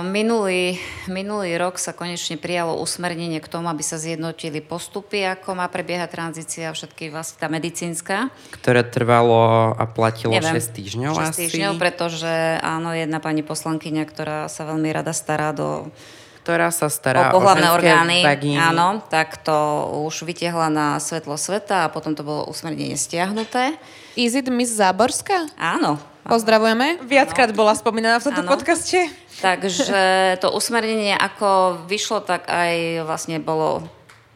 Minulý, 0.04 0.76
minulý 1.08 1.56
rok 1.56 1.80
sa 1.80 1.96
konečne 1.96 2.36
prijalo 2.36 2.78
usmernenie 2.78 3.40
k 3.40 3.48
tomu, 3.48 3.66
aby 3.72 3.80
sa 3.80 3.96
zjednotili 3.96 4.60
postupy, 4.60 5.24
ako 5.24 5.56
má 5.56 5.66
prebiehať 5.72 6.14
tranzícia, 6.14 6.68
všetky 6.70 7.08
vlastne 7.08 7.40
tá 7.40 7.48
medicínska. 7.48 8.28
Ktoré 8.54 8.84
trvalo 8.84 9.72
a 9.74 9.84
platilo 9.88 10.36
Neviem, 10.36 10.60
6 10.60 10.78
týždňov 10.78 11.12
6 11.16 11.26
asi. 11.26 11.38
týždňov, 11.48 11.72
pretože 11.80 12.60
áno, 12.60 12.92
jedna 12.92 13.18
pani 13.24 13.40
poslankyňa, 13.40 14.04
ktorá 14.04 14.38
sa 14.52 14.68
veľmi 14.68 14.92
rada 14.92 15.16
stará 15.16 15.50
do 15.56 15.88
ktorá 16.44 16.68
sa 16.68 16.92
stará 16.92 17.32
o 17.32 17.40
pohľavné 17.40 17.68
o 17.72 17.74
orgány, 17.80 18.20
vagíny. 18.20 18.60
áno, 18.60 19.00
tak 19.08 19.40
to 19.40 19.56
už 20.04 20.28
vytiahla 20.28 20.68
na 20.68 21.00
svetlo 21.00 21.40
sveta 21.40 21.88
a 21.88 21.90
potom 21.90 22.12
to 22.12 22.20
bolo 22.20 22.44
usmernenie 22.52 23.00
stiahnuté. 23.00 23.80
Is 24.12 24.36
it 24.36 24.44
Miss 24.52 24.76
Záborská? 24.76 25.48
Áno. 25.56 25.96
Pozdravujeme. 26.24 27.04
Viackrát 27.04 27.52
bola 27.52 27.76
spomínaná 27.76 28.16
v 28.16 28.32
tomto 28.32 28.42
Áno. 28.48 28.52
podcaste. 28.52 29.12
Takže 29.44 29.92
to 30.42 30.48
usmernenie, 30.52 31.12
ako 31.12 31.80
vyšlo, 31.84 32.24
tak 32.24 32.48
aj 32.48 33.04
vlastne 33.04 33.36
bolo 33.40 33.84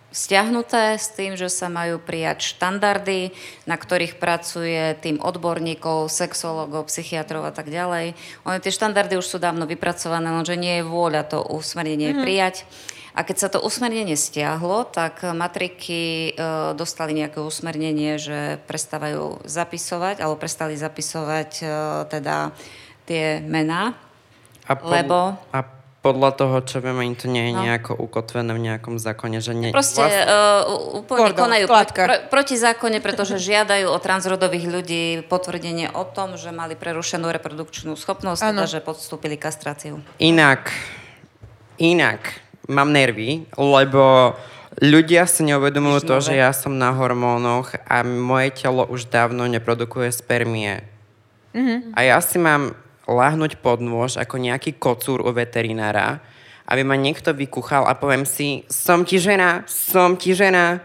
stiahnuté 0.08 0.96
s 0.96 1.12
tým, 1.12 1.36
že 1.36 1.52
sa 1.52 1.68
majú 1.68 2.00
prijať 2.00 2.56
štandardy, 2.56 3.32
na 3.68 3.76
ktorých 3.76 4.16
pracuje 4.16 4.96
tým 5.04 5.20
odborníkov, 5.20 6.08
sexologov, 6.08 6.88
psychiatrov 6.88 7.44
a 7.44 7.52
tak 7.52 7.68
ďalej. 7.68 8.16
One 8.48 8.60
tie 8.60 8.72
štandardy 8.72 9.20
už 9.20 9.28
sú 9.28 9.36
dávno 9.36 9.68
vypracované, 9.68 10.32
lenže 10.32 10.56
nie 10.56 10.80
je 10.80 10.88
vôľa 10.88 11.28
to 11.28 11.44
usmernenie 11.44 12.16
mm-hmm. 12.16 12.24
prijať. 12.24 12.56
A 13.12 13.22
keď 13.22 13.36
sa 13.36 13.48
to 13.48 13.58
usmernenie 13.58 14.14
stiahlo, 14.14 14.84
tak 14.84 15.22
matriky 15.22 16.02
e, 16.28 16.42
dostali 16.72 17.12
nejaké 17.12 17.38
usmernenie, 17.38 18.16
že 18.16 18.38
prestávajú 18.64 19.42
zapisovať, 19.42 20.18
alebo 20.18 20.34
prestali 20.34 20.74
zapisovať 20.74 21.50
e, 21.58 21.64
teda 22.06 22.52
tie 23.04 23.40
mená, 23.40 23.96
A 24.64 24.76
pod- 24.76 24.92
lebo 24.92 25.16
A 25.48 25.58
podľa 25.98 26.30
toho, 26.32 26.56
čo 26.62 26.78
vieme, 26.78 27.02
im 27.02 27.16
to 27.16 27.26
nie 27.26 27.50
je 27.50 27.52
No. 27.52 27.60
nejako 27.60 27.96
ukotvené 27.96 28.52
v 28.52 28.62
nejakom 28.62 28.96
zákone, 28.96 29.40
že 29.40 29.50
nie... 29.50 29.74
Proste 29.74 29.98
vlastne- 29.98 30.24
uh, 30.24 30.62
úplne 30.94 31.20
Pardon, 31.26 31.42
konajú 31.42 31.64
skladka. 31.66 32.00
pro, 32.06 32.16
proti 32.30 32.54
zákone, 32.54 32.98
pretože 32.98 33.34
žiadajú 33.36 33.88
od 33.88 33.98
transrodových 33.98 34.66
ľudí 34.68 35.02
potvrdenie 35.26 35.90
o 35.90 36.06
tom, 36.06 36.36
že 36.36 36.48
mali 36.50 36.76
prerušenú 36.76 37.26
reprodukčnú 37.26 37.92
schopnosť, 37.94 38.40
Áno. 38.40 38.62
teda 38.62 38.68
že 38.70 38.80
podstúpili 38.80 39.34
kastráciu. 39.34 39.98
Inak, 40.18 40.70
inak, 41.76 42.20
mám 42.68 42.92
nervy, 42.92 43.48
lebo 43.56 44.36
ľudia 44.78 45.24
si 45.24 45.42
neuvedomujú 45.48 46.04
to, 46.04 46.16
že 46.20 46.38
ja 46.38 46.52
som 46.52 46.76
na 46.76 46.92
hormónoch 46.94 47.74
a 47.88 48.04
moje 48.04 48.54
telo 48.62 48.86
už 48.86 49.08
dávno 49.08 49.48
neprodukuje 49.48 50.12
spermie. 50.12 50.84
A 51.96 51.98
ja 52.04 52.20
si 52.22 52.38
mám 52.38 52.76
láhnuť 53.08 53.58
pod 53.64 53.80
nôž 53.80 54.20
ako 54.20 54.36
nejaký 54.36 54.76
kocúr 54.76 55.24
u 55.24 55.32
veterinára, 55.32 56.20
aby 56.68 56.84
ma 56.84 56.94
niekto 57.00 57.32
vykúchal 57.32 57.88
a 57.88 57.96
poviem 57.96 58.28
si, 58.28 58.68
som 58.68 59.02
ti 59.02 59.16
žena, 59.16 59.64
som 59.64 60.14
ti 60.20 60.36
žena. 60.36 60.84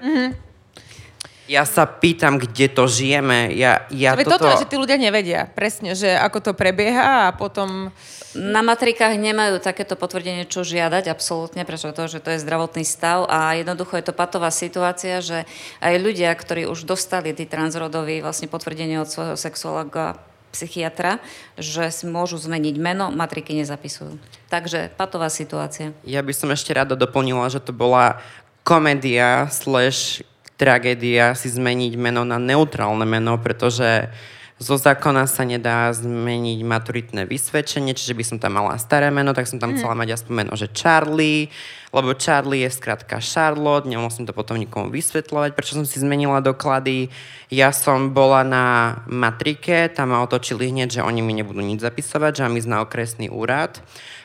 Ja 1.51 1.67
sa 1.67 1.83
pýtam, 1.83 2.39
kde 2.39 2.71
to 2.71 2.87
žijeme. 2.87 3.51
Ja, 3.51 3.83
ja 3.91 4.15
Veď 4.15 4.31
toto... 4.31 4.47
toto, 4.47 4.63
že 4.63 4.71
tí 4.71 4.79
ľudia 4.79 4.95
nevedia 4.95 5.51
presne, 5.51 5.91
že 5.91 6.15
ako 6.15 6.39
to 6.39 6.51
prebieha 6.55 7.27
a 7.29 7.35
potom... 7.35 7.91
Na 8.33 8.65
matrikách 8.65 9.13
nemajú 9.13 9.61
takéto 9.61 9.93
potvrdenie, 9.93 10.49
čo 10.49 10.65
žiadať, 10.65 11.05
absolútne, 11.05 11.61
pretože 11.69 12.17
to, 12.17 12.29
je 12.33 12.41
zdravotný 12.41 12.81
stav 12.81 13.29
a 13.29 13.53
jednoducho 13.53 13.93
je 14.01 14.05
to 14.09 14.13
patová 14.13 14.49
situácia, 14.49 15.21
že 15.21 15.45
aj 15.85 15.93
ľudia, 16.01 16.33
ktorí 16.33 16.65
už 16.65 16.89
dostali 16.89 17.37
tí 17.37 17.45
transrodoví 17.45 18.25
vlastne 18.25 18.49
potvrdenie 18.49 18.97
od 18.97 19.09
svojho 19.09 19.37
sexuologa, 19.37 20.17
psychiatra, 20.53 21.17
že 21.57 21.89
si 21.89 22.05
môžu 22.05 22.37
zmeniť 22.37 22.77
meno, 22.77 23.09
matriky 23.09 23.57
nezapisujú. 23.57 24.21
Takže 24.53 24.93
patová 24.93 25.33
situácia. 25.33 25.97
Ja 26.05 26.21
by 26.21 26.29
som 26.29 26.53
ešte 26.53 26.77
rada 26.77 26.93
doplnila, 26.93 27.49
že 27.49 27.57
to 27.57 27.73
bola 27.73 28.21
komédia 28.61 29.49
slash 29.49 30.21
tragédia 30.55 31.33
si 31.33 31.49
zmeniť 31.49 31.97
meno 31.97 32.21
na 32.21 32.37
neutrálne 32.37 33.03
meno, 33.03 33.41
pretože 33.41 34.13
zo 34.63 34.79
zákona 34.79 35.27
sa 35.27 35.43
nedá 35.43 35.91
zmeniť 35.91 36.63
maturitné 36.63 37.27
vysvedčenie, 37.27 37.91
čiže 37.91 38.15
by 38.15 38.23
som 38.23 38.37
tam 38.39 38.55
mala 38.55 38.79
staré 38.79 39.11
meno, 39.11 39.35
tak 39.35 39.43
som 39.51 39.59
tam 39.59 39.75
chcela 39.75 39.91
mať 39.91 40.15
aspoň 40.15 40.33
meno, 40.33 40.55
že 40.55 40.71
Charlie, 40.71 41.51
lebo 41.91 42.15
Charlie 42.15 42.63
je 42.63 42.71
skratka 42.71 43.19
Charlotte, 43.19 43.91
nemusím 43.91 44.23
to 44.23 44.31
potom 44.31 44.55
nikomu 44.55 44.87
vysvetľovať, 44.87 45.51
prečo 45.51 45.75
som 45.75 45.83
si 45.83 45.99
zmenila 45.99 46.39
doklady. 46.39 47.11
Ja 47.51 47.75
som 47.75 48.15
bola 48.15 48.47
na 48.47 48.65
matrike, 49.11 49.91
tam 49.91 50.15
ma 50.15 50.23
otočili 50.23 50.71
hneď, 50.71 51.03
že 51.03 51.05
oni 51.05 51.19
mi 51.19 51.35
nebudú 51.35 51.59
nič 51.59 51.83
zapisovať, 51.83 52.31
že 52.39 52.43
mám 52.47 52.57
ísť 52.57 52.71
na 52.71 52.79
okresný 52.79 53.27
úrad. 53.27 53.83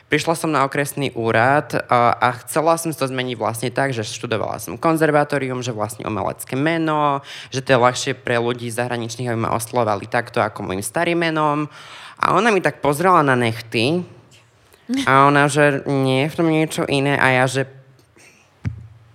Prišla 0.09 0.33
som 0.33 0.49
na 0.49 0.65
okresný 0.65 1.13
úrad 1.13 1.85
a, 1.85 2.33
chcela 2.41 2.73
som 2.81 2.89
to 2.89 3.05
zmeniť 3.05 3.37
vlastne 3.37 3.69
tak, 3.69 3.93
že 3.93 4.01
študovala 4.01 4.57
som 4.57 4.73
konzervatórium, 4.73 5.61
že 5.61 5.69
vlastne 5.69 6.09
umelecké 6.09 6.57
meno, 6.57 7.21
že 7.53 7.61
to 7.61 7.77
je 7.77 7.83
ľahšie 7.85 8.13
pre 8.17 8.41
ľudí 8.41 8.73
zahraničných, 8.73 9.29
aby 9.29 9.37
ma 9.37 9.53
oslovali 9.53 10.09
takto 10.09 10.41
ako 10.41 10.65
môjim 10.65 10.81
starým 10.81 11.29
menom. 11.29 11.69
A 12.17 12.33
ona 12.33 12.49
mi 12.49 12.57
tak 12.57 12.81
pozrela 12.81 13.21
na 13.21 13.37
nechty 13.37 14.01
a 15.05 15.29
ona, 15.29 15.45
že 15.45 15.85
nie 15.85 16.25
je 16.25 16.31
v 16.33 16.37
tom 16.41 16.47
niečo 16.49 16.83
iné 16.89 17.13
a 17.13 17.29
ja, 17.29 17.45
že 17.45 17.78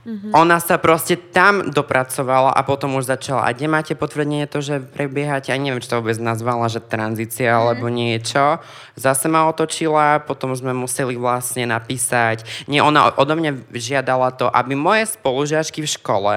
Mm-hmm. 0.04 0.36
Ona 0.36 0.60
sa 0.60 0.76
proste 0.76 1.16
tam 1.16 1.72
dopracovala 1.72 2.52
a 2.52 2.60
potom 2.60 3.00
už 3.00 3.08
začala. 3.08 3.48
A 3.48 3.56
kde 3.56 3.72
máte 3.72 3.92
potvrdenie 3.96 4.44
to, 4.44 4.60
že 4.60 4.84
prebiehate, 4.84 5.48
a 5.48 5.56
neviem, 5.56 5.80
či 5.80 5.88
to 5.88 6.04
vôbec 6.04 6.20
nazvala, 6.20 6.68
že 6.68 6.84
tranzícia 6.84 7.50
mm-hmm. 7.50 7.60
alebo 7.64 7.86
niečo. 7.88 8.60
Zase 9.00 9.32
ma 9.32 9.48
otočila, 9.48 10.20
potom 10.20 10.52
sme 10.52 10.76
museli 10.76 11.16
vlastne 11.16 11.64
napísať. 11.64 12.44
Nie, 12.68 12.84
ona 12.84 13.16
odo 13.16 13.32
mňa 13.32 13.72
žiadala 13.72 14.36
to, 14.36 14.46
aby 14.52 14.76
moje 14.76 15.16
spolužiačky 15.16 15.80
v 15.80 15.92
škole 16.00 16.34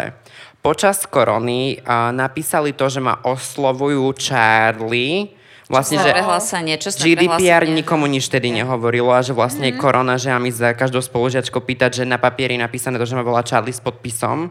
počas 0.57 1.07
korony 1.07 1.80
uh, 1.80 2.11
napísali 2.11 2.76
to, 2.76 2.91
že 2.91 2.99
ma 2.99 3.24
oslovujú 3.24 4.03
Charlie, 4.20 5.37
Vlastne, 5.68 5.99
že 5.99 6.15
prehlásanie, 6.15 6.80
čestné 6.80 7.03
GDPR 7.03 7.68
nikomu 7.68 8.07
nič 8.07 8.32
tedy 8.32 8.55
nehovorilo 8.55 9.11
a 9.11 9.20
že 9.20 9.36
vlastne 9.36 9.68
mm-hmm. 9.68 9.84
korona, 9.84 10.15
že 10.15 10.32
ja 10.32 10.39
mi 10.39 10.47
za 10.47 10.72
každou 10.72 11.03
spolužiačkou 11.03 11.59
pýtať, 11.59 12.03
že 12.03 12.03
na 12.07 12.15
papieri 12.15 12.55
napísané 12.55 12.95
to, 12.95 13.03
že 13.03 13.20
ma 13.20 13.24
volá 13.28 13.43
Charlie 13.43 13.76
s 13.76 13.84
podpisom. 13.84 14.47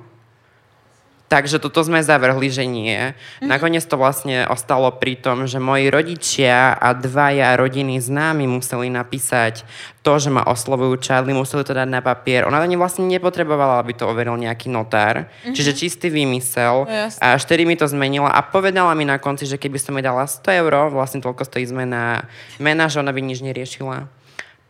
Takže 1.26 1.58
toto 1.58 1.82
sme 1.82 2.06
zavrhli, 2.06 2.46
že 2.46 2.62
nie. 2.70 2.94
Mm-hmm. 2.94 3.50
Nakoniec 3.50 3.82
to 3.82 3.98
vlastne 3.98 4.46
ostalo 4.46 4.94
pri 4.94 5.18
tom, 5.18 5.50
že 5.50 5.58
moji 5.58 5.90
rodičia 5.90 6.70
a 6.70 6.94
dvaja 6.94 7.58
rodiny 7.58 7.98
známi 7.98 8.46
museli 8.46 8.86
napísať 8.94 9.66
to, 10.06 10.22
že 10.22 10.30
ma 10.30 10.46
oslovujú 10.46 11.02
Charlie, 11.02 11.34
museli 11.34 11.66
to 11.66 11.74
dať 11.74 11.90
na 11.90 11.98
papier. 11.98 12.46
Ona 12.46 12.62
to 12.62 12.78
vlastne 12.78 13.10
nepotrebovala, 13.10 13.82
aby 13.82 13.98
to 13.98 14.06
overil 14.06 14.38
nejaký 14.38 14.70
notár. 14.70 15.26
Mm-hmm. 15.26 15.54
Čiže 15.58 15.74
čistý 15.74 16.06
výmysel. 16.14 16.86
No, 16.86 17.10
a 17.18 17.34
tedy 17.42 17.66
mi 17.66 17.74
to 17.74 17.90
zmenila 17.90 18.30
a 18.30 18.46
povedala 18.46 18.94
mi 18.94 19.02
na 19.02 19.18
konci, 19.18 19.50
že 19.50 19.58
keby 19.58 19.82
som 19.82 19.98
mi 19.98 20.06
dala 20.06 20.30
100 20.30 20.62
eur, 20.62 20.94
vlastne 20.94 21.18
toľko 21.18 21.42
stojí 21.42 21.66
zmena 21.66 22.30
mena, 22.62 22.86
že 22.86 23.02
ona 23.02 23.10
by 23.10 23.18
nič 23.18 23.42
neriešila. 23.42 24.06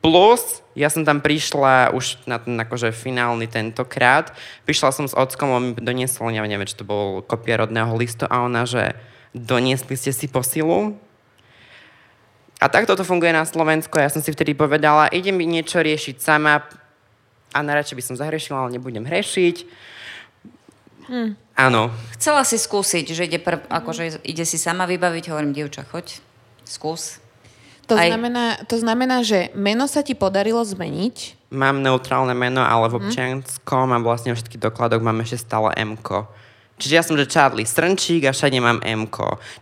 Plus, 0.07 0.63
ja 0.79 0.87
som 0.87 1.03
tam 1.03 1.19
prišla 1.19 1.91
už 1.91 2.23
na 2.31 2.39
ten 2.39 2.55
akože 2.55 2.95
finálny 2.95 3.51
tentokrát. 3.51 4.31
Prišla 4.63 4.95
som 4.95 5.11
s 5.11 5.19
ockom, 5.19 5.51
on 5.51 5.63
mi 5.67 5.73
doniesol, 5.75 6.31
neviem, 6.31 6.55
neviem, 6.55 6.71
či 6.71 6.79
to 6.79 6.87
bol 6.87 7.27
kopia 7.27 7.59
rodného 7.59 7.91
listu 7.99 8.23
a 8.31 8.47
ona, 8.47 8.63
že 8.63 8.95
doniesli 9.35 9.99
ste 9.99 10.15
si 10.15 10.31
posilu. 10.31 10.95
A 12.63 12.71
takto 12.71 12.95
to 12.95 13.03
funguje 13.03 13.35
na 13.35 13.43
Slovensku. 13.43 13.99
Ja 13.99 14.07
som 14.07 14.23
si 14.23 14.31
vtedy 14.31 14.55
povedala, 14.55 15.11
idem 15.11 15.35
mi 15.35 15.43
niečo 15.43 15.83
riešiť 15.83 16.23
sama 16.23 16.63
a 17.51 17.59
najradšej 17.67 17.99
by 17.99 18.05
som 18.07 18.15
zahrešila, 18.15 18.63
ale 18.63 18.79
nebudem 18.79 19.03
hrešiť. 19.03 19.57
Hm. 21.11 21.35
Áno. 21.59 21.91
Chcela 22.15 22.47
si 22.47 22.63
skúsiť, 22.63 23.11
že 23.11 23.27
ide, 23.27 23.43
prv, 23.43 23.59
akože 23.75 24.23
ide 24.23 24.47
si 24.47 24.55
sama 24.55 24.87
vybaviť, 24.87 25.35
hovorím, 25.35 25.51
dievča, 25.51 25.83
choď, 25.83 26.23
skús. 26.63 27.26
To, 27.87 27.95
Aj... 27.95 28.11
znamená, 28.11 28.45
to 28.67 28.77
znamená, 28.83 29.23
že 29.23 29.55
meno 29.55 29.87
sa 29.87 30.03
ti 30.03 30.19
podarilo 30.19 30.59
zmeniť? 30.67 31.49
Mám 31.55 31.79
neutrálne 31.87 32.35
meno, 32.35 32.63
ale 32.63 32.91
v 32.91 32.99
mhm. 32.99 33.01
občianskom 33.07 33.95
a 33.95 33.99
vlastne 34.03 34.35
všetky 34.35 34.59
dokladok 34.59 35.03
mám 35.03 35.23
ešte 35.23 35.47
stále 35.47 35.71
m 35.79 35.95
Čiže 36.77 36.93
ja 36.93 37.01
som, 37.01 37.17
že 37.17 37.25
Charlie 37.25 37.65
Strnčík 37.65 38.29
a 38.29 38.37
všade 38.37 38.61
mám 38.61 38.85
m 38.85 39.09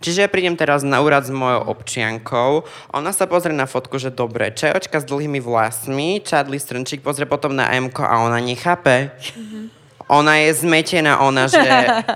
Čiže 0.03 0.27
ja 0.27 0.29
prídem 0.29 0.59
teraz 0.59 0.83
na 0.83 0.99
úrad 0.99 1.23
s 1.23 1.31
mojou 1.31 1.71
občiankou, 1.71 2.67
ona 2.91 3.15
sa 3.15 3.31
pozrie 3.31 3.55
na 3.55 3.71
fotku, 3.71 4.03
že 4.03 4.11
dobre, 4.11 4.51
čajočka 4.51 4.99
s 4.99 5.07
dlhými 5.07 5.39
vlasmi, 5.39 6.19
Charlie 6.27 6.59
Strnčík 6.59 7.07
pozrie 7.07 7.31
potom 7.31 7.55
na 7.55 7.71
m 7.71 7.87
a 7.95 8.15
ona 8.19 8.43
nechápe. 8.43 9.15
Mm-hmm 9.15 9.84
ona 10.09 10.37
je 10.45 10.53
zmetená, 10.61 11.25
ona, 11.25 11.49
že 11.49 11.65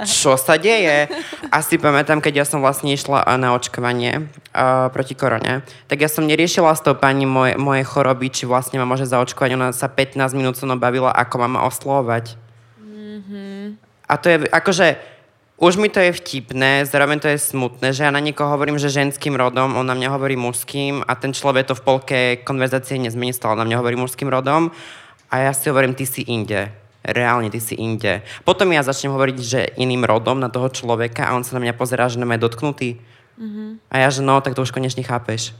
čo 0.04 0.36
sa 0.36 0.60
deje. 0.60 1.08
A 1.48 1.64
si 1.64 1.80
pamätám, 1.80 2.20
keď 2.20 2.44
ja 2.44 2.46
som 2.46 2.60
vlastne 2.60 2.92
išla 2.92 3.24
na 3.40 3.56
očkovanie 3.56 4.28
uh, 4.52 4.92
proti 4.92 5.16
korone, 5.16 5.64
tak 5.88 6.04
ja 6.04 6.08
som 6.12 6.28
neriešila 6.28 6.76
s 6.76 6.84
tou 6.84 6.92
pani 6.92 7.24
moje, 7.24 7.56
moje 7.56 7.88
choroby, 7.88 8.28
či 8.28 8.44
vlastne 8.44 8.76
ma 8.76 8.84
môže 8.84 9.08
zaočkovať. 9.08 9.56
Ona 9.56 9.72
sa 9.72 9.88
15 9.88 10.20
minút 10.36 10.60
so 10.60 10.68
mnou 10.68 10.76
bavila, 10.76 11.08
ako 11.08 11.48
ma 11.48 11.64
oslovať. 11.64 12.36
Mm-hmm. 12.76 13.80
A 14.08 14.14
to 14.20 14.26
je 14.28 14.36
akože, 14.52 14.86
už 15.56 15.80
mi 15.80 15.88
to 15.88 16.00
je 16.04 16.12
vtipné, 16.12 16.84
zároveň 16.84 17.18
to 17.24 17.28
je 17.32 17.40
smutné, 17.40 17.96
že 17.96 18.04
ja 18.04 18.12
na 18.12 18.20
niekoho 18.20 18.52
hovorím, 18.52 18.76
že 18.76 18.92
ženským 18.92 19.32
rodom, 19.32 19.76
on 19.76 19.84
na 19.88 19.96
mňa 19.96 20.12
hovorí 20.12 20.36
mužským 20.36 21.04
a 21.04 21.12
ten 21.16 21.32
človek 21.32 21.68
to 21.68 21.74
v 21.76 21.84
polke 21.84 22.18
konverzácie 22.44 22.96
nezmení, 23.00 23.36
stále 23.36 23.58
na 23.60 23.68
mňa 23.68 23.80
hovorí 23.80 23.96
mužským 24.00 24.32
rodom 24.32 24.72
a 25.28 25.34
ja 25.44 25.52
si 25.52 25.68
hovorím, 25.68 25.92
ty 25.92 26.08
si 26.08 26.24
inde 26.24 26.72
reálne 27.08 27.48
ty 27.48 27.58
si 27.58 27.74
inde. 27.74 28.20
Potom 28.44 28.68
ja 28.68 28.84
začnem 28.84 29.16
hovoriť, 29.16 29.36
že 29.40 29.60
iným 29.80 30.04
rodom 30.04 30.36
na 30.36 30.52
toho 30.52 30.68
človeka 30.68 31.28
a 31.28 31.34
on 31.34 31.42
sa 31.42 31.56
na 31.56 31.64
mňa 31.64 31.74
pozerá, 31.74 32.12
že 32.12 32.20
na 32.20 32.28
mňa 32.28 32.44
dotknutý. 32.44 33.00
Mm-hmm. 33.40 33.68
A 33.88 33.94
ja, 34.04 34.08
že 34.12 34.20
no, 34.20 34.36
tak 34.44 34.52
to 34.52 34.62
už 34.62 34.74
konečne 34.74 35.00
chápeš. 35.00 35.56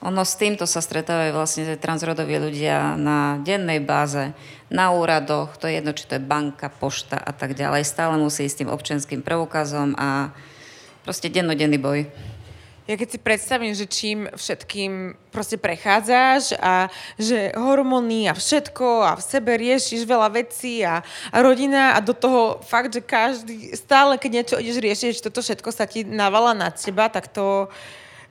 Ono 0.00 0.24
s 0.24 0.32
týmto 0.40 0.64
sa 0.64 0.80
stretávajú 0.80 1.36
vlastne 1.36 1.76
transrodoví 1.76 2.40
ľudia 2.40 2.96
na 2.96 3.36
dennej 3.44 3.84
báze, 3.84 4.32
na 4.72 4.96
úradoch, 4.96 5.60
to 5.60 5.68
je 5.68 5.76
jedno, 5.76 5.92
či 5.92 6.08
to 6.08 6.16
je 6.16 6.24
banka, 6.24 6.72
pošta 6.72 7.20
a 7.20 7.36
tak 7.36 7.52
ďalej. 7.52 7.84
Stále 7.84 8.16
musí 8.16 8.48
ísť 8.48 8.64
tým 8.64 8.72
občanským 8.72 9.20
preukazom 9.20 9.92
a 10.00 10.32
proste 11.04 11.28
dennodenný 11.28 11.76
boj. 11.76 12.08
Ja 12.90 12.98
keď 12.98 13.08
si 13.14 13.18
predstavím, 13.22 13.70
že 13.70 13.86
čím 13.86 14.26
všetkým 14.34 15.14
proste 15.30 15.54
prechádzaš 15.54 16.58
a 16.58 16.90
že 17.14 17.54
hormóny 17.54 18.26
a 18.26 18.34
všetko 18.34 19.06
a 19.06 19.12
v 19.14 19.22
sebe 19.22 19.54
riešiš 19.54 20.02
veľa 20.02 20.26
vecí 20.34 20.82
a, 20.82 20.98
a 21.30 21.36
rodina 21.38 21.94
a 21.94 22.02
do 22.02 22.10
toho 22.10 22.58
fakt, 22.66 22.90
že 22.90 22.98
každý, 22.98 23.78
stále 23.78 24.18
keď 24.18 24.30
niečo 24.34 24.56
ideš 24.58 24.82
riešiť, 24.82 25.10
že 25.14 25.22
toto 25.22 25.38
všetko 25.38 25.70
sa 25.70 25.86
ti 25.86 26.02
navala 26.02 26.50
nad 26.50 26.74
teba, 26.74 27.06
tak 27.06 27.30
to 27.30 27.70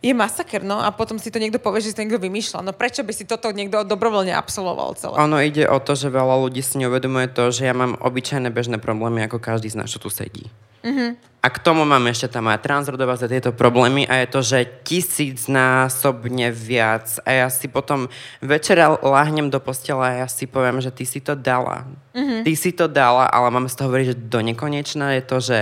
je 0.03 0.11
masaker, 0.11 0.59
no 0.59 0.83
a 0.83 0.91
potom 0.91 1.15
si 1.15 1.31
to 1.31 1.39
niekto 1.39 1.63
povie, 1.63 1.79
že 1.79 1.91
si 1.91 1.95
to 1.95 2.03
niekto 2.03 2.19
vymýšľa. 2.19 2.59
No 2.59 2.75
prečo 2.75 2.99
by 3.07 3.15
si 3.15 3.23
toto 3.23 3.55
niekto 3.55 3.87
dobrovoľne 3.87 4.35
absolvoval 4.35 4.99
celé? 4.99 5.15
Ono 5.23 5.39
ide 5.39 5.71
o 5.71 5.79
to, 5.79 5.95
že 5.95 6.11
veľa 6.11 6.35
ľudí 6.35 6.59
si 6.59 6.83
neuvedomuje 6.83 7.31
to, 7.31 7.47
že 7.55 7.63
ja 7.63 7.71
mám 7.71 7.95
obyčajné 7.95 8.51
bežné 8.51 8.75
problémy, 8.83 9.23
ako 9.23 9.39
každý 9.39 9.71
z 9.71 9.79
nás, 9.79 9.87
čo 9.87 10.03
tu 10.03 10.11
sedí. 10.11 10.51
Mm-hmm. 10.83 11.29
A 11.39 11.47
k 11.47 11.63
tomu 11.63 11.87
mám 11.87 12.03
ešte 12.11 12.35
tá 12.35 12.43
moja 12.43 12.59
transrodová 12.59 13.15
za 13.15 13.31
tieto 13.31 13.55
problémy 13.55 14.03
a 14.11 14.19
je 14.19 14.27
to, 14.27 14.39
že 14.43 14.59
tisícnásobne 14.83 16.51
viac. 16.51 17.15
A 17.23 17.31
ja 17.31 17.47
si 17.47 17.71
potom 17.71 18.11
večera 18.43 18.91
láhnem 18.99 19.47
do 19.47 19.63
postela 19.63 20.11
a 20.11 20.17
ja 20.23 20.27
si 20.27 20.51
poviem, 20.51 20.83
že 20.83 20.91
ty 20.91 21.07
si 21.07 21.23
to 21.23 21.39
dala. 21.39 21.87
Mm-hmm. 22.11 22.43
Ty 22.43 22.53
si 22.59 22.75
to 22.75 22.91
dala, 22.91 23.23
ale 23.31 23.47
mám 23.55 23.71
z 23.71 23.75
toho 23.79 23.87
hovoriť, 23.87 24.07
že 24.11 24.21
do 24.27 24.39
nekonečna 24.43 25.15
je 25.15 25.23
to, 25.23 25.37
že 25.39 25.59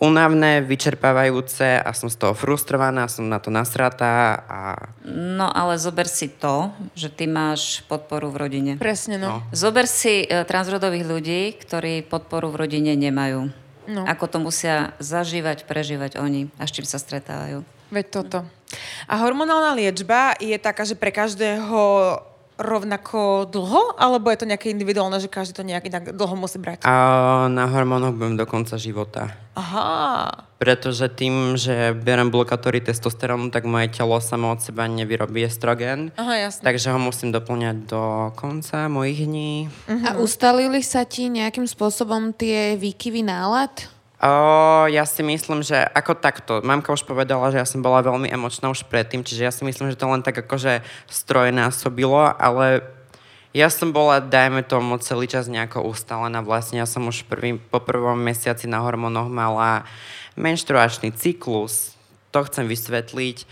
unavné, 0.00 0.64
vyčerpávajúce 0.64 1.84
a 1.84 1.92
som 1.92 2.08
z 2.08 2.16
toho 2.16 2.32
frustrovaná, 2.32 3.04
som 3.06 3.28
na 3.28 3.36
to 3.36 3.52
nasratá. 3.52 4.40
A... 4.48 4.60
No 5.04 5.52
ale 5.52 5.76
zober 5.76 6.08
si 6.08 6.32
to, 6.32 6.72
že 6.96 7.12
ty 7.12 7.28
máš 7.28 7.84
podporu 7.84 8.32
v 8.32 8.48
rodine. 8.48 8.72
Presne, 8.80 9.20
no. 9.20 9.28
no. 9.28 9.38
Zober 9.52 9.84
si 9.84 10.24
uh, 10.24 10.48
transrodových 10.48 11.04
ľudí, 11.04 11.40
ktorí 11.60 12.08
podporu 12.08 12.48
v 12.48 12.64
rodine 12.64 12.96
nemajú. 12.96 13.52
No. 13.88 14.04
Ako 14.04 14.28
to 14.28 14.38
musia 14.42 14.92
zažívať, 15.00 15.64
prežívať 15.64 16.20
oni 16.20 16.52
a 16.60 16.68
s 16.68 16.74
čím 16.74 16.84
sa 16.84 17.00
stretávajú. 17.00 17.64
Veď 17.90 18.06
toto. 18.10 18.38
A 19.10 19.14
hormonálna 19.18 19.74
liečba 19.74 20.38
je 20.38 20.54
taká, 20.60 20.86
že 20.86 20.94
pre 20.94 21.10
každého 21.10 21.80
rovnako 22.60 23.48
dlho, 23.48 23.96
alebo 23.96 24.28
je 24.28 24.44
to 24.44 24.50
nejaké 24.50 24.68
individuálne, 24.68 25.16
že 25.16 25.32
každý 25.32 25.56
to 25.56 25.64
nejak 25.64 25.88
inak 25.88 26.12
dlho 26.12 26.36
musí 26.36 26.60
brať? 26.60 26.84
A 26.84 27.48
na 27.48 27.64
hormónoch 27.66 28.12
budem 28.14 28.36
do 28.36 28.44
konca 28.44 28.76
života. 28.76 29.32
Aha. 29.56 30.46
Pretože 30.60 31.08
tým, 31.08 31.56
že 31.56 31.96
berem 31.96 32.28
blokátory 32.28 32.84
testosterónu, 32.84 33.48
tak 33.48 33.64
moje 33.64 33.88
telo 33.96 34.20
samo 34.20 34.52
od 34.52 34.60
seba 34.60 34.84
nevyrobí 34.84 35.40
estrogen. 35.40 36.12
Aha, 36.20 36.52
jasne. 36.52 36.62
Takže 36.68 36.92
ho 36.92 37.00
musím 37.00 37.32
doplňať 37.32 37.76
do 37.88 38.02
konca 38.36 38.86
mojich 38.92 39.24
dní. 39.24 39.72
Uh-huh. 39.88 40.04
A 40.04 40.10
ustalili 40.20 40.84
sa 40.84 41.08
ti 41.08 41.32
nejakým 41.32 41.64
spôsobom 41.64 42.36
tie 42.36 42.76
výkyvy 42.76 43.24
nálad? 43.24 43.72
O, 44.20 44.84
ja 44.92 45.08
si 45.08 45.24
myslím, 45.24 45.64
že 45.64 45.80
ako 45.80 46.12
takto, 46.12 46.60
mamka 46.60 46.92
už 46.92 47.08
povedala, 47.08 47.48
že 47.48 47.56
ja 47.56 47.64
som 47.64 47.80
bola 47.80 48.04
veľmi 48.04 48.28
emočná 48.28 48.68
už 48.68 48.84
predtým, 48.84 49.24
čiže 49.24 49.48
ja 49.48 49.52
si 49.52 49.64
myslím, 49.64 49.88
že 49.88 49.96
to 49.96 50.12
len 50.12 50.20
tak 50.20 50.36
akože 50.44 50.84
strojnásobilo, 51.08 52.36
ale 52.36 52.84
ja 53.56 53.66
som 53.66 53.96
bola, 53.96 54.20
dajme 54.22 54.62
tomu, 54.62 55.00
celý 55.02 55.26
čas 55.26 55.50
nejako 55.50 55.88
ustalená. 55.88 56.38
Vlastne 56.44 56.78
ja 56.78 56.86
som 56.86 57.08
už 57.08 57.26
prvý, 57.26 57.58
po 57.58 57.82
prvom 57.82 58.14
mesiaci 58.14 58.70
na 58.70 58.78
hormónoch 58.84 59.26
mala 59.26 59.88
menštruačný 60.38 61.10
cyklus. 61.16 61.98
To 62.30 62.46
chcem 62.46 62.70
vysvetliť. 62.70 63.48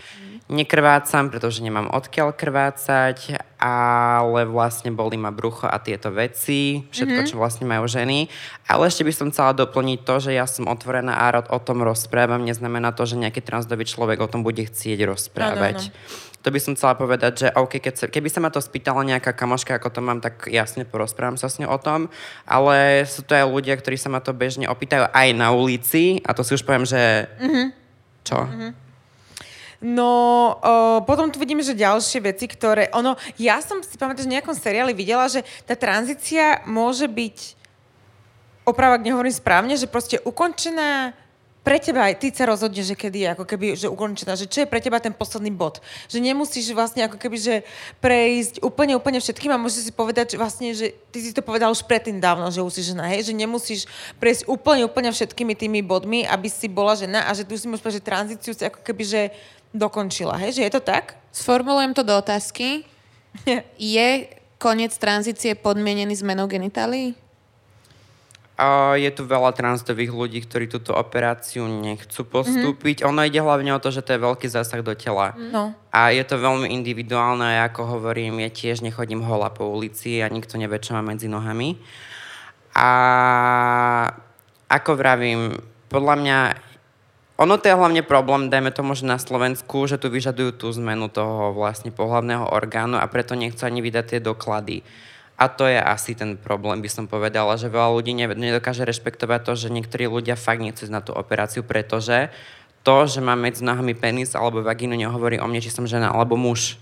Nekrvácam, 0.49 1.29
pretože 1.29 1.61
nemám 1.61 1.93
odkiaľ 1.93 2.33
krvácať, 2.33 3.37
ale 3.61 4.49
vlastne 4.49 4.89
boli 4.89 5.13
ma 5.15 5.29
brucho 5.29 5.69
a 5.69 5.77
tieto 5.77 6.09
veci, 6.09 6.89
všetko, 6.89 7.21
mm-hmm. 7.21 7.29
čo 7.29 7.37
vlastne 7.37 7.69
majú 7.69 7.85
ženy. 7.85 8.25
Ale 8.65 8.89
ešte 8.89 9.05
by 9.05 9.13
som 9.13 9.29
chcela 9.29 9.53
doplniť 9.53 9.99
to, 10.01 10.15
že 10.17 10.31
ja 10.33 10.49
som 10.49 10.65
otvorená 10.65 11.21
a 11.21 11.29
rád 11.29 11.53
o 11.53 11.61
tom 11.61 11.85
rozprávam. 11.85 12.41
Neznamená 12.41 12.97
to, 12.97 13.05
že 13.05 13.21
nejaký 13.21 13.45
transdový 13.45 13.85
človek 13.85 14.25
o 14.25 14.31
tom 14.31 14.41
bude 14.41 14.65
chcieť 14.65 14.99
rozprávať. 15.05 15.93
No, 15.93 15.93
no, 15.93 16.01
no. 16.01 16.27
To 16.39 16.55
by 16.55 16.59
som 16.63 16.73
chcela 16.73 16.95
povedať, 16.95 17.33
že 17.45 17.47
OK, 17.51 17.83
keď 17.83 17.93
sa, 17.99 18.05
keby 18.07 18.31
sa 18.31 18.39
ma 18.39 18.47
to 18.47 18.63
spýtala 18.63 19.03
nejaká 19.03 19.35
kamoška, 19.35 19.75
ako 19.75 19.91
to 19.91 19.99
mám, 19.99 20.23
tak 20.23 20.47
jasne 20.47 20.87
porozprávam 20.87 21.35
sa 21.35 21.51
s 21.51 21.59
ňou 21.59 21.75
o 21.75 21.79
tom, 21.83 22.07
ale 22.47 23.03
sú 23.03 23.27
to 23.27 23.35
aj 23.35 23.43
ľudia, 23.43 23.75
ktorí 23.75 23.99
sa 23.99 24.07
ma 24.07 24.23
to 24.23 24.31
bežne 24.31 24.63
opýtajú 24.71 25.11
aj 25.11 25.29
na 25.35 25.51
ulici 25.51 26.23
a 26.23 26.31
to 26.31 26.47
si 26.47 26.55
už 26.55 26.63
poviem, 26.63 26.87
že 26.87 27.27
mm-hmm. 27.43 27.67
čo? 28.23 28.39
Mm-hmm. 28.39 28.88
No, 29.79 30.11
o, 30.59 30.99
potom 31.07 31.31
tu 31.31 31.39
vidíme, 31.39 31.63
že 31.63 31.71
ďalšie 31.71 32.19
veci, 32.19 32.51
ktoré... 32.51 32.91
Ono, 32.99 33.15
ja 33.39 33.63
som 33.63 33.79
si 33.79 33.95
pamätám, 33.95 34.27
že 34.27 34.29
v 34.29 34.33
nejakom 34.35 34.51
seriáli 34.51 34.91
videla, 34.91 35.31
že 35.31 35.47
tá 35.63 35.71
tranzícia 35.71 36.59
môže 36.67 37.07
byť 37.07 37.59
opravak 38.67 39.01
nehovorím 39.01 39.33
správne, 39.33 39.73
že 39.79 39.89
proste 39.89 40.21
ukončená 40.21 41.15
pre 41.59 41.75
teba 41.75 42.07
aj 42.07 42.23
ty 42.23 42.31
sa 42.31 42.47
rozhodneš, 42.47 42.95
že 42.95 42.95
kedy 42.95 43.17
je 43.19 43.29
ako 43.35 43.45
keby, 43.45 43.75
že 43.75 43.91
ukončená, 43.91 44.33
že 44.39 44.47
čo 44.47 44.63
je 44.63 44.71
pre 44.71 44.79
teba 44.79 44.97
ten 45.03 45.11
posledný 45.11 45.51
bod. 45.51 45.83
Že 46.07 46.23
nemusíš 46.23 46.71
vlastne 46.71 47.03
ako 47.03 47.19
keby, 47.19 47.37
že 47.37 47.55
prejsť 47.99 48.63
úplne, 48.63 48.95
úplne 48.95 49.19
všetkým 49.19 49.51
a 49.51 49.59
môžeš 49.59 49.91
si 49.91 49.93
povedať, 49.93 50.33
že 50.33 50.37
vlastne, 50.39 50.71
že 50.71 50.95
ty 51.11 51.19
si 51.19 51.35
to 51.35 51.43
povedal 51.43 51.69
už 51.69 51.83
predtým 51.83 52.17
dávno, 52.23 52.47
že 52.47 52.63
už 52.63 52.79
si 52.79 52.81
žena, 52.87 53.11
hej, 53.11 53.27
že 53.27 53.33
nemusíš 53.35 53.85
prejsť 54.17 54.47
úplne, 54.47 54.87
úplne 54.87 55.11
všetkými 55.11 55.53
tými 55.53 55.83
bodmi, 55.83 56.23
aby 56.23 56.47
si 56.47 56.71
bola 56.71 56.95
žena 56.95 57.27
a 57.27 57.35
že 57.35 57.43
tu 57.43 57.53
si 57.59 57.67
môžeš 57.67 57.83
povedať, 57.83 57.99
že 57.99 58.07
tranzíciu 58.07 58.51
si 58.55 58.63
ako 58.63 58.79
keby, 58.79 59.03
že 59.03 59.21
dokončila, 59.73 60.37
hej, 60.41 60.59
že 60.59 60.65
je 60.65 60.71
to 60.73 60.81
tak? 60.81 61.19
Sformulujem 61.29 61.93
to 61.93 62.01
do 62.01 62.17
otázky. 62.17 62.85
je 63.77 64.09
koniec 64.59 64.91
tranzície 64.97 65.55
podmienený 65.55 66.17
zmenou 66.19 66.49
genitálií? 66.49 67.15
A 68.59 68.99
je 68.99 69.07
tu 69.15 69.23
veľa 69.23 69.55
transdových 69.55 70.11
ľudí, 70.11 70.43
ktorí 70.43 70.67
túto 70.67 70.91
operáciu 70.91 71.63
nechcú 71.63 72.27
postúpiť. 72.27 72.99
Mm-hmm. 72.99 73.11
Ono 73.15 73.23
ide 73.23 73.39
hlavne 73.39 73.71
o 73.71 73.79
to, 73.79 73.87
že 73.87 74.03
to 74.03 74.11
je 74.11 74.19
veľký 74.19 74.51
zásah 74.51 74.83
do 74.83 74.91
tela. 74.99 75.31
No. 75.39 75.71
A 75.95 76.11
je 76.11 76.19
to 76.27 76.35
veľmi 76.35 76.67
individuálne, 76.67 77.55
a 77.55 77.71
ako 77.71 77.87
hovorím, 77.87 78.43
ja 78.43 78.51
tiež 78.51 78.83
nechodím 78.83 79.23
hola 79.23 79.47
po 79.47 79.63
ulici 79.63 80.19
a 80.19 80.27
nikto 80.27 80.59
nevie, 80.59 80.75
čo 80.83 80.91
má 80.91 80.99
medzi 80.99 81.31
nohami. 81.31 81.79
A 82.75 82.89
ako 84.67 84.91
vravím, 84.91 85.55
podľa 85.87 86.15
mňa 86.19 86.37
ono 87.39 87.55
to 87.55 87.71
je 87.71 87.79
hlavne 87.79 88.03
problém, 88.03 88.51
dajme 88.51 88.75
tomu, 88.75 88.99
že 88.99 89.07
na 89.07 89.15
Slovensku, 89.15 89.87
že 89.87 89.95
tu 89.95 90.11
vyžadujú 90.11 90.59
tú 90.59 90.67
zmenu 90.75 91.07
toho 91.07 91.55
vlastne 91.55 91.87
pohľavného 91.87 92.51
orgánu 92.51 92.99
a 92.99 93.07
preto 93.07 93.39
nechcú 93.39 93.63
ani 93.63 93.79
vydať 93.79 94.05
tie 94.11 94.19
doklady. 94.19 94.83
A 95.39 95.47
to 95.47 95.63
je 95.63 95.79
asi 95.79 96.19
ten 96.19 96.35
problém, 96.35 96.83
by 96.83 96.91
som 96.91 97.07
povedala, 97.07 97.55
že 97.55 97.71
veľa 97.71 97.95
ľudí 97.95 98.11
nedokáže 98.11 98.83
rešpektovať 98.83 99.39
to, 99.47 99.53
že 99.55 99.71
niektorí 99.71 100.11
ľudia 100.11 100.35
fakt 100.35 100.59
nechcú 100.59 100.83
na 100.91 100.99
tú 100.99 101.15
operáciu, 101.15 101.63
pretože 101.63 102.27
to, 102.83 103.07
že 103.07 103.23
mám 103.23 103.39
medzi 103.39 103.63
nohami 103.63 103.95
penis 103.95 104.35
alebo 104.35 104.59
vagínu, 104.59 104.99
nehovorí 104.99 105.39
o 105.39 105.47
mne, 105.47 105.63
či 105.63 105.71
som 105.71 105.87
žena 105.87 106.11
alebo 106.11 106.35
muž. 106.35 106.75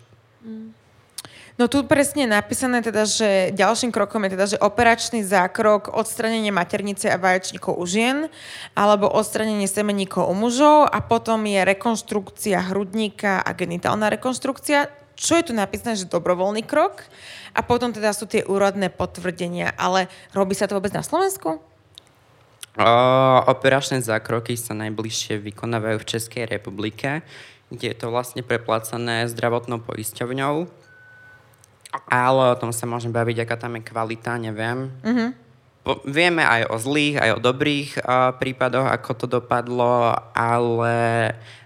No 1.58 1.66
tu 1.66 1.82
presne 1.89 2.30
je 2.30 2.30
napísané 2.30 2.86
teda, 2.86 3.10
že 3.10 3.49
ďalším 3.49 3.89
krokom 3.89 4.22
je 4.22 4.34
teda, 4.38 4.45
že 4.45 4.62
operačný 4.62 5.26
zákrok, 5.26 5.89
odstranenie 5.89 6.53
maternice 6.53 7.10
a 7.10 7.18
vaječníkov 7.18 7.74
u 7.74 7.86
žien 7.89 8.30
alebo 8.78 9.10
odstranenie 9.10 9.66
semeníkov 9.66 10.30
u 10.30 10.38
mužov 10.38 10.86
a 10.86 11.01
potom 11.01 11.41
je 11.49 11.58
rekonštrukcia 11.66 12.62
hrudníka 12.70 13.41
a 13.41 13.49
genitálna 13.58 14.14
rekonštrukcia. 14.14 14.86
Čo 15.18 15.41
je 15.41 15.49
tu 15.49 15.53
napísané, 15.58 15.97
že 15.97 16.05
dobrovoľný 16.05 16.62
krok? 16.62 17.01
A 17.58 17.66
potom 17.66 17.89
teda 17.89 18.14
sú 18.14 18.30
tie 18.30 18.45
úrodné 18.45 18.93
potvrdenia. 18.93 19.74
Ale 19.74 20.14
robí 20.38 20.53
sa 20.53 20.70
to 20.70 20.78
vôbec 20.78 20.93
na 20.93 21.01
Slovensku? 21.01 21.58
Uh, 22.78 23.41
operačné 23.49 24.05
zákroky 24.05 24.53
sa 24.53 24.78
najbližšie 24.78 25.41
vykonávajú 25.41 25.97
v 25.97 26.05
Českej 26.05 26.45
republike, 26.45 27.26
kde 27.74 27.86
je 27.89 27.97
to 27.97 28.14
vlastne 28.14 28.45
preplácané 28.45 29.26
zdravotnou 29.26 29.82
poisťovňou. 29.82 30.86
Ale 32.05 32.53
o 32.53 32.59
tom 32.59 32.69
sa 32.69 32.85
môžem 32.85 33.09
baviť, 33.09 33.41
aká 33.41 33.57
tam 33.57 33.81
je 33.81 33.87
kvalita, 33.89 34.37
neviem. 34.37 34.93
Uh-huh. 35.01 35.33
Po, 35.81 36.03
vieme 36.05 36.45
aj 36.45 36.69
o 36.69 36.77
zlých, 36.77 37.17
aj 37.17 37.31
o 37.35 37.43
dobrých 37.43 37.89
uh, 38.03 38.35
prípadoch, 38.37 38.85
ako 38.85 39.11
to 39.17 39.25
dopadlo, 39.25 40.13
ale 40.37 40.95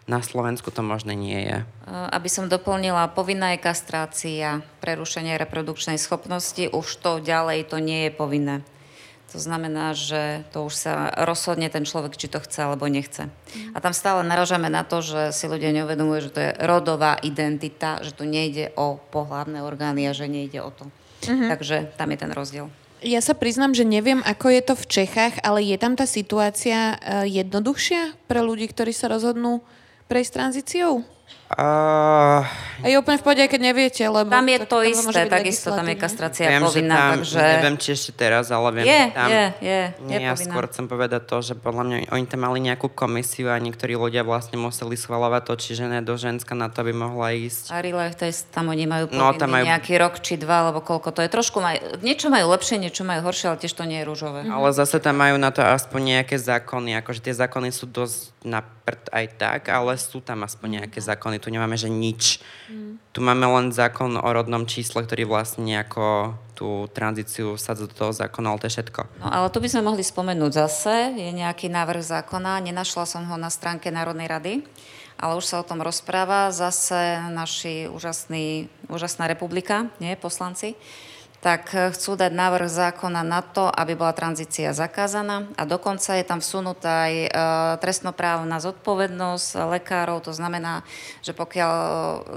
na 0.09 0.19
Slovensku 0.19 0.69
to 0.69 0.83
možné 0.83 1.15
nie 1.15 1.39
je. 1.47 1.57
Aby 1.87 2.27
som 2.27 2.51
doplnila, 2.51 3.11
povinná 3.15 3.55
je 3.55 3.63
kastrácia, 3.63 4.59
prerušenie 4.83 5.39
reprodukčnej 5.39 5.95
schopnosti, 5.95 6.67
už 6.67 6.87
to 6.99 7.23
ďalej 7.23 7.71
to 7.71 7.79
nie 7.79 8.07
je 8.07 8.11
povinné. 8.11 8.55
To 9.31 9.39
znamená, 9.39 9.95
že 9.95 10.43
to 10.51 10.67
už 10.67 10.75
sa 10.75 11.07
rozhodne 11.23 11.71
ten 11.71 11.87
človek, 11.87 12.19
či 12.19 12.27
to 12.27 12.43
chce 12.43 12.67
alebo 12.67 12.91
nechce. 12.91 13.31
A 13.71 13.77
tam 13.79 13.95
stále 13.95 14.27
naražame 14.27 14.67
na 14.67 14.83
to, 14.83 14.99
že 14.99 15.31
si 15.31 15.47
ľudia 15.47 15.71
neuvedomujú, 15.71 16.19
že 16.27 16.33
to 16.35 16.39
je 16.43 16.51
rodová 16.67 17.15
identita, 17.23 18.03
že 18.03 18.11
tu 18.11 18.27
nejde 18.27 18.75
o 18.75 18.99
pohľadné 18.99 19.63
orgány 19.63 20.11
a 20.11 20.11
že 20.11 20.27
nejde 20.27 20.59
o 20.59 20.71
to. 20.75 20.85
Uh-huh. 21.23 21.47
Takže 21.47 21.95
tam 21.95 22.11
je 22.11 22.17
ten 22.19 22.31
rozdiel. 22.35 22.67
Ja 23.01 23.17
sa 23.17 23.33
priznám, 23.33 23.73
že 23.73 23.81
neviem, 23.81 24.21
ako 24.21 24.53
je 24.53 24.61
to 24.61 24.73
v 24.77 24.85
Čechách, 24.85 25.41
ale 25.41 25.65
je 25.65 25.77
tam 25.81 25.97
tá 25.97 26.05
situácia 26.05 26.99
eh, 26.99 27.25
jednoduchšia 27.41 28.29
pre 28.29 28.45
ľudí, 28.45 28.69
ktorí 28.69 28.93
sa 28.93 29.09
rozhodnú 29.09 29.63
prejsť 30.11 30.31
tranzíciou? 30.37 31.07
Uh, 31.51 32.47
a 32.81 32.89
je 32.89 32.97
úplne 32.97 33.21
v 33.21 33.23
pohode, 33.27 33.43
keď 33.45 33.61
neviete, 33.61 34.01
lebo... 34.01 34.31
Tam 34.31 34.47
je 34.47 34.57
to, 34.65 34.65
to 34.65 34.77
isté, 34.87 35.21
takisto 35.29 35.69
tam 35.69 35.85
je 35.85 35.97
kastrácia 35.99 36.49
viem, 36.49 36.63
povinná, 36.65 36.95
tam, 36.97 37.09
takže... 37.21 37.41
Neviem, 37.61 37.75
či 37.77 37.89
ešte 37.93 38.11
teraz, 38.15 38.49
ale 38.49 38.81
viem, 38.81 38.85
je, 38.89 39.01
že 39.05 39.13
tam... 39.13 39.29
Je, 39.29 39.45
je, 39.61 39.81
nie, 40.07 40.17
je 40.17 40.25
ja 40.25 40.33
povinná. 40.33 40.49
skôr 40.49 40.63
chcem 40.71 40.85
povedať 40.89 41.21
to, 41.29 41.37
že 41.43 41.53
podľa 41.59 41.83
mňa 41.85 41.97
oni 42.09 42.25
tam 42.25 42.41
mali 42.41 42.57
nejakú 42.63 42.87
komisiu 42.89 43.53
a 43.53 43.61
niektorí 43.61 43.93
ľudia 43.93 44.25
vlastne 44.25 44.57
museli 44.57 44.97
schvalovať 44.97 45.41
to, 45.45 45.53
či 45.61 45.69
žena 45.77 46.01
do 46.01 46.15
ženská 46.17 46.57
na 46.57 46.71
to, 46.71 46.81
aby 46.81 46.93
mohla 46.95 47.35
ísť. 47.35 47.69
A 47.69 47.83
Relay 47.83 48.15
test 48.15 48.49
tam 48.49 48.71
oni 48.71 48.87
majú 48.87 49.11
no, 49.11 49.35
tam 49.35 49.51
majú... 49.51 49.67
nejaký 49.67 49.93
rok 49.99 50.23
či 50.23 50.39
dva, 50.39 50.71
alebo 50.71 50.81
koľko 50.81 51.13
to 51.13 51.19
je. 51.21 51.29
Trošku 51.29 51.61
maj... 51.61 52.01
Niečo 52.01 52.33
majú 52.33 52.49
lepšie, 52.49 52.81
niečo 52.81 53.05
majú 53.05 53.27
horšie, 53.27 53.51
ale 53.51 53.61
tiež 53.61 53.75
to 53.75 53.83
nie 53.85 54.01
je 54.01 54.07
rúžové. 54.07 54.47
Mm-hmm. 54.47 54.57
Ale 54.57 54.67
zase 54.73 54.97
tam 54.97 55.21
majú 55.21 55.37
na 55.37 55.53
to 55.53 55.61
aspoň 55.61 56.17
nejaké 56.17 56.39
zákony, 56.39 56.97
akože 57.03 57.21
tie 57.29 57.35
zákony 57.35 57.69
sú 57.69 57.85
dosť 57.85 58.33
na 58.41 58.65
prd 58.65 59.13
aj 59.13 59.25
tak, 59.37 59.61
ale 59.69 59.93
sú 60.01 60.17
tam 60.17 60.41
aspoň 60.41 60.81
nejaké 60.81 60.97
zákony. 60.97 61.37
Tu 61.41 61.49
nemáme, 61.49 61.73
že 61.73 61.89
nič. 61.89 62.37
Mm. 62.69 63.01
Tu 63.11 63.19
máme 63.19 63.43
len 63.43 63.73
zákon 63.73 64.15
o 64.15 64.29
rodnom 64.29 64.63
čísle, 64.69 65.03
ktorý 65.03 65.27
vlastne 65.27 65.65
nejako 65.65 66.37
tú 66.55 66.85
tranzíciu 66.93 67.57
sa 67.57 67.73
do 67.73 67.89
toho 67.89 68.13
zákona, 68.13 68.53
ale 68.53 68.61
to 68.61 68.67
je 68.69 68.75
všetko. 68.77 69.01
No 69.17 69.27
ale 69.33 69.49
tu 69.49 69.57
by 69.57 69.67
sme 69.67 69.81
mohli 69.81 70.05
spomenúť 70.05 70.51
zase, 70.53 71.17
je 71.17 71.33
nejaký 71.33 71.73
návrh 71.73 72.05
zákona, 72.05 72.61
nenašla 72.61 73.09
som 73.09 73.25
ho 73.25 73.35
na 73.35 73.49
stránke 73.49 73.89
Národnej 73.89 74.29
rady, 74.29 74.53
ale 75.17 75.41
už 75.41 75.49
sa 75.49 75.59
o 75.59 75.67
tom 75.67 75.81
rozpráva 75.81 76.53
zase 76.53 77.17
naši 77.33 77.89
úžasný, 77.89 78.69
úžasná 78.85 79.25
republika, 79.25 79.89
nie, 79.97 80.13
poslanci, 80.13 80.77
tak 81.41 81.73
eh, 81.73 81.89
chcú 81.89 82.13
dať 82.15 82.31
návrh 82.31 82.69
zákona 82.69 83.25
na 83.25 83.41
to, 83.41 83.67
aby 83.67 83.97
bola 83.97 84.13
tranzícia 84.13 84.71
zakázaná 84.71 85.49
a 85.57 85.65
dokonca 85.65 86.13
je 86.15 86.23
tam 86.23 86.39
vsunutá 86.39 87.09
aj 87.09 87.15
e, 87.17 87.29
trestnoprávna 87.81 88.61
zodpovednosť 88.61 89.49
lekárov, 89.73 90.21
to 90.21 90.31
znamená, 90.31 90.85
že 91.25 91.33
pokiaľ 91.33 91.73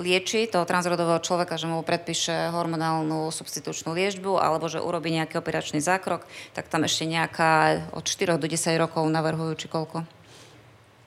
lieči 0.01 0.49
toho 0.49 0.65
transrodového 0.65 1.21
človeka, 1.21 1.61
že 1.61 1.69
mu 1.69 1.85
predpíše 1.85 2.49
hormonálnu 2.51 3.29
substitučnú 3.29 3.93
liečbu 3.93 4.41
alebo 4.41 4.67
že 4.73 4.81
urobí 4.81 5.13
nejaký 5.13 5.37
operačný 5.37 5.85
zákrok, 5.85 6.25
tak 6.57 6.73
tam 6.73 6.89
ešte 6.89 7.05
nejaká 7.05 7.85
od 7.93 8.09
4 8.09 8.41
do 8.41 8.49
10 8.49 8.81
rokov 8.81 9.05
navrhujú, 9.05 9.53
či 9.61 9.67
koľko? 9.69 10.09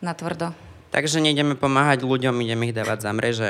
Na 0.05 0.13
tvrdo. 0.13 0.53
Takže 0.93 1.19
nejdeme 1.19 1.57
pomáhať 1.57 2.05
ľuďom, 2.05 2.37
ideme 2.45 2.69
ich 2.69 2.77
dávať 2.77 3.09
za 3.09 3.11
mreže. 3.11 3.49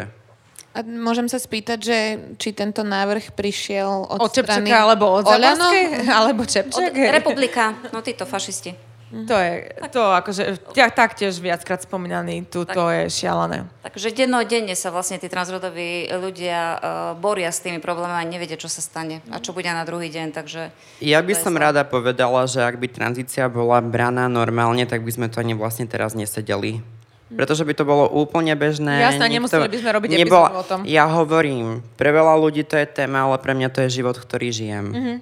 A 0.78 0.86
môžem 0.86 1.26
sa 1.26 1.42
spýtať, 1.42 1.80
že 1.82 1.98
či 2.38 2.54
tento 2.54 2.86
návrh 2.86 3.34
prišiel 3.34 4.06
od, 4.14 4.22
od 4.22 4.30
strany... 4.30 4.70
Čepčeka, 4.70 4.78
alebo 4.86 5.06
od 5.10 5.26
Zaborskej? 5.26 5.86
Alebo 6.22 6.42
Čepček? 6.46 6.94
Od 6.94 7.10
Republika, 7.18 7.74
no 7.90 8.06
títo 8.06 8.30
fašisti. 8.30 8.78
To 9.08 9.40
je, 9.40 9.72
to 9.96 10.04
akože, 10.04 10.68
taktiež 10.92 11.40
viackrát 11.40 11.80
spomínaný, 11.80 12.44
tu 12.44 12.68
tak, 12.68 12.76
to 12.76 12.92
je 12.92 13.04
šialené. 13.08 13.64
Takže 13.88 14.12
dennodenne 14.12 14.76
sa 14.76 14.92
vlastne 14.92 15.16
tí 15.16 15.32
transrodoví 15.32 16.12
ľudia 16.12 16.60
uh, 16.76 16.80
boria 17.16 17.48
s 17.48 17.64
tými 17.64 17.80
problémami 17.80 18.20
a 18.20 18.28
nevedia, 18.28 18.60
čo 18.60 18.68
sa 18.68 18.84
stane 18.84 19.24
a 19.32 19.40
čo 19.40 19.56
bude 19.56 19.72
na 19.72 19.88
druhý 19.88 20.12
deň, 20.12 20.36
takže... 20.36 20.76
Ja 21.00 21.24
by 21.24 21.34
som 21.40 21.56
rada 21.56 21.88
povedala, 21.88 22.44
že 22.52 22.60
ak 22.60 22.84
by 22.84 22.92
tranzícia 22.92 23.48
bola 23.48 23.80
braná 23.80 24.28
normálne, 24.28 24.84
tak 24.84 25.08
by 25.08 25.12
sme 25.16 25.28
to 25.32 25.40
ani 25.40 25.56
vlastne 25.56 25.88
teraz 25.88 26.12
nesedeli 26.12 26.84
pretože 27.28 27.68
by 27.68 27.74
to 27.76 27.84
bolo 27.84 28.08
úplne 28.08 28.56
bežné. 28.56 29.04
Jasné, 29.04 29.28
Nikto, 29.28 29.36
nemuseli 29.36 29.68
by 29.68 29.80
sme 29.84 29.92
robiť 29.92 30.10
nebola, 30.16 30.50
o 30.56 30.64
tom. 30.64 30.80
Ja 30.88 31.12
hovorím, 31.12 31.84
pre 32.00 32.16
veľa 32.16 32.40
ľudí 32.40 32.64
to 32.64 32.80
je 32.80 32.88
téma, 32.88 33.28
ale 33.28 33.36
pre 33.44 33.52
mňa 33.52 33.68
to 33.74 33.84
je 33.84 34.00
život, 34.00 34.16
ktorý 34.16 34.48
žijem. 34.56 34.86
Mm-hmm. 34.96 35.18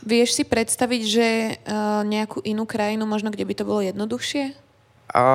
Vieš 0.00 0.28
si 0.32 0.44
predstaviť, 0.48 1.02
že 1.04 1.26
uh, 1.60 2.04
nejakú 2.04 2.40
inú 2.44 2.64
krajinu, 2.64 3.04
možno 3.04 3.32
kde 3.32 3.44
by 3.44 3.54
to 3.56 3.64
bolo 3.68 3.80
jednoduchšie? 3.84 4.56
O, 5.10 5.26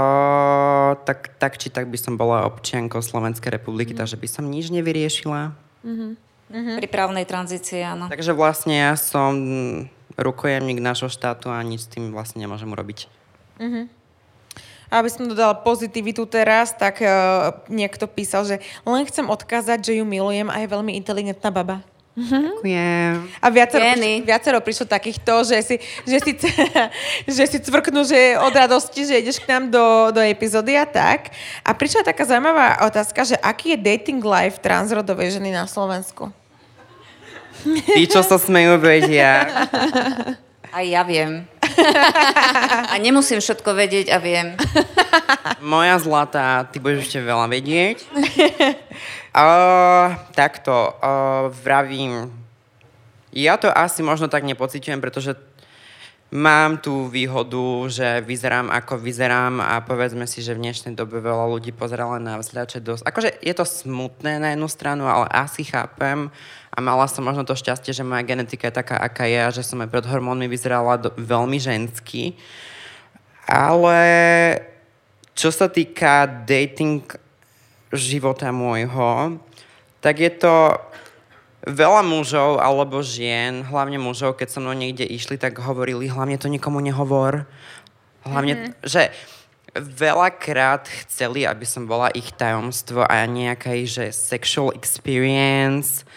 tak, 1.03 1.35
tak 1.35 1.59
či 1.59 1.67
tak 1.67 1.91
by 1.91 1.99
som 1.99 2.15
bola 2.15 2.47
občiankou 2.47 3.03
Slovenskej 3.03 3.59
republiky, 3.59 3.91
mm. 3.91 3.99
takže 3.99 4.15
by 4.15 4.27
som 4.31 4.47
nič 4.47 4.71
nevyriešila. 4.71 5.51
Mm-hmm. 5.83 6.79
Pri 6.79 6.87
právnej 6.87 7.27
tranzícii, 7.27 7.83
áno. 7.83 8.07
Takže 8.07 8.31
vlastne 8.31 8.71
ja 8.71 8.93
som 8.95 9.35
rukojemník 10.15 10.79
nášho 10.79 11.11
štátu 11.11 11.51
a 11.51 11.59
nič 11.59 11.85
s 11.85 11.91
tým 11.91 12.15
vlastne 12.15 12.39
nemôžem 12.39 12.71
urobiť. 12.71 13.11
Mm-hmm. 13.59 13.83
Aby 14.89 15.09
som 15.09 15.25
dodala 15.25 15.57
pozitivitu 15.57 16.25
teraz, 16.29 16.73
tak 16.73 17.01
uh, 17.01 17.55
niekto 17.67 18.05
písal, 18.05 18.45
že 18.45 18.61
len 18.85 19.03
chcem 19.09 19.25
odkázať, 19.25 19.81
že 19.81 19.93
ju 19.99 20.05
milujem 20.05 20.47
a 20.49 20.61
je 20.61 20.67
veľmi 20.71 20.93
inteligentná 20.95 21.49
baba. 21.49 21.85
Ďakujem. 22.15 23.27
A 23.43 23.47
viacero, 23.51 23.83
Jenny. 23.83 24.23
prišlo, 24.23 24.27
viacero 24.31 24.57
prišlo 24.63 24.85
takýchto, 24.87 25.33
že 25.51 25.57
si, 25.59 25.75
že, 26.07 26.17
si, 26.23 26.31
že 27.35 27.43
si 27.43 27.57
cvrknú, 27.59 28.07
že 28.07 28.39
od 28.39 28.55
radosti, 28.55 29.03
že 29.03 29.19
ideš 29.19 29.43
k 29.43 29.51
nám 29.51 29.67
do, 29.67 30.15
do 30.15 30.23
epizódy 30.23 30.79
a 30.79 30.87
tak. 30.87 31.35
A 31.59 31.75
prišla 31.75 32.07
taká 32.07 32.23
zaujímavá 32.23 32.87
otázka, 32.87 33.27
že 33.27 33.35
aký 33.43 33.75
je 33.75 33.83
dating 33.83 34.23
life 34.23 34.63
transrodovej 34.63 35.35
ženy 35.35 35.51
na 35.51 35.67
Slovensku? 35.67 36.31
Tí, 37.67 38.07
čo 38.07 38.23
sa 38.23 38.39
smejú, 38.39 38.79
vedia. 38.79 39.51
Aj 40.71 40.85
ja 40.87 41.03
viem. 41.03 41.43
A 42.91 42.95
nemusím 42.97 43.39
všetko 43.43 43.75
vedieť 43.75 44.07
a 44.13 44.17
viem. 44.21 44.55
Moja 45.61 45.99
zlatá, 45.99 46.63
ty 46.69 46.79
budeš 46.79 47.09
ešte 47.09 47.19
veľa 47.23 47.45
vedieť. 47.51 47.97
Uh, 49.35 50.15
takto, 50.31 50.71
uh, 50.71 51.51
vravím. 51.51 52.31
Ja 53.35 53.59
to 53.59 53.67
asi 53.67 53.99
možno 53.99 54.31
tak 54.31 54.47
nepocitujem, 54.47 55.03
pretože 55.03 55.35
mám 56.33 56.81
tú 56.81 57.05
výhodu, 57.05 57.85
že 57.89 58.21
vyzerám 58.25 58.73
ako 58.73 58.97
vyzerám 58.97 59.61
a 59.61 59.81
povedzme 59.85 60.25
si, 60.25 60.41
že 60.41 60.57
v 60.57 60.65
dnešnej 60.65 60.97
dobe 60.97 61.21
veľa 61.21 61.45
ľudí 61.53 61.69
pozerá 61.69 62.09
len 62.17 62.25
na 62.25 62.41
vzľače 62.41 62.81
dosť. 62.81 63.03
Akože 63.05 63.29
je 63.45 63.53
to 63.53 63.65
smutné 63.65 64.41
na 64.41 64.57
jednu 64.57 64.65
stranu, 64.65 65.05
ale 65.05 65.29
asi 65.29 65.61
chápem 65.61 66.33
a 66.73 66.77
mala 66.81 67.05
som 67.07 67.23
možno 67.23 67.45
to 67.45 67.55
šťastie, 67.55 67.93
že 67.93 68.03
moja 68.03 68.25
genetika 68.25 68.67
je 68.67 68.77
taká, 68.81 68.97
aká 68.99 69.29
je 69.29 69.39
a 69.39 69.53
že 69.53 69.63
som 69.63 69.79
aj 69.79 69.91
pred 69.93 70.05
hormónmi 70.05 70.49
vyzerala 70.49 70.97
do, 70.97 71.13
veľmi 71.15 71.61
žensky. 71.61 72.35
Ale 73.45 73.99
čo 75.37 75.53
sa 75.53 75.69
týka 75.69 76.25
dating 76.25 77.05
života 77.93 78.49
môjho, 78.49 79.39
tak 80.01 80.19
je 80.19 80.31
to 80.33 80.75
veľa 81.65 82.05
mužov 82.05 82.61
alebo 82.61 83.01
žien, 83.01 83.65
hlavne 83.65 83.97
mužov, 83.97 84.37
keď 84.37 84.47
so 84.53 84.59
mnou 84.61 84.77
niekde 84.77 85.03
išli, 85.03 85.35
tak 85.35 85.57
hovorili, 85.57 86.05
hlavne 86.05 86.37
to 86.37 86.45
nikomu 86.45 86.79
nehovor. 86.79 87.49
Hlavne, 88.25 88.53
mm-hmm. 88.53 88.85
že 88.85 89.13
veľakrát 89.75 90.87
chceli, 91.05 91.43
aby 91.43 91.65
som 91.67 91.83
bola 91.83 92.07
ich 92.15 92.31
tajomstvo 92.31 93.03
a 93.03 93.27
nejaká 93.27 93.75
že 93.83 94.15
sexual 94.15 94.71
experience. 94.71 96.07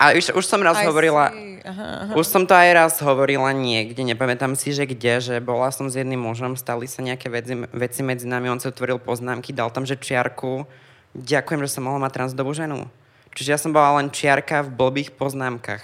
A 0.00 0.16
už, 0.18 0.34
už 0.34 0.42
som 0.48 0.58
raz 0.58 0.82
I 0.82 0.90
hovorila, 0.90 1.30
see. 1.30 1.62
Aha, 1.62 2.10
aha. 2.10 2.12
už 2.18 2.26
som 2.26 2.42
to 2.42 2.58
aj 2.58 2.70
raz 2.74 2.94
hovorila 2.98 3.54
niekde, 3.54 4.02
nepamätám 4.02 4.58
si, 4.58 4.74
že 4.74 4.82
kde, 4.82 5.22
že 5.22 5.34
bola 5.38 5.70
som 5.70 5.86
s 5.86 5.94
jedným 5.94 6.18
mužom, 6.18 6.58
stali 6.58 6.90
sa 6.90 7.06
nejaké 7.06 7.30
veci, 7.30 7.54
veci 7.70 8.00
medzi 8.02 8.26
nami, 8.26 8.50
on 8.50 8.58
sa 8.58 8.74
otvoril 8.74 8.98
poznámky, 8.98 9.54
dal 9.54 9.70
tam, 9.70 9.86
že 9.86 9.94
čiarku, 9.94 10.66
ďakujem, 11.14 11.62
že 11.62 11.70
som 11.70 11.86
mohla 11.86 12.02
mať 12.02 12.18
transdobú 12.18 12.50
ženu. 12.50 12.90
Čiže 13.32 13.48
ja 13.52 13.58
som 13.60 13.72
bola 13.72 14.00
len 14.00 14.12
čiarka 14.12 14.60
v 14.64 14.70
blbých 14.72 15.16
poznámkach. 15.16 15.80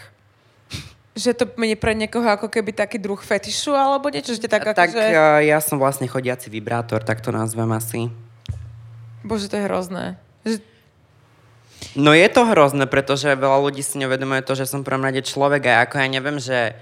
Že 1.18 1.34
to 1.34 1.44
je 1.50 1.74
pre 1.74 1.98
niekoho 1.98 2.28
ako 2.30 2.46
keby 2.46 2.70
taký 2.70 3.00
druh 3.02 3.18
fetišu 3.18 3.74
alebo 3.74 4.06
niečo, 4.06 4.38
že 4.38 4.46
tak, 4.46 4.62
tak 4.70 4.94
akože... 4.94 5.02
uh, 5.10 5.42
ja 5.42 5.58
som 5.58 5.80
vlastne 5.80 6.06
chodiaci 6.06 6.46
vibrátor, 6.46 7.02
tak 7.02 7.18
to 7.24 7.34
nazvem 7.34 7.66
asi. 7.74 8.06
Bože, 9.26 9.50
to 9.50 9.58
je 9.58 9.66
hrozné. 9.66 10.14
Že... 10.46 10.62
No 11.98 12.14
je 12.14 12.28
to 12.30 12.46
hrozné, 12.46 12.86
pretože 12.86 13.26
veľa 13.34 13.58
ľudí 13.58 13.82
si 13.82 13.98
neuvedomuje 13.98 14.46
to, 14.46 14.54
že 14.54 14.70
som 14.70 14.86
prvom 14.86 15.02
rade 15.02 15.26
človek 15.26 15.66
a 15.66 15.82
ako 15.88 15.94
ja 15.98 16.06
neviem, 16.06 16.38
že 16.38 16.78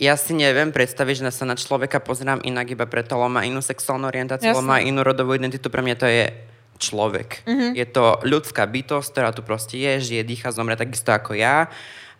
ja 0.00 0.16
si 0.16 0.32
neviem 0.32 0.72
predstaviť, 0.72 1.28
že 1.28 1.34
sa 1.34 1.44
na 1.44 1.60
človeka 1.60 2.00
pozerám 2.00 2.40
inak 2.40 2.72
iba 2.72 2.88
preto, 2.88 3.20
lebo 3.20 3.28
má 3.28 3.44
inú 3.44 3.60
sexuálnu 3.60 4.08
orientáciu, 4.08 4.56
lebo 4.56 4.64
má 4.64 4.80
inú 4.80 5.04
rodovú 5.04 5.36
identitu. 5.36 5.68
Pre 5.68 5.84
mňa 5.84 5.96
to 6.00 6.08
je 6.08 6.32
človek. 6.80 7.44
Mm-hmm. 7.44 7.70
Je 7.76 7.86
to 7.86 8.16
ľudská 8.24 8.64
bytosť, 8.64 9.08
ktorá 9.12 9.30
tu 9.36 9.44
proste 9.44 9.76
je, 9.76 9.92
žije, 10.00 10.22
dýcha, 10.24 10.56
zomre 10.56 10.80
takisto 10.80 11.12
ako 11.12 11.36
ja. 11.36 11.68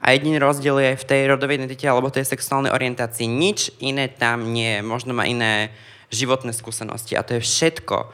A 0.00 0.16
jediný 0.16 0.40
rozdiel 0.40 0.76
je 0.80 1.00
v 1.00 1.08
tej 1.08 1.20
rodovej 1.28 1.60
identite 1.60 1.84
alebo 1.84 2.12
tej 2.12 2.24
sexuálnej 2.28 2.72
orientácii. 2.72 3.28
Nič 3.28 3.72
iné 3.80 4.08
tam 4.08 4.52
nie 4.52 4.80
je. 4.80 4.84
Možno 4.84 5.12
má 5.12 5.28
iné 5.28 5.72
životné 6.08 6.56
skúsenosti. 6.56 7.16
A 7.16 7.24
to 7.24 7.36
je 7.36 7.44
všetko. 7.44 8.08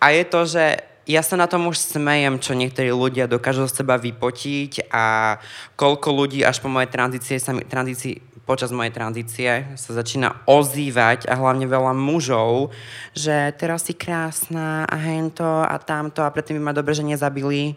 A 0.00 0.06
je 0.12 0.24
to, 0.24 0.40
že 0.48 0.64
ja 1.04 1.20
sa 1.20 1.36
na 1.36 1.44
tom 1.44 1.68
už 1.68 1.76
smejem, 1.76 2.40
čo 2.40 2.56
niektorí 2.56 2.88
ľudia 2.88 3.28
dokážu 3.28 3.68
z 3.68 3.84
seba 3.84 4.00
vypotiť 4.00 4.88
a 4.88 5.36
koľko 5.76 6.08
ľudí 6.08 6.40
až 6.40 6.64
po 6.64 6.72
mojej 6.72 6.88
tranzície 6.88 7.36
sa 7.36 7.52
mi, 7.52 7.60
tranzícii, 7.60 8.33
počas 8.44 8.70
mojej 8.70 8.92
tranzície 8.92 9.50
sa 9.74 9.90
začína 9.96 10.44
ozývať 10.44 11.26
a 11.28 11.34
hlavne 11.36 11.64
veľa 11.64 11.96
mužov, 11.96 12.70
že 13.16 13.52
teraz 13.56 13.88
si 13.88 13.96
krásna 13.96 14.84
a 14.84 14.96
hento 15.00 15.44
a 15.44 15.74
tamto 15.80 16.20
a 16.20 16.32
predtým 16.32 16.60
by 16.60 16.62
ma 16.70 16.76
dobre, 16.76 16.92
že 16.92 17.04
nezabili. 17.04 17.76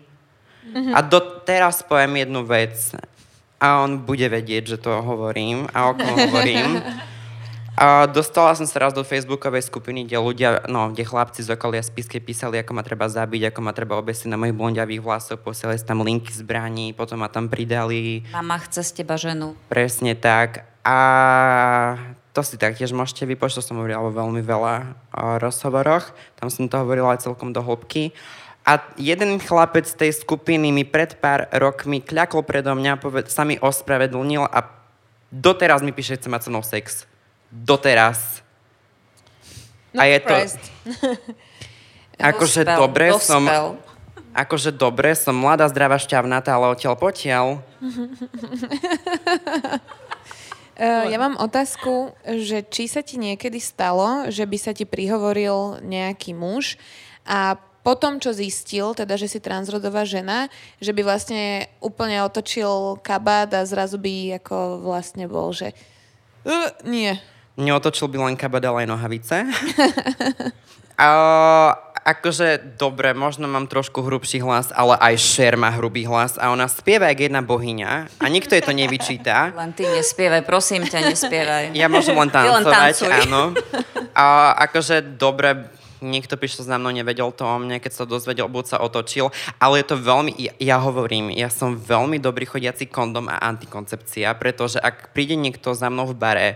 Mm-hmm. 0.67 0.93
A 0.93 0.99
do, 0.99 1.19
teraz 1.47 1.79
poviem 1.79 2.27
jednu 2.27 2.43
vec 2.43 2.75
a 3.57 3.81
on 3.81 4.03
bude 4.03 4.27
vedieť, 4.27 4.75
že 4.75 4.77
to 4.77 5.01
hovorím 5.01 5.65
a 5.71 5.89
o 5.89 5.97
kom 5.97 6.15
hovorím. 6.15 6.77
A 7.77 8.09
dostala 8.09 8.57
som 8.57 8.65
sa 8.65 8.89
raz 8.89 8.91
do 8.97 9.05
facebookovej 9.05 9.69
skupiny, 9.69 10.09
kde 10.09 10.17
ľudia, 10.17 10.65
no, 10.65 10.89
kde 10.89 11.05
chlapci 11.05 11.45
z 11.45 11.53
okolia 11.53 11.85
spiske 11.85 12.17
písali, 12.17 12.57
ako 12.57 12.73
ma 12.73 12.81
treba 12.81 13.05
zabiť, 13.05 13.53
ako 13.53 13.59
ma 13.61 13.69
treba 13.69 14.01
obesiť 14.01 14.33
na 14.33 14.37
mojich 14.41 14.57
blondiavých 14.57 15.05
vlasoch, 15.05 15.37
posielali 15.37 15.77
si 15.77 15.85
tam 15.85 16.01
linky 16.01 16.33
zbraní, 16.33 16.97
potom 16.97 17.21
ma 17.21 17.29
tam 17.29 17.45
pridali. 17.45 18.25
Mama 18.33 18.57
chce 18.65 18.81
z 18.81 18.91
teba 18.97 19.13
ženu. 19.13 19.53
Presne 19.69 20.17
tak. 20.17 20.65
A 20.81 20.97
to 22.33 22.41
si 22.41 22.57
taktiež 22.57 22.97
môžete 22.97 23.29
vypočuť, 23.29 23.61
to 23.61 23.67
som 23.69 23.77
hovorila 23.77 24.09
vo 24.09 24.25
veľmi 24.25 24.41
veľa 24.41 24.97
rozhovoroch. 25.37 26.17
Tam 26.41 26.49
som 26.49 26.65
to 26.65 26.81
hovorila 26.81 27.13
aj 27.13 27.29
celkom 27.29 27.53
do 27.53 27.61
hĺbky. 27.61 28.09
A 28.65 28.81
jeden 28.97 29.37
chlapec 29.37 29.85
z 29.85 29.95
tej 29.95 30.11
skupiny 30.17 30.73
mi 30.73 30.81
pred 30.81 31.13
pár 31.21 31.45
rokmi 31.53 32.01
kľakol 32.01 32.41
predo 32.41 32.73
mňa, 32.73 32.97
poved, 32.97 33.29
sa 33.29 33.45
mi 33.45 33.61
ospravedlnil 33.61 34.49
a 34.49 34.65
doteraz 35.29 35.85
mi 35.85 35.93
píše, 35.93 36.17
že 36.17 36.25
chce 36.25 36.29
mať 36.33 36.41
so 36.41 36.49
mnou 36.49 36.65
sex. 36.65 37.05
Doteraz. 37.51 38.43
Not 39.93 40.01
A 40.01 40.05
je 40.05 40.19
to- 40.19 40.27
surprised. 40.27 40.65
Akože 42.17 42.65
Dospel, 42.65 42.79
dobre 42.81 43.07
som... 43.21 43.43
dospel. 43.45 43.65
Akože 44.37 44.69
dobre, 44.69 45.17
som 45.17 45.33
mladá, 45.33 45.65
zdravá, 45.65 45.97
šťavnatá, 45.97 46.53
ale 46.53 46.69
odtiaľ 46.69 46.93
potiaľ. 46.93 47.57
Uh, 50.77 51.09
ja 51.13 51.17
mám 51.17 51.41
otázku, 51.41 52.13
že 52.21 52.61
či 52.69 52.85
sa 52.85 53.01
ti 53.01 53.17
niekedy 53.17 53.57
stalo, 53.57 54.29
že 54.29 54.45
by 54.45 54.57
sa 54.61 54.77
ti 54.77 54.85
prihovoril 54.85 55.81
nejaký 55.81 56.37
muž 56.37 56.77
a 57.25 57.57
potom, 57.81 58.21
čo 58.21 58.29
zistil, 58.29 58.93
teda, 58.93 59.17
že 59.17 59.25
si 59.25 59.41
transrodová 59.41 60.05
žena, 60.05 60.53
že 60.77 60.93
by 60.93 61.01
vlastne 61.01 61.65
úplne 61.81 62.21
otočil 62.21 63.01
kabát 63.01 63.49
a 63.57 63.65
zrazu 63.65 63.97
by 63.97 64.37
ako 64.37 64.85
vlastne 64.85 65.25
bol, 65.25 65.49
že 65.49 65.73
uh, 66.45 66.69
nie. 66.85 67.17
Neotočil 67.57 68.05
by 68.07 68.17
len 68.29 68.35
kabát, 68.37 68.61
ale 68.69 68.85
aj 68.85 68.87
nohavice. 68.87 69.37
A, 70.97 71.09
akože, 72.01 72.73
dobre, 72.81 73.13
možno 73.13 73.45
mám 73.45 73.69
trošku 73.69 74.01
hrubší 74.01 74.41
hlas, 74.41 74.73
ale 74.73 74.97
aj 74.97 75.13
Cher 75.21 75.53
má 75.53 75.69
hrubý 75.69 76.09
hlas 76.09 76.41
a 76.41 76.49
ona 76.49 76.65
spieva 76.65 77.05
jak 77.13 77.29
jedna 77.29 77.45
bohyňa 77.45 78.17
a 78.17 78.25
nikto 78.25 78.57
jej 78.57 78.65
to 78.65 78.73
nevyčíta. 78.73 79.49
Len 79.61 79.77
ty 79.77 79.85
nespievaj, 79.85 80.41
prosím 80.41 80.89
ťa, 80.89 81.13
nespievaj. 81.13 81.77
Ja 81.77 81.85
môžem 81.85 82.17
len 82.17 82.29
Ty 82.33 82.49
len 82.49 82.65
tancovať, 82.65 82.97
tancuj. 82.97 83.13
áno. 83.29 83.53
A 84.17 84.57
akože, 84.65 85.05
dobre, 85.21 85.69
niekto 86.01 86.33
prišiel 86.33 86.65
za 86.65 86.81
mnou, 86.81 86.89
nevedel 86.89 87.29
to 87.29 87.45
o 87.45 87.57
mne, 87.61 87.77
keď 87.77 87.93
sa 87.93 88.09
dozvedel, 88.09 88.49
buď 88.49 88.65
sa 88.73 88.77
otočil, 88.81 89.29
ale 89.61 89.85
je 89.85 89.93
to 89.93 90.01
veľmi, 90.01 90.33
ja, 90.33 90.53
ja 90.57 90.77
hovorím, 90.81 91.29
ja 91.29 91.53
som 91.53 91.77
veľmi 91.77 92.17
dobrý 92.17 92.49
chodiaci 92.49 92.89
kondom 92.89 93.29
a 93.29 93.37
antikoncepcia, 93.37 94.33
pretože 94.41 94.81
ak 94.81 95.13
príde 95.13 95.37
niekto 95.37 95.77
za 95.77 95.93
mnou 95.93 96.09
v 96.09 96.17
bare 96.17 96.49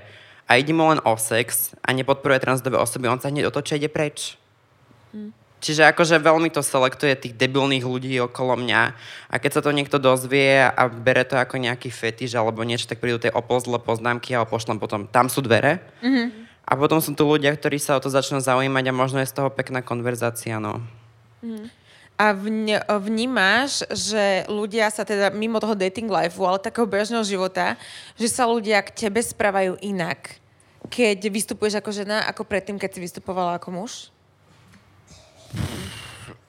a 0.47 0.57
ide 0.57 0.73
mu 0.73 0.89
len 0.89 1.01
o 1.03 1.13
sex 1.17 1.73
a 1.81 1.93
nepodporuje 1.93 2.41
transdové 2.41 2.77
osoby, 2.77 3.11
on 3.11 3.21
sa 3.21 3.29
hneď 3.29 3.49
otočí 3.49 3.75
a 3.75 3.79
ide 3.81 3.89
preč. 3.91 4.41
Čiže 5.61 5.93
akože 5.93 6.17
veľmi 6.17 6.49
to 6.49 6.65
selektuje 6.65 7.13
tých 7.13 7.37
debilných 7.37 7.85
ľudí 7.85 8.17
okolo 8.25 8.57
mňa 8.57 8.81
a 9.29 9.35
keď 9.37 9.51
sa 9.53 9.61
to 9.61 9.69
niekto 9.69 10.01
dozvie 10.01 10.57
a 10.57 10.81
bere 10.89 11.21
to 11.21 11.37
ako 11.37 11.61
nejaký 11.61 11.93
fetiš 11.93 12.33
alebo 12.33 12.65
niečo, 12.65 12.89
tak 12.89 12.97
prídu 12.97 13.21
tie 13.21 13.29
opozle 13.29 13.77
poznámky 13.77 14.33
a 14.33 14.41
ho 14.41 14.49
pošlem 14.49 14.81
potom. 14.81 15.05
Tam 15.05 15.29
sú 15.29 15.45
dvere. 15.45 15.85
Mm-hmm. 16.01 16.49
A 16.65 16.73
potom 16.73 16.97
sú 16.97 17.13
tu 17.13 17.29
ľudia, 17.29 17.53
ktorí 17.53 17.77
sa 17.77 17.93
o 17.93 18.01
to 18.01 18.09
začnú 18.09 18.41
zaujímať 18.41 18.89
a 18.89 18.97
možno 18.97 19.21
je 19.21 19.29
z 19.29 19.37
toho 19.37 19.53
pekná 19.53 19.85
konverzácia, 19.85 20.57
no. 20.57 20.81
A 22.21 22.37
vne, 22.37 22.77
vnímaš, 22.85 23.81
že 23.89 24.45
ľudia 24.45 24.93
sa 24.93 25.01
teda 25.01 25.33
mimo 25.33 25.57
toho 25.57 25.73
dating 25.73 26.05
lifeu, 26.05 26.45
ale 26.45 26.61
takého 26.61 26.85
bežného 26.85 27.25
života, 27.25 27.73
že 28.13 28.29
sa 28.29 28.45
ľudia 28.45 28.85
k 28.85 29.09
tebe 29.09 29.25
správajú 29.25 29.81
inak 29.81 30.41
keď 30.89 31.29
vystupuješ 31.29 31.77
ako 31.77 31.91
žena, 31.93 32.25
ako 32.25 32.47
predtým, 32.47 32.81
keď 32.81 32.97
si 32.97 32.99
vystupovala 32.99 33.61
ako 33.61 33.69
muž? 33.69 33.93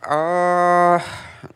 Uh, 0.03 0.99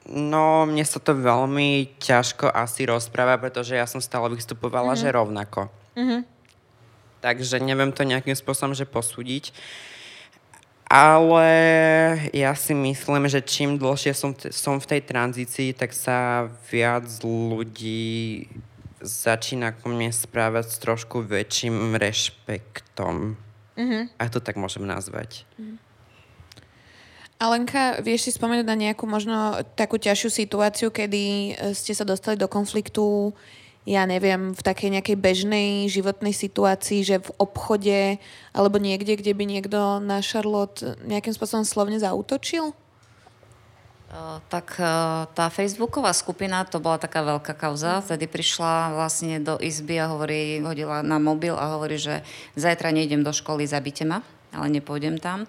no, 0.06 0.68
mne 0.68 0.84
sa 0.84 1.00
to 1.00 1.16
veľmi 1.16 1.98
ťažko 1.98 2.52
asi 2.52 2.84
rozpráva, 2.84 3.40
pretože 3.40 3.74
ja 3.74 3.88
som 3.88 4.02
stále 4.02 4.28
vystupovala, 4.30 4.92
mm-hmm. 4.92 5.08
že 5.08 5.16
rovnako. 5.16 5.60
Mm-hmm. 5.96 6.20
Takže 7.24 7.56
neviem 7.64 7.90
to 7.90 8.04
nejakým 8.04 8.36
spôsobom, 8.36 8.76
že 8.76 8.84
posúdiť. 8.86 9.50
Ale 10.86 11.50
ja 12.30 12.54
si 12.54 12.70
myslím, 12.70 13.26
že 13.26 13.42
čím 13.42 13.74
dlhšie 13.74 14.14
som, 14.14 14.30
t- 14.30 14.54
som 14.54 14.78
v 14.78 14.86
tej 14.86 15.02
tranzícii, 15.02 15.74
tak 15.74 15.90
sa 15.90 16.46
viac 16.70 17.02
ľudí 17.26 18.46
začína 19.02 19.74
ku 19.74 19.90
mne 19.90 20.14
správať 20.14 20.66
s 20.70 20.76
trošku 20.78 21.26
väčším 21.26 21.98
rešpektom. 21.98 23.34
Mm-hmm. 23.74 24.02
Ak 24.14 24.30
to 24.30 24.38
tak 24.38 24.54
môžem 24.54 24.86
nazvať. 24.86 25.42
Mm-hmm. 25.58 25.78
Alenka, 27.36 28.00
vieš 28.00 28.30
si 28.30 28.30
spomenúť 28.32 28.64
na 28.64 28.78
nejakú 28.78 29.04
možno 29.04 29.60
takú 29.76 30.00
ťažšiu 30.00 30.30
situáciu, 30.32 30.88
kedy 30.88 31.52
ste 31.76 31.92
sa 31.92 32.08
dostali 32.08 32.40
do 32.40 32.48
konfliktu, 32.48 33.36
ja 33.86 34.02
neviem, 34.02 34.50
v 34.50 34.62
takej 34.66 34.98
nejakej 34.98 35.16
bežnej 35.16 35.86
životnej 35.86 36.34
situácii, 36.34 37.06
že 37.06 37.22
v 37.22 37.30
obchode 37.38 38.18
alebo 38.50 38.82
niekde, 38.82 39.14
kde 39.14 39.30
by 39.30 39.46
niekto 39.46 40.02
na 40.02 40.18
Charlotte 40.26 40.98
nejakým 41.06 41.30
spôsobom 41.30 41.62
slovne 41.62 42.02
zautočil? 42.02 42.74
Tak 44.50 44.78
tá 45.34 45.46
facebooková 45.50 46.14
skupina, 46.14 46.66
to 46.66 46.82
bola 46.82 46.98
taká 46.98 47.22
veľká 47.26 47.54
kauza. 47.58 48.02
Vtedy 48.02 48.30
prišla 48.30 48.94
vlastne 48.94 49.38
do 49.42 49.58
izby 49.62 50.02
a 50.02 50.10
hovorí, 50.10 50.62
hodila 50.62 51.06
na 51.06 51.22
mobil 51.22 51.54
a 51.54 51.78
hovorí, 51.78 51.98
že 51.98 52.26
zajtra 52.58 52.90
nejdem 52.90 53.22
do 53.22 53.34
školy, 53.34 53.66
zabite 53.66 54.02
ma, 54.02 54.22
ale 54.50 54.66
nepôjdem 54.78 55.18
tam. 55.22 55.46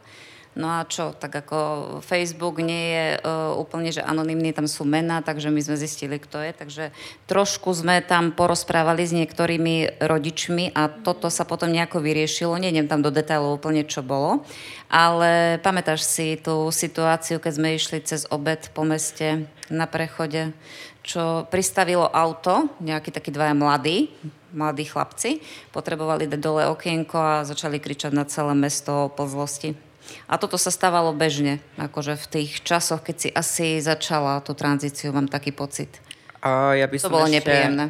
No 0.58 0.82
a 0.82 0.90
čo, 0.90 1.14
tak 1.14 1.38
ako 1.46 1.58
Facebook 2.02 2.58
nie 2.66 2.86
je 2.98 3.08
uh, 3.22 3.54
úplne, 3.54 3.94
že 3.94 4.02
anonymný, 4.02 4.58
tam 4.58 4.66
sú 4.66 4.90
mená, 4.90 5.22
takže 5.22 5.54
my 5.54 5.62
sme 5.62 5.78
zistili, 5.78 6.18
kto 6.18 6.42
je. 6.42 6.50
Takže 6.50 6.84
trošku 7.30 7.78
sme 7.78 8.02
tam 8.02 8.34
porozprávali 8.34 9.06
s 9.06 9.14
niektorými 9.14 10.02
rodičmi 10.02 10.74
a 10.74 10.90
toto 10.90 11.30
sa 11.30 11.46
potom 11.46 11.70
nejako 11.70 12.02
vyriešilo. 12.02 12.58
Nejdem 12.58 12.90
tam 12.90 13.06
do 13.06 13.14
detailov 13.14 13.62
úplne, 13.62 13.86
čo 13.86 14.02
bolo. 14.02 14.42
Ale 14.90 15.62
pamätáš 15.62 16.02
si 16.02 16.42
tú 16.42 16.74
situáciu, 16.74 17.38
keď 17.38 17.54
sme 17.54 17.78
išli 17.78 18.02
cez 18.02 18.26
obed 18.34 18.74
po 18.74 18.82
meste 18.82 19.46
na 19.70 19.86
prechode, 19.86 20.58
čo 21.06 21.46
pristavilo 21.54 22.10
auto, 22.10 22.66
nejakí 22.82 23.14
takí 23.14 23.30
dvaja 23.30 23.54
mladí, 23.54 24.10
mladí 24.58 24.90
chlapci, 24.90 25.38
potrebovali 25.70 26.26
dať 26.26 26.42
dole 26.42 26.66
okienko 26.66 27.18
a 27.22 27.46
začali 27.46 27.78
kričať 27.78 28.10
na 28.10 28.26
celé 28.26 28.58
mesto 28.58 29.14
po 29.14 29.30
zlosti. 29.30 29.87
A 30.28 30.40
toto 30.40 30.60
sa 30.60 30.72
stávalo 30.74 31.16
bežne, 31.16 31.64
akože 31.80 32.20
v 32.20 32.26
tých 32.28 32.62
časoch, 32.66 33.04
keď 33.04 33.16
si 33.16 33.30
asi 33.32 33.68
začala 33.80 34.44
tú 34.44 34.52
tranzíciu, 34.58 35.16
mám 35.16 35.32
taký 35.32 35.56
pocit. 35.56 36.02
A 36.44 36.76
ja 36.76 36.86
by 36.86 36.96
to 37.00 37.10
bolo 37.12 37.26
ešte, 37.26 37.40
nepríjemné. 37.42 37.86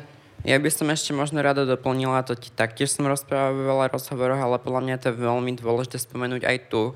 Ja 0.45 0.57
by 0.61 0.69
som 0.71 0.87
ešte 0.93 1.11
možno 1.11 1.41
rada 1.43 1.67
doplnila, 1.67 2.23
to 2.23 2.37
ti 2.37 2.53
taktiež 2.53 2.93
som 2.93 3.09
rozprával 3.09 3.57
vo 3.57 3.63
veľa 3.73 3.91
rozhovoroch, 3.91 4.39
ale 4.39 4.61
podľa 4.61 4.81
mňa 4.85 4.95
to 5.01 5.09
je 5.11 5.19
veľmi 5.19 5.51
dôležité 5.59 5.97
spomenúť 5.99 6.45
aj 6.45 6.57
tu. 6.71 6.95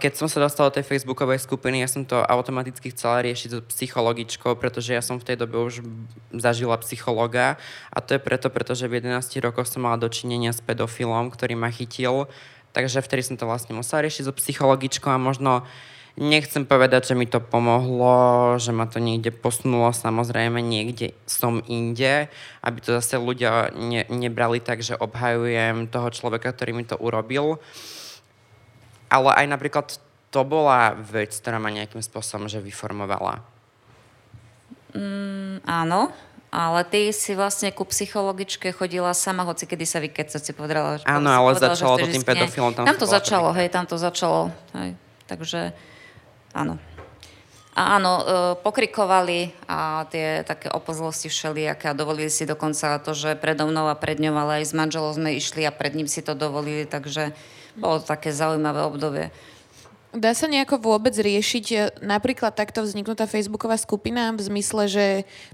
Keď 0.00 0.12
som 0.14 0.28
sa 0.28 0.38
dostala 0.38 0.68
do 0.68 0.78
tej 0.78 0.86
facebookovej 0.86 1.42
skupiny, 1.42 1.80
ja 1.80 1.88
som 1.88 2.04
to 2.04 2.20
automaticky 2.20 2.92
chcela 2.92 3.24
riešiť 3.24 3.48
so 3.50 3.60
psychologičkou, 3.64 4.52
pretože 4.60 4.92
ja 4.92 5.00
som 5.00 5.16
v 5.16 5.26
tej 5.32 5.36
dobe 5.42 5.58
už 5.58 5.80
zažila 6.30 6.76
psychologa 6.84 7.56
a 7.88 7.98
to 8.04 8.14
je 8.14 8.20
preto, 8.20 8.52
pretože 8.52 8.84
v 8.84 9.00
11 9.00 9.16
rokoch 9.42 9.66
som 9.66 9.88
mala 9.88 9.96
dočinenia 9.96 10.52
s 10.52 10.60
pedofilom, 10.60 11.32
ktorý 11.32 11.56
ma 11.56 11.72
chytil 11.72 12.28
Takže 12.76 13.00
vtedy 13.00 13.24
som 13.24 13.40
to 13.40 13.48
vlastne 13.48 13.72
musela 13.72 14.04
riešiť 14.04 14.28
so 14.28 14.36
psychologičkou 14.36 15.08
a 15.08 15.16
možno 15.16 15.64
nechcem 16.20 16.68
povedať, 16.68 17.12
že 17.12 17.14
mi 17.16 17.24
to 17.24 17.40
pomohlo, 17.40 18.56
že 18.60 18.68
ma 18.68 18.84
to 18.84 19.00
niekde 19.00 19.32
posunulo, 19.32 19.96
samozrejme 19.96 20.60
niekde 20.60 21.16
som 21.24 21.64
inde, 21.72 22.28
aby 22.60 22.78
to 22.84 22.92
zase 23.00 23.16
ľudia 23.16 23.72
ne, 23.72 24.04
nebrali 24.12 24.60
tak, 24.60 24.84
že 24.84 24.92
obhajujem 24.92 25.88
toho 25.88 26.12
človeka, 26.12 26.52
ktorý 26.52 26.76
mi 26.76 26.84
to 26.84 27.00
urobil. 27.00 27.56
Ale 29.08 29.32
aj 29.32 29.46
napríklad 29.48 29.86
to 30.28 30.40
bola 30.44 30.92
vec, 31.00 31.32
ktorá 31.32 31.56
ma 31.56 31.72
nejakým 31.72 32.04
spôsobom 32.04 32.44
že 32.44 32.60
vyformovala. 32.60 33.40
Mm, 34.92 35.64
áno, 35.64 36.12
ale 36.56 36.88
ty 36.88 37.12
si 37.12 37.36
vlastne 37.36 37.68
ku 37.68 37.84
psychologičke 37.84 38.72
chodila 38.72 39.12
sama, 39.12 39.44
hoci 39.44 39.68
kedy 39.68 39.84
sa 39.84 40.00
vykecať, 40.00 40.40
si 40.40 40.56
povedala. 40.56 40.96
Áno, 41.04 41.28
ale 41.28 41.52
povedala, 41.52 41.76
začalo 41.76 42.00
to 42.00 42.08
tým 42.08 42.24
pedofilom. 42.24 42.72
Tam, 42.72 42.88
tam 42.88 42.96
to 42.96 43.04
začalo, 43.04 43.52
hej, 43.52 43.68
tam 43.68 43.84
to 43.84 44.00
začalo. 44.00 44.48
Hej. 44.72 44.96
Takže 45.28 45.76
áno. 46.56 46.80
A 47.76 48.00
áno, 48.00 48.12
e, 48.16 48.24
pokrikovali 48.64 49.52
a 49.68 50.08
tie 50.08 50.40
také 50.48 50.72
opozlosti 50.72 51.28
všelijaké 51.28 51.92
a 51.92 51.98
dovolili 51.98 52.32
si 52.32 52.48
dokonca 52.48 52.96
to, 53.04 53.12
že 53.12 53.36
predo 53.36 53.68
mnou 53.68 53.92
a 53.92 54.00
pred 54.00 54.16
ňou, 54.16 54.32
ale 54.32 54.64
aj 54.64 54.72
s 54.72 54.72
manželom 54.72 55.12
sme 55.12 55.36
išli 55.36 55.60
a 55.68 55.76
pred 55.76 55.92
ním 55.92 56.08
si 56.08 56.24
to 56.24 56.32
dovolili, 56.32 56.88
takže 56.88 57.36
bolo 57.76 58.00
to 58.00 58.08
také 58.08 58.32
zaujímavé 58.32 58.80
obdobie. 58.80 59.28
Dá 60.16 60.32
sa 60.32 60.48
nejako 60.48 60.80
vôbec 60.80 61.12
riešiť 61.12 61.66
e, 61.72 61.76
napríklad 62.00 62.56
takto 62.56 62.80
vzniknutá 62.80 63.28
facebooková 63.28 63.76
skupina 63.76 64.32
v 64.32 64.40
zmysle, 64.40 64.88
že 64.88 65.06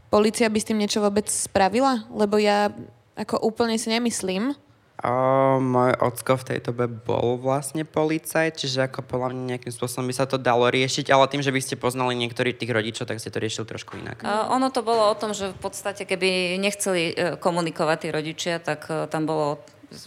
policia 0.07 0.47
by 0.47 0.59
s 0.63 0.69
tým 0.71 0.79
niečo 0.79 1.03
vôbec 1.03 1.27
spravila? 1.27 2.07
Lebo 2.15 2.39
ja 2.39 2.71
ako 3.19 3.43
úplne 3.43 3.75
si 3.75 3.91
nemyslím. 3.91 4.55
O, 5.03 5.59
môj 5.59 5.99
ocko 5.99 6.39
v 6.39 6.47
tejto 6.55 6.71
dobe 6.71 6.87
bol 6.87 7.35
vlastne 7.35 7.83
policajt, 7.83 8.55
čiže 8.55 8.87
ako 8.87 9.03
podľa 9.03 9.35
mňa 9.35 9.43
nejakým 9.59 9.75
spôsobom 9.75 10.07
by 10.07 10.15
sa 10.15 10.31
to 10.31 10.39
dalo 10.39 10.71
riešiť, 10.71 11.11
ale 11.11 11.27
tým, 11.27 11.43
že 11.43 11.51
by 11.51 11.59
ste 11.59 11.75
poznali 11.75 12.15
niektorých 12.23 12.55
tých 12.55 12.71
rodičov, 12.71 13.11
tak 13.11 13.19
ste 13.19 13.35
to 13.35 13.43
riešili 13.43 13.67
trošku 13.67 13.99
inak. 13.99 14.23
Uh, 14.23 14.47
ono 14.55 14.71
to 14.71 14.87
bolo 14.87 15.11
o 15.11 15.19
tom, 15.19 15.35
že 15.35 15.51
v 15.51 15.59
podstate, 15.59 16.07
keby 16.07 16.55
nechceli 16.63 17.03
uh, 17.11 17.35
komunikovať 17.35 17.99
tí 17.99 18.09
rodičia, 18.15 18.55
tak 18.63 18.87
uh, 18.87 19.11
tam 19.11 19.27
bolo 19.27 19.59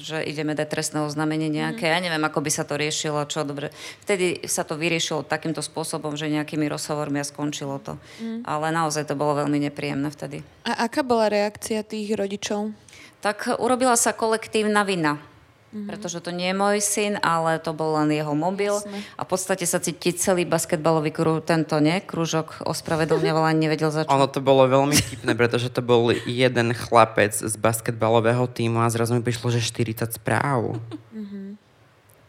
že 0.02 0.26
ideme 0.26 0.58
dať 0.58 0.68
trestné 0.68 1.00
oznámenie 1.06 1.48
nejaké. 1.48 1.86
Mm. 1.88 1.94
Ja 1.94 2.00
neviem, 2.02 2.24
ako 2.26 2.40
by 2.42 2.52
sa 2.52 2.64
to 2.66 2.76
riešilo, 2.76 3.22
čo 3.30 3.46
dobre. 3.46 3.70
Vtedy 4.02 4.46
sa 4.50 4.66
to 4.66 4.76
vyriešilo 4.76 5.22
takýmto 5.28 5.62
spôsobom, 5.62 6.18
že 6.18 6.32
nejakými 6.32 6.66
rozhovormi 6.66 7.22
a 7.22 7.26
skončilo 7.26 7.78
to. 7.84 8.02
Mm. 8.22 8.42
Ale 8.48 8.74
naozaj 8.74 9.06
to 9.06 9.20
bolo 9.20 9.46
veľmi 9.46 9.62
nepríjemné 9.70 10.10
vtedy. 10.10 10.42
A 10.66 10.90
aká 10.90 11.06
bola 11.06 11.30
reakcia 11.30 11.86
tých 11.86 12.18
rodičov? 12.18 12.74
Tak 13.22 13.62
urobila 13.62 13.98
sa 13.98 14.14
kolektívna 14.14 14.86
vina 14.86 15.35
mm-hmm. 15.76 15.92
pretože 15.92 16.24
to 16.24 16.32
nie 16.32 16.50
je 16.50 16.56
môj 16.56 16.80
syn, 16.80 17.20
ale 17.20 17.60
to 17.60 17.76
bol 17.76 18.00
len 18.00 18.08
jeho 18.16 18.32
mobil. 18.32 18.80
Jasne. 18.80 19.04
A 19.20 19.22
v 19.28 19.30
podstate 19.30 19.68
sa 19.68 19.84
cíti 19.84 20.16
celý 20.16 20.48
basketbalový 20.48 21.12
krú, 21.12 21.44
tento 21.44 21.76
nie, 21.84 22.00
krúžok 22.00 22.64
ospravedlňoval 22.64 23.52
ani 23.52 23.68
nevedel 23.68 23.92
začať. 23.92 24.16
Ono 24.16 24.32
to 24.32 24.40
bolo 24.40 24.64
veľmi 24.72 24.96
vtipné, 24.96 25.36
pretože 25.36 25.68
to 25.68 25.84
bol 25.84 26.16
jeden 26.24 26.72
chlapec 26.72 27.36
z 27.36 27.54
basketbalového 27.60 28.48
týmu 28.48 28.80
a 28.80 28.88
zrazu 28.88 29.20
mi 29.20 29.22
prišlo, 29.22 29.52
že 29.52 29.60
40 29.60 30.16
správ. 30.16 30.80
Mm-hmm. 31.12 31.46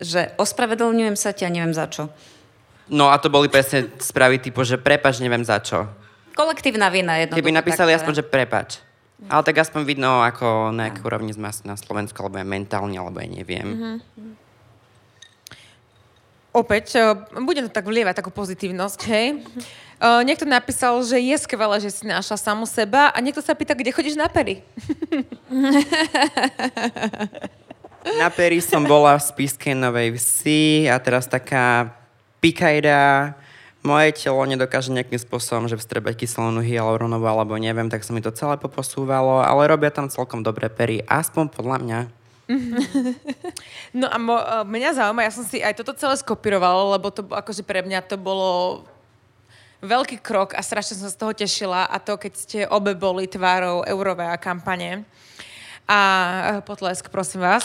Že 0.02 0.20
ospravedlňujem 0.42 1.14
sa 1.14 1.30
ti 1.30 1.46
a 1.46 1.50
neviem 1.54 1.70
za 1.72 1.86
čo. 1.86 2.10
No 2.90 3.10
a 3.10 3.18
to 3.22 3.30
boli 3.30 3.46
presne 3.46 3.86
správy 4.10 4.42
typu, 4.42 4.66
že 4.66 4.74
prepač, 4.74 5.22
neviem 5.22 5.46
za 5.46 5.62
čo. 5.62 5.86
Kolektívna 6.36 6.92
vina 6.92 7.16
jednoducho. 7.16 7.40
Keby 7.40 7.54
napísali 7.54 7.96
aspoň, 7.96 8.12
že 8.20 8.24
prepač. 8.26 8.85
Ale 9.16 9.42
tak 9.48 9.64
aspoň 9.64 9.82
vidno, 9.88 10.20
ako 10.20 10.76
na 10.76 10.92
akej 10.92 11.00
úrovni 11.00 11.32
sme 11.32 11.48
na 11.64 11.80
Slovensku, 11.80 12.20
alebo 12.20 12.36
aj 12.36 12.44
mentálne, 12.44 13.00
alebo 13.00 13.16
aj 13.16 13.28
neviem. 13.32 13.64
Mm-hmm. 13.64 13.96
Opäť, 16.56 16.96
uh, 17.00 17.16
budem 17.40 17.68
to 17.68 17.72
tak 17.72 17.88
vlievať, 17.88 18.20
takú 18.20 18.32
pozitívnosť, 18.32 19.00
hej. 19.08 19.40
Uh, 19.96 20.20
niekto 20.20 20.44
napísal, 20.44 21.00
že 21.00 21.16
je 21.16 21.36
skvelé, 21.40 21.80
že 21.80 21.90
si 21.92 22.04
našla 22.04 22.36
samu 22.36 22.68
seba 22.68 23.08
a 23.12 23.18
niekto 23.24 23.40
sa 23.40 23.56
pýta, 23.56 23.72
kde 23.72 23.92
chodíš 23.92 24.20
na 24.20 24.28
pery. 24.28 24.60
na 28.20 28.28
pery 28.28 28.60
som 28.60 28.84
bola 28.84 29.16
v 29.16 29.26
Spiskej 29.32 29.76
Novej 29.76 30.20
Vsi 30.20 30.92
a 30.92 31.00
teraz 31.00 31.24
taká 31.24 31.88
pikajda, 32.40 33.32
moje 33.86 34.18
telo 34.18 34.42
nedokáže 34.42 34.90
nejakým 34.90 35.22
spôsobom, 35.22 35.70
že 35.70 35.78
vstrebať 35.78 36.26
kyselinu 36.26 36.58
hyaluronovú 36.58 37.30
alebo 37.30 37.54
neviem, 37.54 37.86
tak 37.86 38.02
sa 38.02 38.10
mi 38.10 38.18
to 38.18 38.34
celé 38.34 38.58
poposúvalo, 38.58 39.46
ale 39.46 39.70
robia 39.70 39.94
tam 39.94 40.10
celkom 40.10 40.42
dobré 40.42 40.66
pery, 40.66 41.06
aspoň 41.06 41.54
podľa 41.54 41.78
mňa. 41.78 42.00
No 43.96 44.12
a 44.12 44.20
mo, 44.20 44.36
mňa 44.68 44.92
zaujíma, 44.92 45.24
ja 45.24 45.32
som 45.32 45.46
si 45.46 45.64
aj 45.64 45.80
toto 45.80 45.96
celé 45.96 46.20
skopírovala, 46.20 47.00
lebo 47.00 47.08
to 47.08 47.24
akože 47.24 47.64
pre 47.64 47.80
mňa 47.80 48.04
to 48.04 48.20
bolo 48.20 48.84
veľký 49.80 50.20
krok 50.20 50.52
a 50.52 50.60
strašne 50.60 51.00
som 51.00 51.08
z 51.08 51.16
toho 51.16 51.32
tešila 51.32 51.88
a 51.88 51.96
to, 51.96 52.20
keď 52.20 52.32
ste 52.36 52.58
obe 52.68 52.92
boli 52.92 53.24
tvárou 53.24 53.86
eurové 53.88 54.28
a 54.28 54.36
kampane. 54.36 55.08
A 55.88 56.60
potlesk, 56.66 57.08
prosím 57.08 57.46
vás. 57.46 57.64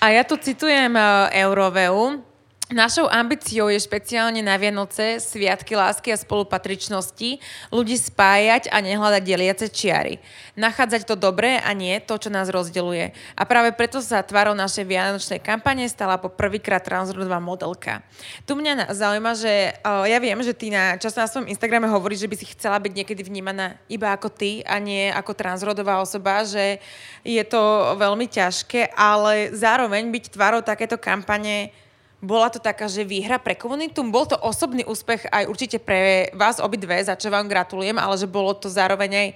A 0.00 0.08
ja 0.16 0.24
tu 0.24 0.40
citujem 0.40 0.96
uh, 0.96 1.28
Euroveu, 1.28 2.24
Našou 2.70 3.10
ambíciou 3.10 3.66
je 3.66 3.82
špeciálne 3.82 4.46
na 4.46 4.54
Vianoce, 4.54 5.18
sviatky 5.18 5.74
lásky 5.74 6.14
a 6.14 6.22
spolupatričnosti 6.22 7.42
ľudí 7.74 7.98
spájať 7.98 8.70
a 8.70 8.78
nehľadať 8.78 9.22
deliace 9.26 9.66
čiary. 9.66 10.22
Nachádzať 10.54 11.02
to 11.02 11.18
dobré 11.18 11.58
a 11.58 11.74
nie 11.74 11.98
to, 11.98 12.14
čo 12.14 12.30
nás 12.30 12.46
rozdeluje. 12.46 13.10
A 13.34 13.42
práve 13.42 13.74
preto 13.74 13.98
sa 13.98 14.22
tvárou 14.22 14.54
našej 14.54 14.86
vianočnej 14.86 15.42
kampane 15.42 15.82
stala 15.90 16.14
po 16.22 16.30
prvýkrát 16.30 16.86
transrodová 16.86 17.42
modelka. 17.42 18.06
Tu 18.46 18.54
mňa 18.54 18.94
zaujíma, 18.94 19.34
že 19.34 19.74
ja 19.82 20.18
viem, 20.22 20.38
že 20.38 20.54
ty 20.54 20.70
na, 20.70 20.94
často 20.94 21.18
na 21.18 21.26
svojom 21.26 21.50
Instagrame 21.50 21.90
hovoríš, 21.90 22.22
že 22.22 22.30
by 22.30 22.36
si 22.38 22.54
chcela 22.54 22.78
byť 22.78 22.92
niekedy 23.02 23.26
vnímaná 23.26 23.82
iba 23.90 24.14
ako 24.14 24.30
ty 24.30 24.62
a 24.62 24.78
nie 24.78 25.10
ako 25.10 25.34
transrodová 25.34 25.98
osoba, 25.98 26.46
že 26.46 26.78
je 27.26 27.42
to 27.42 27.98
veľmi 27.98 28.30
ťažké, 28.30 28.94
ale 28.94 29.50
zároveň 29.58 30.06
byť 30.06 30.24
tvárou 30.38 30.62
takéto 30.62 30.94
kampane 30.94 31.74
bola 32.20 32.52
to 32.52 32.60
taká, 32.60 32.84
že 32.86 33.04
výhra 33.04 33.40
pre 33.40 33.56
komunitu? 33.56 34.04
Bol 34.04 34.28
to 34.28 34.36
osobný 34.36 34.84
úspech 34.84 35.24
aj 35.32 35.48
určite 35.48 35.80
pre 35.80 36.28
vás 36.36 36.60
obidve, 36.60 37.00
za 37.00 37.16
čo 37.16 37.32
vám 37.32 37.48
gratulujem, 37.48 37.96
ale 37.96 38.20
že 38.20 38.28
bolo 38.28 38.52
to 38.52 38.68
zároveň 38.68 39.10
aj 39.10 39.28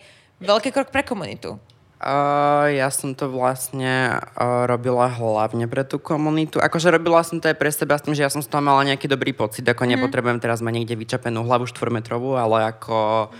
veľký 0.44 0.70
krok 0.70 0.92
pre 0.92 1.00
komunitu. 1.00 1.56
Uh, 2.04 2.68
ja 2.68 2.92
som 2.92 3.16
to 3.16 3.32
vlastne 3.32 4.20
uh, 4.20 4.68
robila 4.68 5.08
hlavne 5.08 5.64
pre 5.64 5.88
tú 5.88 5.96
komunitu. 5.96 6.60
Akože 6.60 6.92
robila 6.92 7.24
som 7.24 7.40
to 7.40 7.48
aj 7.48 7.56
pre 7.56 7.72
seba 7.72 7.96
s 7.96 8.04
tým, 8.04 8.12
že 8.12 8.20
ja 8.20 8.28
som 8.28 8.44
z 8.44 8.50
toho 8.52 8.60
mala 8.60 8.84
nejaký 8.84 9.08
dobrý 9.08 9.32
pocit. 9.32 9.64
Ako 9.64 9.88
mm. 9.88 9.96
nepotrebujem 9.96 10.36
teraz 10.36 10.60
mať 10.60 10.84
niekde 10.84 11.00
vyčapenú 11.00 11.48
hlavu 11.48 11.64
štvormetrovú, 11.64 12.36
ale 12.36 12.76
ako... 12.76 13.32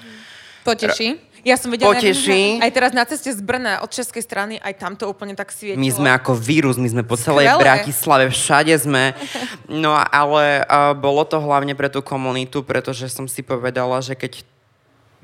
Poteší. 0.65 1.21
Ja 1.45 1.61
som 1.61 1.69
videla, 1.69 1.93
Poteší. 1.93 2.57
aj 2.65 2.73
teraz 2.73 2.97
na 2.97 3.05
ceste 3.05 3.29
z 3.29 3.45
Brna 3.45 3.85
od 3.85 3.93
českej 3.93 4.25
strany, 4.25 4.57
aj 4.65 4.81
tam 4.81 4.97
to 4.97 5.05
úplne 5.05 5.37
tak 5.37 5.53
svietilo. 5.53 5.77
My 5.77 5.93
sme 5.93 6.09
ako 6.09 6.33
vírus, 6.33 6.81
my 6.81 6.89
sme 6.89 7.05
po 7.05 7.21
celej 7.21 7.53
Skvelé. 7.53 7.61
Bratislave, 7.61 8.25
všade 8.33 8.75
sme. 8.81 9.13
No 9.69 9.93
ale 9.97 10.65
uh, 10.65 10.97
bolo 10.97 11.25
to 11.29 11.37
hlavne 11.37 11.77
pre 11.77 11.93
tú 11.93 12.01
komunitu, 12.01 12.65
pretože 12.65 13.13
som 13.13 13.29
si 13.29 13.45
povedala, 13.45 14.01
že 14.01 14.17
keď 14.17 14.41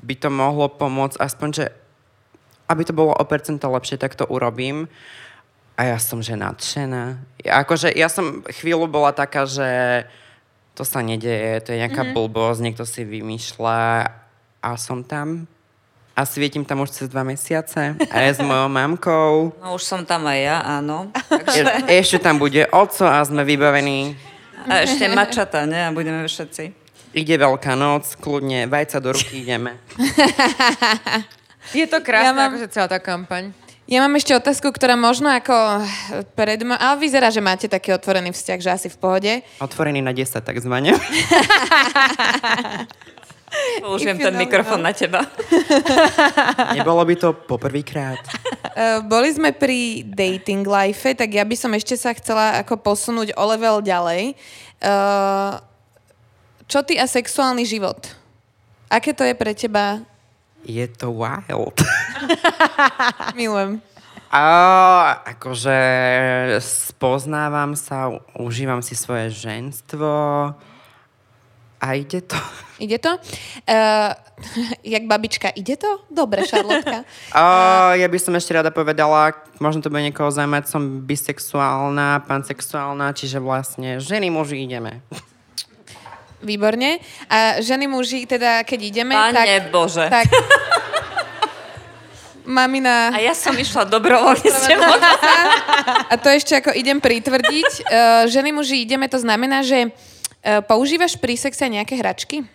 by 0.05 0.13
to 0.17 0.29
mohlo 0.29 0.69
pomôcť, 0.69 1.17
aspoň, 1.17 1.49
že 1.49 1.65
aby 2.69 2.81
to 2.85 2.93
bolo 2.93 3.17
o 3.17 3.23
percento 3.25 3.65
lepšie, 3.65 3.97
tak 3.97 4.13
to 4.13 4.29
urobím. 4.29 4.85
A 5.79 5.95
ja 5.95 5.97
som, 5.97 6.21
že 6.21 6.37
nadšená. 6.37 7.17
Ja, 7.41 7.65
akože, 7.65 7.89
ja 7.97 8.11
som 8.11 8.45
chvíľu 8.45 8.85
bola 8.85 9.15
taká, 9.15 9.49
že 9.49 10.03
to 10.77 10.85
sa 10.85 11.01
nedeje, 11.01 11.61
to 11.65 11.73
je 11.73 11.81
nejaká 11.81 12.05
mm-hmm. 12.05 12.17
blbosť, 12.17 12.59
niekto 12.61 12.83
si 12.85 13.01
vymýšľa 13.01 13.81
a 14.61 14.69
som 14.77 15.01
tam 15.01 15.49
a 16.21 16.23
svietim 16.23 16.61
tam 16.61 16.79
už 16.79 16.93
cez 16.93 17.09
dva 17.09 17.25
mesiace 17.25 17.97
aj 17.97 18.37
s 18.37 18.39
mojou 18.39 18.69
mamkou. 18.69 19.57
No 19.57 19.73
už 19.73 19.81
som 19.81 20.05
tam 20.05 20.29
aj 20.29 20.37
ja, 20.37 20.57
áno. 20.61 21.09
E- 21.49 21.97
ešte 21.97 22.21
tam 22.21 22.37
bude 22.37 22.69
oco 22.69 23.03
a 23.03 23.17
sme 23.21 23.41
vybavení. 23.41 24.13
A 24.63 24.85
ešte 24.85 25.09
mačata, 25.09 25.65
ne? 25.65 25.81
A 25.81 25.89
budeme 25.89 26.21
všetci. 26.21 26.77
Ide 27.11 27.35
Veľká 27.35 27.73
noc, 27.73 28.13
kľudne, 28.15 28.69
vajca 28.69 29.01
do 29.01 29.11
ruky 29.11 29.41
ideme. 29.41 29.81
Je 31.73 31.83
to 31.83 31.97
krásne, 31.99 32.29
Ja 32.29 32.31
mám- 32.31 32.53
akože 32.53 32.69
celá 32.69 32.85
tá 32.85 32.97
kampaň. 32.97 33.49
Ja 33.83 33.99
mám 33.99 34.15
ešte 34.15 34.31
otázku, 34.31 34.71
ktorá 34.71 34.95
možno 34.95 35.27
ako 35.27 35.51
pred... 36.31 36.61
mo- 36.61 36.77
Ale 36.77 36.95
vyzerá, 36.97 37.27
že 37.27 37.43
máte 37.43 37.67
taký 37.67 37.91
otvorený 37.91 38.31
vzťah, 38.31 38.59
že 38.61 38.69
asi 38.71 38.87
v 38.87 38.95
pohode. 38.95 39.31
Otvorený 39.59 39.99
na 39.99 40.13
10 40.13 40.31
takzvané. 40.39 40.95
Použijem 43.83 44.15
ten 44.15 44.35
mikrofón 44.39 44.79
na 44.79 44.95
teba. 44.95 45.27
Nebolo 46.77 47.03
by 47.03 47.15
to 47.19 47.29
poprvýkrát. 47.35 48.21
Uh, 48.71 49.03
boli 49.03 49.31
sme 49.35 49.51
pri 49.51 50.07
dating 50.07 50.63
life, 50.63 51.03
tak 51.03 51.35
ja 51.35 51.43
by 51.43 51.55
som 51.59 51.71
ešte 51.75 51.99
sa 51.99 52.15
chcela 52.15 52.63
ako 52.63 52.79
posunúť 52.79 53.35
o 53.35 53.43
level 53.51 53.83
ďalej. 53.83 54.39
Uh, 54.79 55.59
čo 56.71 56.79
ty 56.87 56.95
a 56.95 57.03
sexuálny 57.03 57.67
život? 57.67 58.15
Aké 58.87 59.11
to 59.11 59.27
je 59.27 59.35
pre 59.35 59.51
teba? 59.51 59.99
Je 60.63 60.87
to 60.87 61.11
wild. 61.11 61.75
Milujem. 63.39 63.83
A 64.31 64.47
akože 65.35 65.75
spoznávam 66.63 67.75
sa, 67.75 68.07
užívam 68.39 68.79
si 68.79 68.95
svoje 68.95 69.27
ženstvo 69.27 70.07
a 71.81 71.97
ide 71.97 72.21
to. 72.21 72.37
Ide 72.77 72.97
to? 72.97 73.17
Uh, 73.17 74.13
jak 74.93 75.03
babička, 75.09 75.49
ide 75.49 75.77
to? 75.77 76.05
Dobre, 76.13 76.45
Šarlotka. 76.45 77.01
A 77.37 77.41
ja 77.97 78.05
by 78.05 78.17
som 78.21 78.37
ešte 78.37 78.53
rada 78.53 78.69
povedala, 78.69 79.33
možno 79.57 79.81
to 79.81 79.89
bude 79.89 80.05
niekoho 80.05 80.29
zaujímať, 80.29 80.69
som 80.69 81.01
bisexuálna, 81.01 82.21
pansexuálna, 82.29 83.17
čiže 83.17 83.41
vlastne 83.41 83.97
ženy, 83.97 84.29
muži 84.29 84.61
ideme. 84.61 85.01
Výborne. 86.41 87.01
A 87.29 87.61
ženy, 87.61 87.89
muži, 87.89 88.29
teda 88.29 88.61
keď 88.61 88.79
ideme, 88.81 89.13
Pane 89.17 89.33
tak... 89.33 89.73
Bože. 89.73 90.05
Tak, 90.09 90.25
mamina... 92.57 93.13
A 93.13 93.21
ja 93.21 93.33
som 93.37 93.53
išla 93.53 93.85
dobrovoľne 93.89 94.49
s 94.49 94.65
tebou. 94.65 94.89
A 96.09 96.13
to 96.17 96.33
ešte 96.33 96.57
ako 96.57 96.73
idem 96.73 96.97
pritvrdiť. 96.97 97.69
Uh, 97.85 98.25
ženy, 98.25 98.53
muži, 98.53 98.81
ideme, 98.81 99.05
to 99.05 99.21
znamená, 99.21 99.61
že 99.61 99.93
uh, 99.93 100.10
používaš 100.65 101.17
pri 101.17 101.37
sexe 101.37 101.65
nejaké 101.69 101.97
hračky? 101.97 102.45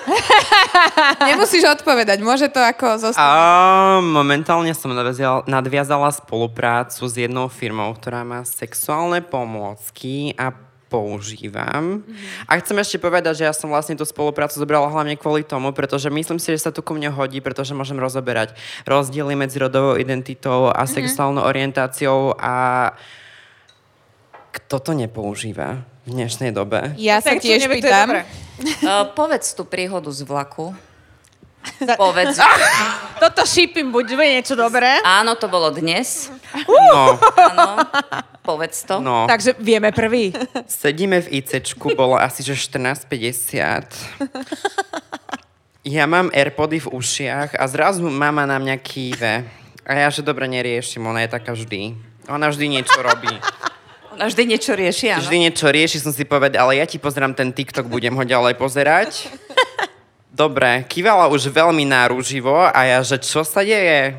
Nemusíš 1.28 1.64
odpovedať, 1.68 2.24
môže 2.24 2.48
to 2.48 2.60
ako 2.60 3.10
zostať. 3.10 3.20
A 3.20 4.00
momentálne 4.00 4.72
som 4.72 4.92
nadviazala, 4.92 5.44
nadviazala 5.44 6.08
spoluprácu 6.14 7.04
s 7.04 7.14
jednou 7.14 7.46
firmou, 7.52 7.92
ktorá 7.92 8.24
má 8.24 8.40
sexuálne 8.48 9.20
pomôcky 9.20 10.32
a 10.40 10.52
používam. 10.90 12.02
A 12.50 12.58
chcem 12.58 12.74
ešte 12.82 12.98
povedať, 12.98 13.40
že 13.40 13.46
ja 13.46 13.54
som 13.54 13.70
vlastne 13.70 13.94
tú 13.94 14.02
spoluprácu 14.02 14.58
zobrala 14.58 14.90
hlavne 14.90 15.14
kvôli 15.14 15.46
tomu, 15.46 15.70
pretože 15.70 16.10
myslím 16.10 16.42
si, 16.42 16.50
že 16.50 16.66
sa 16.66 16.74
tu 16.74 16.82
ku 16.82 16.98
mne 16.98 17.14
hodí, 17.14 17.38
pretože 17.38 17.78
môžem 17.78 17.94
rozoberať 17.94 18.58
rozdiely 18.90 19.38
medzi 19.38 19.62
rodovou 19.62 19.94
identitou 19.94 20.66
a 20.66 20.82
sexuálnou 20.90 21.46
orientáciou 21.46 22.34
a 22.34 22.90
kto 24.50 24.76
to 24.82 24.92
nepoužíva 24.94 25.86
v 26.06 26.10
dnešnej 26.10 26.50
dobe? 26.50 26.94
Ja 26.98 27.22
sa 27.22 27.38
Tak, 27.38 27.42
tiež 27.42 27.70
pýtam. 27.70 28.22
Uh, 28.22 29.06
povedz 29.18 29.54
tú 29.54 29.62
príhodu 29.62 30.10
z 30.10 30.26
vlaku. 30.26 30.74
Povedz. 31.96 32.40
Toto 33.22 33.44
šípim, 33.44 33.92
buď 33.92 34.16
niečo 34.16 34.56
dobré. 34.56 34.96
Áno, 35.04 35.36
to 35.36 35.44
bolo 35.46 35.68
dnes. 35.68 36.32
No, 36.64 37.20
Áno. 37.36 37.84
Povedz 38.40 38.88
to. 38.88 39.04
no. 39.04 39.28
Takže 39.28 39.60
vieme 39.60 39.92
prvý. 39.92 40.32
Sedíme 40.64 41.20
v 41.20 41.44
ICčku, 41.44 41.92
bolo 41.92 42.16
asi 42.16 42.40
že 42.40 42.56
14.50. 42.56 44.24
Ja 45.84 46.08
mám 46.08 46.32
Airpody 46.32 46.80
v 46.80 46.88
ušiach 46.88 47.60
a 47.60 47.64
zrazu 47.68 48.08
mama 48.08 48.48
na 48.48 48.56
mňa 48.56 48.76
kýve. 48.80 49.44
A 49.84 49.92
ja, 49.92 50.08
že 50.08 50.24
dobre, 50.24 50.48
neriešim, 50.48 51.04
ona 51.04 51.24
je 51.24 51.30
taká 51.32 51.52
vždy. 51.52 51.96
Ona 52.32 52.48
vždy 52.48 52.64
niečo 52.68 53.00
robí. 53.04 53.32
Ona 54.20 54.28
vždy 54.28 54.52
niečo 54.52 54.76
rieši, 54.76 55.16
áno. 55.16 55.24
Vždy 55.24 55.48
niečo 55.48 55.64
rieši, 55.72 55.96
som 55.96 56.12
si 56.12 56.28
povedal, 56.28 56.68
ale 56.68 56.76
ja 56.76 56.84
ti 56.84 57.00
pozerám 57.00 57.32
ten 57.32 57.56
TikTok, 57.56 57.88
budem 57.88 58.12
ho 58.12 58.20
ďalej 58.20 58.52
pozerať. 58.60 59.32
Dobre, 60.44 60.84
kývala 60.84 61.32
už 61.32 61.48
veľmi 61.48 61.88
náruživo 61.88 62.68
a 62.68 62.80
ja, 62.84 63.00
že 63.00 63.16
čo 63.16 63.40
sa 63.48 63.64
deje? 63.64 64.12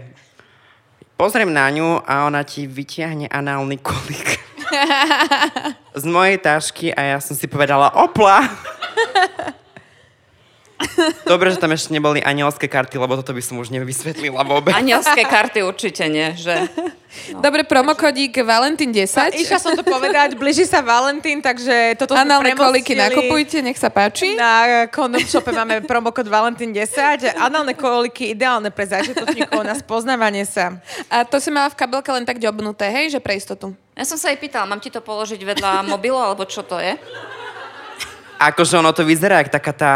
Pozriem 1.22 1.54
na 1.54 1.70
ňu 1.70 2.02
a 2.02 2.26
ona 2.26 2.42
ti 2.42 2.66
vytiahne 2.66 3.30
análny 3.30 3.78
kolík. 3.78 4.42
Z 6.02 6.06
mojej 6.10 6.42
tašky 6.42 6.90
a 6.98 7.14
ja 7.14 7.18
som 7.22 7.38
si 7.38 7.46
povedala, 7.46 7.94
opla! 7.94 8.42
Dobre, 11.26 11.52
že 11.52 11.58
tam 11.58 11.72
ešte 11.72 11.92
neboli 11.94 12.20
anielské 12.20 12.68
karty, 12.68 13.00
lebo 13.00 13.16
toto 13.20 13.32
by 13.32 13.42
som 13.44 13.60
už 13.60 13.72
nevysvetlila 13.72 14.44
vôbec. 14.44 14.76
Anielské 14.76 15.24
karty 15.26 15.64
určite 15.64 16.08
nie, 16.12 16.36
že? 16.36 16.68
Dobre, 17.44 17.68
promokodík 17.68 18.40
Valentín 18.48 18.96
10. 18.96 19.36
Išla 19.36 19.60
som 19.60 19.76
to 19.76 19.84
povedať, 19.84 20.40
blíži 20.40 20.64
sa 20.64 20.80
Valentín, 20.80 21.44
takže 21.44 22.00
toto 22.00 22.16
sme 22.16 22.24
Análne 22.24 22.56
premostili. 22.56 23.04
nakupujte, 23.04 23.60
nech 23.60 23.76
sa 23.76 23.92
páči. 23.92 24.40
Na 24.40 24.88
Condom 24.88 25.20
Shope 25.28 25.52
máme 25.52 25.84
promokód 25.84 26.32
Valentín 26.32 26.72
10. 26.72 27.36
Análne 27.36 27.76
kolíky 27.76 28.32
ideálne 28.32 28.72
pre 28.72 28.88
začiatočníkov 28.88 29.60
na 29.60 29.76
spoznávanie 29.76 30.48
sa. 30.48 30.80
A 31.12 31.28
to 31.28 31.44
si 31.44 31.52
mala 31.52 31.68
v 31.68 31.76
kabelke 31.76 32.08
len 32.16 32.24
tak 32.24 32.40
ďobnuté, 32.40 32.88
hej, 32.88 33.12
že 33.12 33.20
pre 33.20 33.36
istotu. 33.36 33.76
Ja 33.92 34.08
som 34.08 34.16
sa 34.16 34.32
jej 34.32 34.40
pýtala, 34.40 34.64
mám 34.64 34.80
ti 34.80 34.88
to 34.88 35.04
položiť 35.04 35.44
vedľa 35.44 35.84
mobilu, 35.84 36.16
alebo 36.16 36.48
čo 36.48 36.64
to 36.64 36.80
je? 36.80 36.96
Akože 38.42 38.82
ono 38.82 38.90
to 38.90 39.06
vyzerá, 39.06 39.38
jak 39.46 39.54
taká 39.54 39.70
tá, 39.70 39.94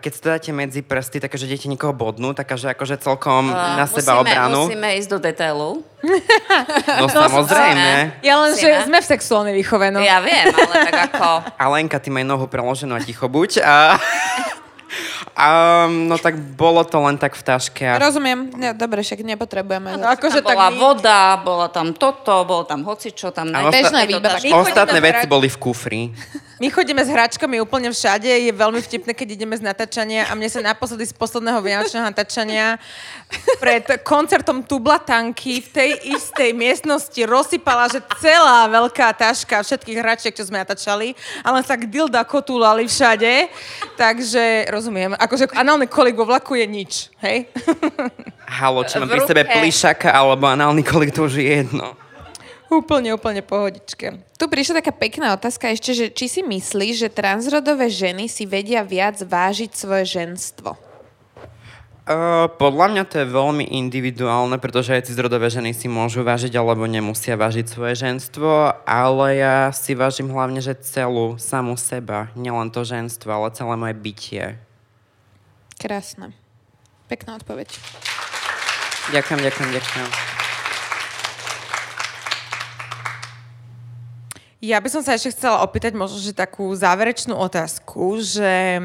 keď 0.00 0.12
to 0.16 0.26
dáte 0.32 0.48
medzi 0.48 0.80
prsty, 0.80 1.20
také, 1.20 1.36
že 1.36 1.44
idete 1.44 1.68
niekoho 1.68 1.92
bodnú, 1.92 2.32
takáže 2.32 2.72
akože 2.72 2.96
celkom 2.96 3.52
na 3.52 3.84
seba 3.84 4.16
musíme, 4.16 4.22
obranu. 4.24 4.60
Musíme 4.64 4.88
ísť 4.96 5.08
do 5.12 5.18
detailov. 5.20 5.72
No 6.98 7.06
samozrejme. 7.24 8.20
Ja 8.24 8.40
len, 8.42 8.52
že 8.56 8.68
Musíme. 8.68 8.86
sme 8.88 8.98
v 9.00 9.06
sexuálnej 9.06 9.54
výchove, 9.54 9.92
no. 9.92 10.00
Ja 10.00 10.18
viem, 10.24 10.50
ale 10.50 10.74
tak 10.88 10.98
ako... 11.12 11.28
Alenka, 11.56 12.00
ty 12.00 12.08
maj 12.08 12.24
nohu 12.24 12.48
preloženú 12.48 12.96
a 12.96 13.00
ticho 13.00 13.28
buď. 13.28 13.60
A, 13.60 14.00
Um, 15.32 16.12
no 16.12 16.20
tak 16.20 16.36
bolo 16.36 16.84
to 16.84 17.00
len 17.00 17.16
tak 17.16 17.32
v 17.32 17.40
taške. 17.40 17.80
A... 17.88 17.96
Rozumiem, 17.96 18.52
no, 18.52 18.76
dobre, 18.76 19.00
však 19.00 19.24
nepotrebujeme. 19.24 19.96
No, 19.96 20.12
akože 20.12 20.44
Tam 20.44 20.52
bola 20.52 20.68
my- 20.68 20.76
voda, 20.76 21.20
bola 21.40 21.68
tam 21.72 21.96
toto, 21.96 22.44
bolo 22.44 22.68
tam 22.68 22.84
hocičo, 22.84 23.32
tam... 23.32 23.48
A 23.56 23.64
naj- 23.64 23.72
bežná 23.72 24.04
je 24.04 24.12
to 24.12 24.20
výbava. 24.20 24.60
Ostatné 24.60 25.00
veci 25.00 25.24
boli 25.24 25.48
v 25.48 25.56
kufri. 25.56 26.00
My 26.62 26.70
chodíme 26.70 27.02
s 27.02 27.10
hračkami 27.10 27.58
úplne 27.58 27.90
všade, 27.90 28.30
je 28.30 28.54
veľmi 28.54 28.78
vtipné, 28.86 29.18
keď 29.18 29.34
ideme 29.34 29.58
z 29.58 29.66
natáčania 29.66 30.30
a 30.30 30.38
mne 30.38 30.46
sa 30.46 30.62
naposledy 30.62 31.10
z 31.10 31.10
posledného 31.10 31.58
vianočného 31.58 32.06
natáčania 32.06 32.78
pred 33.58 33.82
koncertom 34.06 34.62
Tublatanky 34.62 35.58
v 35.58 35.68
tej 35.74 35.90
istej 36.14 36.54
miestnosti 36.54 37.18
rozsypala, 37.26 37.90
že 37.90 37.98
celá 38.22 38.70
veľká 38.70 39.10
taška 39.10 39.58
všetkých 39.58 39.98
hračiek, 39.98 40.30
čo 40.30 40.46
sme 40.46 40.62
natáčali, 40.62 41.18
ale 41.42 41.66
sa 41.66 41.74
k 41.74 41.90
dilda 41.90 42.22
kotúlali 42.22 42.86
všade, 42.86 43.50
takže 43.98 44.70
rozumiem, 44.70 45.18
akože 45.18 45.50
análny 45.58 45.90
kolik 45.90 46.14
vo 46.14 46.30
vlaku 46.30 46.54
je 46.62 46.66
nič, 46.70 47.10
hej? 47.26 47.50
Halo, 48.46 48.86
či 48.86 49.02
mám 49.02 49.10
pri 49.10 49.26
sebe 49.26 49.42
plišaka 49.50 50.14
alebo 50.14 50.46
análny 50.46 50.86
kolik, 50.86 51.10
to 51.10 51.26
už 51.26 51.42
je 51.42 51.58
jedno. 51.58 52.01
Úplne, 52.72 53.12
úplne 53.12 53.44
pohodičke. 53.44 54.24
Tu 54.40 54.44
prišla 54.48 54.80
taká 54.80 54.92
pekná 54.96 55.36
otázka 55.36 55.68
ešte, 55.68 55.92
že 55.92 56.06
či 56.08 56.26
si 56.28 56.40
myslíš, 56.40 57.04
že 57.04 57.08
transrodové 57.12 57.92
ženy 57.92 58.30
si 58.32 58.48
vedia 58.48 58.80
viac 58.80 59.20
vážiť 59.20 59.70
svoje 59.76 60.08
ženstvo? 60.08 60.74
Uh, 62.02 62.50
podľa 62.58 62.90
mňa 62.90 63.02
to 63.06 63.22
je 63.22 63.30
veľmi 63.30 63.62
individuálne, 63.78 64.58
pretože 64.58 64.90
aj 64.90 65.06
cizrodové 65.06 65.46
ženy 65.46 65.70
si 65.70 65.86
môžu 65.86 66.26
vážiť 66.26 66.50
alebo 66.58 66.82
nemusia 66.90 67.38
vážiť 67.38 67.70
svoje 67.70 67.94
ženstvo, 67.94 68.74
ale 68.82 69.38
ja 69.38 69.70
si 69.70 69.94
vážim 69.94 70.26
hlavne, 70.26 70.58
že 70.58 70.74
celú 70.82 71.38
samú 71.38 71.78
seba, 71.78 72.26
nielen 72.34 72.74
to 72.74 72.82
ženstvo, 72.82 73.30
ale 73.30 73.54
celé 73.54 73.78
moje 73.78 73.94
bytie. 73.94 74.58
Krásne. 75.78 76.34
Pekná 77.06 77.38
odpoveď. 77.38 77.70
Ďakujem, 79.14 79.40
ďakujem, 79.46 79.70
ďakujem. 79.70 80.31
Ja 84.62 84.78
by 84.78 84.88
som 84.94 85.02
sa 85.02 85.18
ešte 85.18 85.34
chcela 85.34 85.66
opýtať 85.66 85.98
možno, 85.98 86.22
že 86.22 86.30
takú 86.30 86.70
záverečnú 86.70 87.34
otázku, 87.34 88.22
že 88.22 88.78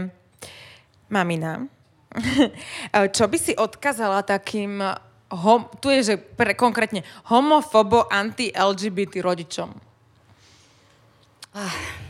mamina, 1.06 1.70
čo 3.16 3.30
by 3.30 3.38
si 3.38 3.54
odkazala 3.54 4.26
takým, 4.26 4.82
hom, 5.30 5.70
tu 5.78 5.94
je, 5.94 6.02
že 6.02 6.16
pre, 6.18 6.58
konkrétne 6.58 7.06
homofobo 7.30 8.10
anti-LGBT 8.10 9.22
rodičom? 9.22 9.70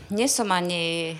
Nie 0.08 0.28
som 0.32 0.48
ani 0.48 1.12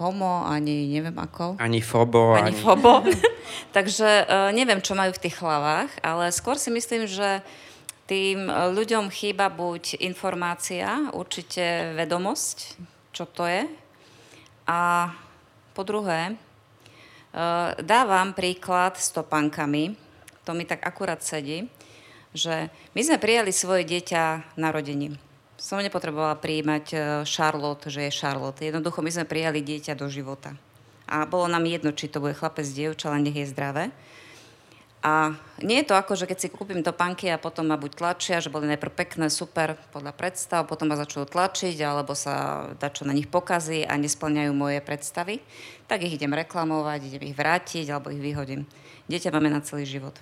homo, 0.00 0.48
ani 0.48 0.88
neviem 0.88 1.16
ako. 1.20 1.60
Ani 1.60 1.84
fobo, 1.84 2.32
Ani 2.32 2.56
fobo. 2.56 3.04
Takže 3.76 4.24
uh, 4.24 4.48
neviem, 4.56 4.80
čo 4.80 4.96
majú 4.96 5.12
v 5.12 5.22
tých 5.28 5.36
hlavách, 5.36 5.90
ale 6.00 6.32
skôr 6.32 6.56
si 6.56 6.72
myslím, 6.72 7.04
že 7.04 7.44
tým 8.08 8.48
eh, 8.48 8.72
ľuďom 8.72 9.12
chýba 9.12 9.52
buď 9.52 10.00
informácia, 10.00 11.12
určite 11.12 11.92
vedomosť, 11.94 12.80
čo 13.12 13.28
to 13.28 13.44
je. 13.44 13.68
A 14.68 15.12
po 15.72 15.80
druhé, 15.80 16.34
uh, 16.34 17.72
dávam 17.80 18.36
príklad 18.36 19.00
s 19.00 19.08
topankami, 19.16 19.96
to 20.44 20.52
mi 20.52 20.68
tak 20.68 20.84
akurát 20.84 21.24
sedí, 21.24 21.72
že 22.36 22.68
my 22.92 23.00
sme 23.00 23.16
prijali 23.16 23.48
svoje 23.48 23.88
dieťa 23.88 24.56
narodením. 24.60 25.16
Som 25.56 25.80
nepotrebovala 25.80 26.38
prijímať 26.38 26.84
eh, 26.92 27.00
Charlotte, 27.26 27.90
že 27.90 28.06
je 28.06 28.14
Charlotte. 28.14 28.62
Jednoducho 28.62 29.02
my 29.02 29.10
sme 29.10 29.26
prijali 29.26 29.64
dieťa 29.64 29.98
do 29.98 30.06
života. 30.06 30.54
A 31.08 31.24
bolo 31.24 31.48
nám 31.48 31.64
jedno, 31.64 31.90
či 31.96 32.12
to 32.12 32.20
bude 32.20 32.36
chlapec, 32.36 32.68
dievča, 32.68 33.08
len 33.08 33.24
nech 33.24 33.40
je 33.40 33.48
zdravé. 33.48 33.88
A 35.08 35.32
nie 35.64 35.80
je 35.80 35.88
to 35.88 35.96
ako, 35.96 36.20
že 36.20 36.28
keď 36.28 36.38
si 36.38 36.52
kúpim 36.52 36.84
topánky 36.84 37.32
a 37.32 37.40
potom 37.40 37.64
ma 37.64 37.80
buď 37.80 37.96
tlačia, 37.96 38.44
že 38.44 38.52
boli 38.52 38.68
najprv 38.68 38.92
pekné, 38.92 39.32
super, 39.32 39.80
podľa 39.88 40.12
predstav, 40.12 40.68
potom 40.68 40.92
ma 40.92 41.00
začnú 41.00 41.24
tlačiť, 41.24 41.80
alebo 41.80 42.12
sa 42.12 42.68
dačo 42.76 43.08
na 43.08 43.16
nich 43.16 43.24
pokazí 43.24 43.88
a 43.88 43.96
nesplňajú 43.96 44.52
moje 44.52 44.84
predstavy, 44.84 45.40
tak 45.88 46.04
ich 46.04 46.12
idem 46.12 46.36
reklamovať, 46.36 47.08
idem 47.08 47.32
ich 47.32 47.36
vrátiť, 47.36 47.88
alebo 47.88 48.12
ich 48.12 48.20
vyhodím. 48.20 48.68
Dieťa 49.08 49.32
máme 49.32 49.48
na 49.48 49.64
celý 49.64 49.88
život. 49.88 50.12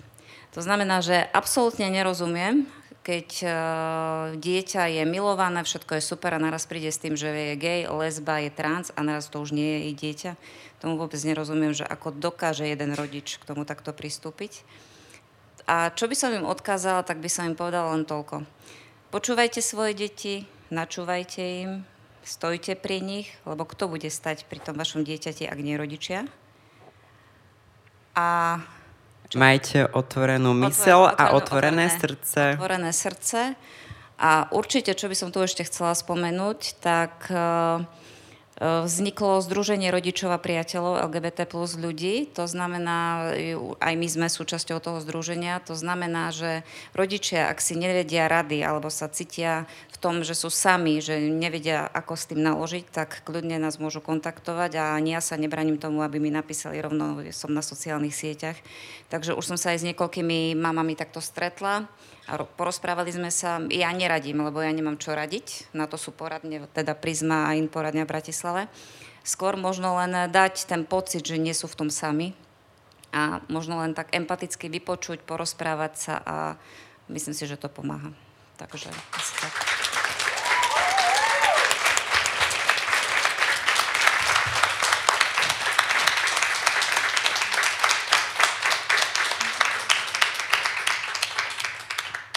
To 0.55 0.63
znamená, 0.63 1.03
že 1.03 1.27
absolútne 1.35 1.91
nerozumiem, 1.91 2.71
keď 3.07 3.29
uh, 3.47 3.55
dieťa 4.35 4.91
je 4.99 5.03
milované, 5.07 5.63
všetko 5.63 5.95
je 5.95 6.03
super 6.03 6.35
a 6.35 6.43
naraz 6.43 6.67
príde 6.67 6.91
s 6.91 6.99
tým, 6.99 7.15
že 7.15 7.31
je 7.31 7.55
gay, 7.55 7.87
lesba, 7.87 8.43
je 8.43 8.51
trans 8.51 8.91
a 8.99 9.07
naraz 9.07 9.31
to 9.31 9.39
už 9.39 9.55
nie 9.55 9.63
je 9.63 9.79
jej 9.79 9.95
dieťa. 9.95 10.33
Tomu 10.83 10.99
vôbec 10.99 11.23
nerozumiem, 11.23 11.71
že 11.71 11.87
ako 11.87 12.19
dokáže 12.19 12.67
jeden 12.67 12.99
rodič 12.99 13.39
k 13.39 13.47
tomu 13.47 13.63
takto 13.63 13.95
pristúpiť. 13.95 14.67
A 15.71 15.95
čo 15.95 16.11
by 16.11 16.19
som 16.19 16.35
im 16.35 16.43
odkázala, 16.43 17.07
tak 17.07 17.23
by 17.23 17.31
som 17.31 17.47
im 17.47 17.55
povedala 17.55 17.95
len 17.95 18.03
toľko. 18.03 18.43
Počúvajte 19.15 19.63
svoje 19.63 19.95
deti, 19.95 20.43
načúvajte 20.75 21.43
im, 21.63 21.87
stojte 22.27 22.75
pri 22.75 22.99
nich, 22.99 23.31
lebo 23.47 23.63
kto 23.63 23.87
bude 23.87 24.11
stať 24.11 24.51
pri 24.51 24.59
tom 24.59 24.75
vašom 24.75 25.07
dieťati, 25.07 25.47
ak 25.47 25.59
nie 25.63 25.79
rodičia. 25.79 26.27
A 28.19 28.59
Majte 29.35 29.91
otvorenú 29.91 30.55
mysel 30.71 31.11
a 31.11 31.35
otvorené- 31.35 31.91
otvorené 31.91 31.99
srdce. 31.99 32.43
otvorené 32.55 32.91
srdce. 32.95 33.41
A 34.17 34.49
určite, 34.49 34.97
čo 34.97 35.13
by 35.13 35.17
som 35.19 35.29
tu 35.29 35.45
ešte 35.45 35.67
chcela 35.67 35.93
spomenúť, 35.93 36.81
tak 36.81 37.29
eh, 37.29 37.37
eh, 37.37 38.81
vzniklo 38.87 39.45
Združenie 39.45 39.93
rodičov 39.93 40.33
a 40.33 40.41
priateľov 40.41 41.05
LGBT 41.11 41.45
plus 41.45 41.77
ľudí. 41.77 42.31
To 42.39 42.49
znamená, 42.49 43.29
aj 43.77 43.95
my 43.99 44.09
sme 44.09 44.27
súčasťou 44.33 44.81
toho 44.81 44.99
združenia, 45.05 45.61
to 45.61 45.77
znamená, 45.77 46.33
že 46.33 46.65
rodičia, 46.97 47.53
ak 47.53 47.61
si 47.61 47.77
nevedia 47.77 48.31
rady 48.31 48.65
alebo 48.65 48.89
sa 48.89 49.13
cítia 49.13 49.69
v 49.93 49.96
tom, 49.99 50.23
že 50.23 50.37
sú 50.37 50.53
sami, 50.53 51.01
že 51.01 51.17
nevedia, 51.31 51.87
ako 51.89 52.15
s 52.15 52.29
tým 52.29 52.41
naložiť, 52.43 52.85
tak 52.91 53.23
kľudne 53.25 53.57
nás 53.57 53.81
môžu 53.81 54.05
kontaktovať 54.05 54.77
a 54.77 54.85
ani 54.97 55.17
ja 55.17 55.23
sa 55.23 55.41
nebraním 55.41 55.81
tomu, 55.81 56.05
aby 56.05 56.21
mi 56.21 56.29
napísali 56.29 56.79
rovno, 56.79 57.23
som 57.33 57.55
na 57.55 57.65
sociálnych 57.65 58.15
sieťach. 58.15 58.59
Takže 59.09 59.33
už 59.33 59.45
som 59.45 59.59
sa 59.59 59.73
aj 59.73 59.83
s 59.83 59.87
niekoľkými 59.89 60.59
mamami 60.59 60.99
takto 60.99 61.23
stretla 61.23 61.87
a 62.27 62.33
ro- 62.35 62.51
porozprávali 62.59 63.15
sme 63.15 63.31
sa. 63.31 63.63
Ja 63.71 63.95
neradím, 63.95 64.43
lebo 64.43 64.59
ja 64.61 64.75
nemám 64.75 64.99
čo 64.99 65.15
radiť. 65.15 65.71
Na 65.73 65.87
to 65.87 65.95
sú 65.97 66.11
poradne, 66.11 66.67
teda 66.75 66.99
Prisma 66.99 67.51
a 67.51 67.57
in 67.57 67.71
poradňa 67.71 68.05
v 68.05 68.13
Bratislave. 68.13 68.63
Skôr 69.27 69.59
možno 69.59 69.99
len 69.99 70.31
dať 70.31 70.71
ten 70.71 70.87
pocit, 70.87 71.27
že 71.27 71.39
nie 71.39 71.55
sú 71.55 71.67
v 71.67 71.87
tom 71.87 71.91
sami 71.91 72.35
a 73.11 73.43
možno 73.49 73.81
len 73.81 73.95
tak 73.97 74.15
empaticky 74.15 74.69
vypočuť, 74.69 75.25
porozprávať 75.25 75.93
sa 75.97 76.15
a 76.23 76.37
myslím 77.11 77.35
si, 77.35 77.49
že 77.49 77.59
to 77.59 77.73
pomáha. 77.73 78.15
Takže 78.57 78.89
asi 78.89 79.33
tak. 79.41 79.66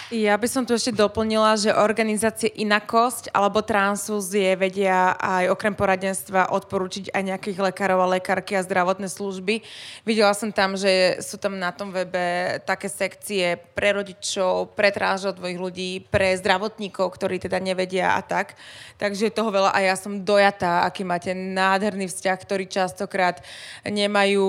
Ja 0.09 0.33
by 0.41 0.49
som 0.49 0.65
tu 0.65 0.73
ešte 0.73 0.89
doplnila, 0.89 1.53
že 1.53 1.69
organizácie 1.69 2.49
Inakosť 2.65 3.29
alebo 3.29 3.61
Transfúzie 3.61 4.57
vedia 4.57 5.13
aj 5.13 5.53
okrem 5.53 5.77
poradenstva 5.77 6.49
odporučiť 6.49 7.13
aj 7.13 7.23
nejakých 7.29 7.61
lekárov 7.69 8.01
a 8.01 8.17
lekárky 8.17 8.57
a 8.57 8.65
zdravotné 8.65 9.05
služby. 9.05 9.61
Videla 10.09 10.33
som 10.33 10.49
tam, 10.49 10.73
že 10.73 11.21
sú 11.21 11.37
tam 11.37 11.61
na 11.61 11.69
tom 11.69 11.93
webe 11.93 12.57
také 12.65 12.89
sekcie 12.89 13.61
pre 13.77 13.93
rodičov, 13.93 14.73
pre 14.73 14.89
transrodových 14.89 15.59
ľudí, 15.61 15.91
pre 16.09 16.33
zdravotníkov, 16.41 17.05
ktorí 17.13 17.37
teda 17.37 17.61
nevedia 17.61 18.17
a 18.17 18.25
tak. 18.25 18.57
Takže 18.97 19.29
toho 19.29 19.53
veľa 19.53 19.77
a 19.77 19.79
ja 19.85 19.93
som 19.93 20.25
dojatá, 20.25 20.89
aký 20.89 21.05
máte 21.05 21.37
nádherný 21.37 22.09
vzťah, 22.09 22.37
ktorý 22.41 22.65
častokrát 22.65 23.45
nemajú, 23.85 24.41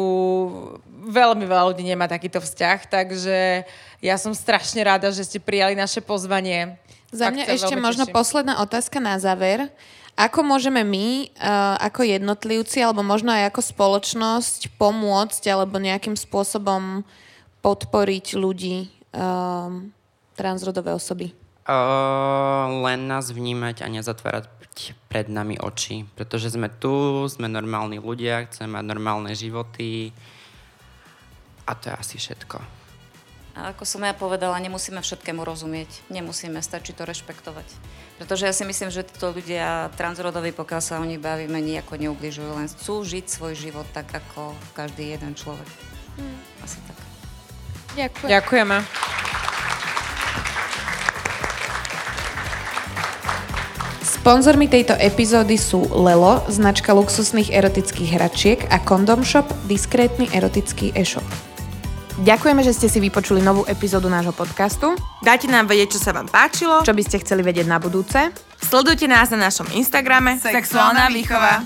veľmi 1.05 1.45
veľa 1.45 1.69
ľudí 1.69 1.85
nemá 1.85 2.09
takýto 2.09 2.41
vzťah, 2.41 2.79
takže 2.89 3.69
ja 4.01 4.17
som 4.17 4.33
strašne 4.33 4.81
rada, 4.81 5.13
že 5.13 5.25
ste 5.29 5.39
prijali 5.41 5.77
naše 5.77 6.01
pozvanie. 6.01 6.81
Za 7.13 7.29
Fakt 7.29 7.37
mňa 7.37 7.45
sa 7.45 7.53
ešte 7.57 7.77
možno 7.77 8.05
teším. 8.09 8.17
posledná 8.17 8.55
otázka 8.65 8.99
na 8.99 9.21
záver. 9.21 9.69
Ako 10.17 10.45
môžeme 10.45 10.85
my, 10.85 11.33
uh, 11.37 11.81
ako 11.81 12.05
jednotlivci, 12.05 12.85
alebo 12.85 13.01
možno 13.01 13.33
aj 13.33 13.53
ako 13.53 13.61
spoločnosť 13.63 14.77
pomôcť 14.77 15.43
alebo 15.49 15.81
nejakým 15.81 16.17
spôsobom 16.17 17.07
podporiť 17.61 18.37
ľudí, 18.37 18.89
um, 19.13 19.93
transrodové 20.37 20.93
osoby? 20.97 21.33
Uh, 21.69 22.67
len 22.89 23.05
nás 23.07 23.31
vnímať 23.31 23.85
a 23.85 23.89
nezatvárať 23.89 24.49
pred 25.13 25.29
nami 25.29 25.61
oči, 25.61 26.09
pretože 26.17 26.57
sme 26.57 26.73
tu, 26.73 27.27
sme 27.29 27.53
normálni 27.53 28.01
ľudia, 28.01 28.49
chceme 28.49 28.81
mať 28.81 28.85
normálne 28.87 29.33
životy 29.37 30.15
a 31.69 31.77
to 31.77 31.93
je 31.93 31.95
asi 31.95 32.17
všetko. 32.17 32.80
A 33.55 33.75
ako 33.75 33.83
som 33.83 34.07
ja 34.07 34.15
povedala, 34.15 34.63
nemusíme 34.63 35.03
všetkému 35.03 35.43
rozumieť. 35.43 35.91
Nemusíme, 36.07 36.63
stačí 36.63 36.95
to 36.95 37.03
rešpektovať. 37.03 37.67
Pretože 38.23 38.47
ja 38.47 38.55
si 38.55 38.63
myslím, 38.63 38.95
že 38.95 39.03
títo 39.03 39.35
ľudia 39.35 39.91
transrodoví, 39.99 40.55
pokiaľ 40.55 40.81
sa 40.85 41.03
o 41.03 41.05
nich 41.09 41.19
bavíme, 41.19 41.59
nejako 41.59 41.99
neubližujú, 41.99 42.51
len 42.53 42.71
chcú 42.71 43.03
žiť 43.03 43.27
svoj 43.27 43.59
život 43.59 43.89
tak, 43.91 44.13
ako 44.13 44.55
každý 44.77 45.17
jeden 45.19 45.35
človek. 45.35 45.67
Hmm. 46.21 46.39
Asi 46.63 46.79
tak. 46.87 46.99
Ďakujem. 47.99 48.31
Ďakujeme. 48.31 48.77
Sponzormi 54.21 54.69
tejto 54.69 54.93
epizódy 55.01 55.57
sú 55.57 55.89
Lelo, 55.97 56.45
značka 56.53 56.93
luxusných 56.93 57.57
erotických 57.57 58.21
hračiek 58.21 58.61
a 58.69 58.77
Condom 58.77 59.25
Shop, 59.25 59.49
diskrétny 59.65 60.29
erotický 60.29 60.93
e-shop. 60.93 61.50
Ďakujeme, 62.21 62.61
že 62.61 62.77
ste 62.77 62.93
si 62.93 63.01
vypočuli 63.01 63.41
novú 63.41 63.65
epizódu 63.65 64.13
nášho 64.13 64.37
podcastu. 64.37 64.93
Dajte 65.25 65.49
nám 65.49 65.65
vedieť, 65.65 65.97
čo 65.97 66.05
sa 66.05 66.13
vám 66.13 66.29
páčilo. 66.29 66.85
Čo 66.85 66.93
by 66.93 67.01
ste 67.01 67.17
chceli 67.25 67.41
vedieť 67.41 67.65
na 67.65 67.81
budúce. 67.81 68.29
Sledujte 68.61 69.09
nás 69.09 69.33
na 69.33 69.49
našom 69.49 69.65
Instagrame 69.73 70.37
Sexuálna 70.37 71.09
výchova. 71.09 71.65